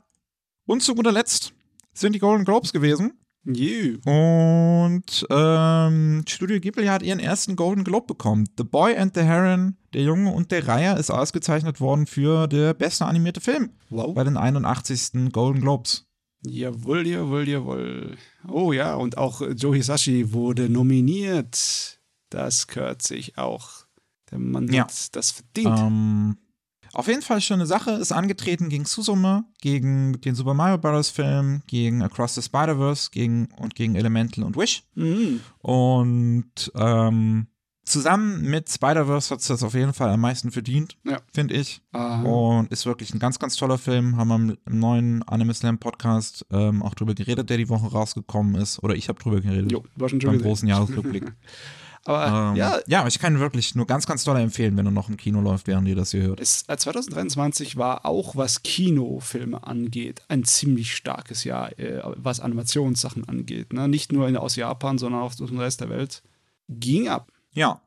Und 0.65 0.81
zu 0.81 0.95
guter 0.95 1.11
Letzt 1.11 1.53
sind 1.93 2.13
die 2.13 2.19
Golden 2.19 2.45
Globes 2.45 2.73
gewesen. 2.73 3.13
Yeah. 3.45 3.97
Und 4.05 5.25
ähm, 5.29 6.23
Studio 6.27 6.59
Ghibli 6.61 6.85
hat 6.85 7.03
ihren 7.03 7.19
ersten 7.19 7.55
Golden 7.55 7.83
Globe 7.83 8.07
bekommen. 8.07 8.47
The 8.57 8.63
Boy 8.63 8.95
and 8.95 9.13
the 9.15 9.21
Heron, 9.21 9.75
der 9.93 10.03
Junge 10.03 10.31
und 10.31 10.51
der 10.51 10.67
Reiher, 10.67 10.97
ist 10.97 11.11
ausgezeichnet 11.11 11.81
worden 11.81 12.05
für 12.05 12.47
der 12.47 12.73
beste 12.73 13.05
animierte 13.05 13.41
Film. 13.41 13.71
Wow. 13.89 14.13
Bei 14.13 14.23
den 14.23 14.37
81. 14.37 15.31
Golden 15.33 15.61
Globes. 15.61 16.07
Jawohl, 16.45 17.07
jawohl, 17.07 17.47
jawohl. 17.47 18.17
Oh 18.47 18.73
ja, 18.73 18.95
und 18.95 19.17
auch 19.17 19.41
Joe 19.55 19.75
Hisashi 19.75 20.33
wurde 20.33 20.69
nominiert. 20.69 21.99
Das 22.29 22.67
gehört 22.67 23.01
sich 23.01 23.37
auch. 23.37 23.85
Der 24.31 24.39
Mann 24.39 24.71
ja. 24.71 24.83
hat 24.83 25.15
das 25.15 25.31
verdient. 25.31 25.79
Ähm, 25.79 26.37
auf 26.93 27.07
jeden 27.07 27.21
Fall 27.21 27.41
schöne 27.41 27.65
Sache. 27.65 27.91
Ist 27.91 28.11
angetreten 28.11 28.69
gegen 28.69 28.85
Susume, 28.85 29.45
gegen 29.61 30.21
den 30.21 30.35
Super 30.35 30.53
Mario 30.53 30.77
Bros. 30.77 31.09
Film, 31.09 31.63
gegen 31.67 32.03
Across 32.03 32.35
the 32.35 32.41
Spider-Verse 32.41 33.09
gegen, 33.11 33.49
und 33.57 33.75
gegen 33.75 33.95
Elemental 33.95 34.43
und 34.43 34.55
Wish. 34.55 34.83
Mhm. 34.95 35.41
Und 35.59 36.71
ähm, 36.75 37.47
zusammen 37.83 38.49
mit 38.49 38.69
Spider-Verse 38.69 39.31
hat 39.31 39.39
es 39.41 39.47
das 39.47 39.63
auf 39.63 39.73
jeden 39.73 39.93
Fall 39.93 40.09
am 40.09 40.21
meisten 40.21 40.51
verdient, 40.51 40.97
ja. 41.03 41.19
finde 41.33 41.55
ich. 41.55 41.81
Aha. 41.91 42.21
Und 42.21 42.71
ist 42.71 42.85
wirklich 42.85 43.13
ein 43.13 43.19
ganz, 43.19 43.39
ganz 43.39 43.55
toller 43.55 43.77
Film. 43.77 44.17
Haben 44.17 44.47
wir 44.47 44.57
im 44.65 44.79
neuen 44.79 45.23
Anime 45.23 45.53
Slam 45.53 45.79
Podcast 45.79 46.45
ähm, 46.51 46.83
auch 46.83 46.93
drüber 46.93 47.15
geredet, 47.15 47.49
der 47.49 47.57
die 47.57 47.69
Woche 47.69 47.87
rausgekommen 47.87 48.55
ist. 48.55 48.81
Oder 48.83 48.95
ich 48.95 49.09
habe 49.09 49.19
drüber 49.19 49.41
geredet. 49.41 49.71
Jo, 49.71 49.83
war 49.95 50.09
schon 50.09 50.19
beim 50.19 50.39
großen 50.39 50.67
Jahresrückblick. 50.69 51.33
Aber 52.05 52.51
ähm, 52.51 52.55
ja. 52.55 52.79
Ja, 52.87 53.07
ich 53.07 53.19
kann 53.19 53.39
wirklich 53.39 53.75
nur 53.75 53.87
ganz, 53.87 54.05
ganz 54.05 54.23
toll 54.23 54.37
empfehlen, 54.37 54.75
wenn 54.75 54.85
er 54.85 54.91
noch 54.91 55.09
im 55.09 55.17
Kino 55.17 55.39
läuft, 55.39 55.67
während 55.67 55.87
ihr 55.87 55.95
das 55.95 56.11
hier 56.11 56.23
hört. 56.23 56.39
Es, 56.39 56.65
2023 56.65 57.75
äh, 57.75 57.77
war 57.77 58.05
auch, 58.05 58.35
was 58.35 58.63
Kinofilme 58.63 59.65
angeht, 59.65 60.21
ein 60.27 60.43
ziemlich 60.43 60.95
starkes 60.95 61.43
Jahr, 61.43 61.77
äh, 61.79 62.01
was 62.17 62.39
Animationssachen 62.39 63.27
angeht. 63.27 63.71
Ne? 63.71 63.87
Nicht 63.87 64.11
nur 64.11 64.27
in, 64.27 64.35
aus 64.35 64.55
Japan, 64.55 64.97
sondern 64.97 65.21
auch 65.21 65.31
aus 65.31 65.37
dem 65.37 65.59
Rest 65.59 65.81
der 65.81 65.89
Welt. 65.89 66.23
Ging 66.67 67.07
ab. 67.07 67.31
Ja, 67.53 67.81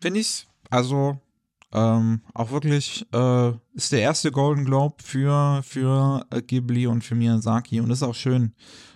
finde 0.00 0.20
ich. 0.20 0.46
Also 0.70 1.20
ähm, 1.72 2.22
auch 2.32 2.50
wirklich 2.50 3.06
äh, 3.12 3.52
ist 3.74 3.92
der 3.92 4.00
erste 4.00 4.32
Golden 4.32 4.64
Globe 4.64 4.96
für, 5.02 5.62
für 5.62 6.24
äh, 6.30 6.40
Ghibli 6.40 6.86
und 6.86 7.04
für 7.04 7.14
Miyazaki 7.14 7.80
und 7.80 7.90
ist 7.90 8.02
auch 8.02 8.14
schön, 8.14 8.54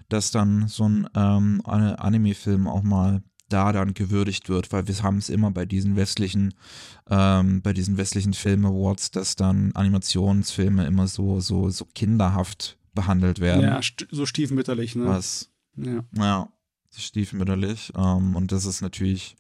dass 0.09 0.31
dann 0.31 0.69
so 0.69 0.89
ein 0.89 1.09
ähm, 1.15 1.61
Anime-Film 1.65 2.67
auch 2.67 2.83
mal 2.83 3.23
da 3.53 3.73
dann 3.73 3.95
gewürdigt 3.95 4.49
wird, 4.49 4.73
weil 4.73 4.87
wir 4.89 5.03
haben 5.03 5.19
es 5.19 5.29
immer 5.29 5.51
bei 5.51 5.65
diesen 5.67 5.97
westlichen, 5.97 6.55
ähm, 7.09 7.63
bei 7.63 7.73
diesen 7.73 7.97
westlichen 7.97 8.35
Film 8.35 8.65
Awards, 8.65 9.11
dass 9.11 9.37
dann 9.37 9.73
Animationsfilme 9.75 10.87
immer 10.87 11.07
so, 11.07 11.41
so, 11.41 11.71
so 11.71 11.85
kinderhaft 11.95 12.79
behandelt 12.95 13.41
werden. 13.41 13.63
Ja, 13.63 13.83
st 13.83 14.07
so 14.11 14.27
stiefmütterlich, 14.27 14.97
ne? 14.97 15.07
Was? 15.07 15.51
Ja. 15.77 16.05
Ja, 16.17 16.49
stiefmütterlich. 16.97 17.93
Ähm, 17.97 18.37
und 18.37 18.53
das 18.53 18.67
ist 18.67 18.81
natürlich 18.83 19.37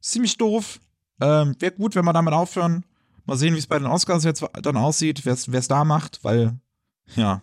ziemlich 0.00 0.36
doof. 0.36 0.80
Ähm, 1.20 1.56
Wäre 1.58 1.72
gut, 1.72 1.94
wenn 1.94 2.04
wir 2.04 2.12
damit 2.12 2.34
aufhören. 2.34 2.84
Mal 3.24 3.36
sehen, 3.36 3.54
wie 3.54 3.58
es 3.58 3.66
bei 3.66 3.78
den 3.78 3.86
Oscars 3.86 4.24
jetzt 4.24 4.44
dann 4.62 4.76
aussieht, 4.76 5.24
wer 5.24 5.34
es 5.34 5.68
da 5.68 5.84
macht, 5.84 6.24
weil, 6.24 6.58
ja, 7.14 7.42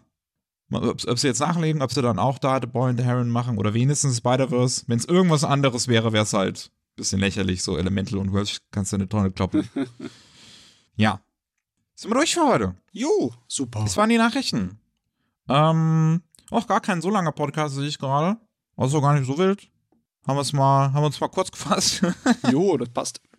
ob, 0.72 1.08
ob, 1.08 1.20
sie 1.20 1.28
jetzt 1.28 1.40
nachlegen, 1.40 1.82
ob 1.82 1.92
sie 1.92 2.02
dann 2.02 2.20
auch 2.20 2.40
da 2.40 2.60
The 2.62 2.68
Boy 2.68 2.90
and 2.90 3.00
the 3.00 3.06
Heron 3.06 3.30
machen 3.30 3.58
oder 3.58 3.74
wenigstens 3.74 4.18
Spider-Verse. 4.18 4.84
Wenn 4.88 5.00
es 5.00 5.06
irgendwas 5.06 5.44
anderes 5.44 5.88
wäre, 5.88 6.14
wäre 6.14 6.24
es 6.24 6.34
halt 6.34 6.72
ein 6.72 6.96
bisschen 6.96 7.20
lächerlich, 7.20 7.64
so 7.64 7.78
Elemental 7.78 8.20
und 8.20 8.34
Welsh 8.34 8.60
kannst 8.72 8.92
du 8.92 8.98
eine 8.98 9.10
Tonne 9.10 9.32
kloppen. 9.32 9.68
ja. 10.96 11.22
Sind 11.96 12.12
wir 12.12 12.16
durch 12.16 12.34
für 12.34 12.48
heute? 12.48 12.76
Jo, 12.92 13.34
super. 13.48 13.82
Das 13.82 13.98
waren 13.98 14.10
die 14.10 14.18
Nachrichten. 14.18 14.80
Ähm, 15.50 16.22
auch 16.52 16.68
gar 16.68 16.82
kein 16.82 17.02
so 17.02 17.10
langer 17.10 17.32
Podcast, 17.32 17.76
sehe 17.76 17.88
ich 17.88 17.98
gerade. 17.98 18.38
Also 18.78 19.02
gar 19.02 19.14
nicht 19.14 19.28
so 19.28 19.38
wild. 19.38 19.68
Haben 20.26 20.38
wir 20.38 20.42
es 20.42 20.54
mal, 20.54 20.94
haben 20.94 21.02
wir 21.02 21.08
uns 21.08 21.20
mal 21.20 21.28
kurz 21.28 21.52
gefasst. 21.52 22.02
jo, 22.52 22.78
das 22.78 22.90
passt. 22.90 23.22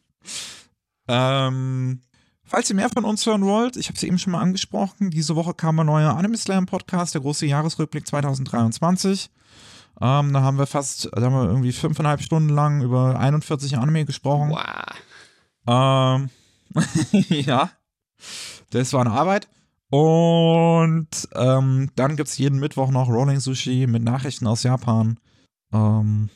Ähm, 1.13 2.03
falls 2.51 2.69
ihr 2.69 2.77
mehr 2.77 2.91
von 2.91 3.05
uns 3.05 3.25
hören 3.25 3.45
wollt, 3.45 3.77
ich 3.77 3.87
habe 3.87 3.97
es 3.97 4.03
eben 4.03 4.19
schon 4.19 4.33
mal 4.33 4.41
angesprochen, 4.41 5.11
diese 5.11 5.37
Woche 5.37 5.55
kam 5.55 5.79
ein 5.79 5.87
neuer 5.87 6.17
Anime 6.17 6.37
Slam 6.37 6.67
Podcast, 6.67 7.15
der 7.15 7.21
große 7.21 7.47
Jahresrückblick 7.47 8.07
2023. 8.07 9.31
Ähm, 10.01 10.33
da 10.33 10.43
haben 10.43 10.59
wir 10.59 10.67
fast, 10.67 11.11
da 11.13 11.23
haben 11.23 11.35
wir 11.35 11.45
irgendwie 11.45 11.73
fünfeinhalb 11.73 12.23
Stunden 12.23 12.49
lang 12.49 12.83
über 12.83 13.19
41 13.19 13.79
Anime 13.79 14.05
gesprochen. 14.05 14.51
Wow. 14.51 16.19
Ähm, 16.19 16.31
ja, 17.29 17.71
das 18.71 18.93
war 18.93 19.03
eine 19.03 19.13
Arbeit. 19.13 19.49
Und 19.91 21.29
ähm, 21.35 21.91
dann 21.97 22.17
gibt 22.17 22.29
es 22.29 22.39
jeden 22.39 22.59
Mittwoch 22.59 22.91
noch 22.91 23.09
Rolling 23.09 23.41
Sushi 23.41 23.87
mit 23.87 24.03
Nachrichten 24.03 24.47
aus 24.47 24.63
Japan. 24.63 25.19
Ähm, 25.73 26.31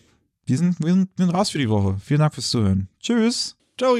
wir, 0.47 0.59
sind, 0.59 0.79
wir, 0.81 0.93
sind, 0.93 1.11
wir 1.17 1.27
sind 1.27 1.35
raus 1.35 1.51
für 1.51 1.59
die 1.59 1.71
Woche. 1.71 1.97
Vielen 2.05 2.21
Dank 2.21 2.35
fürs 2.35 2.51
Zuhören. 2.51 2.89
Tschüss. 3.01 3.57
Ciao. 3.79 3.97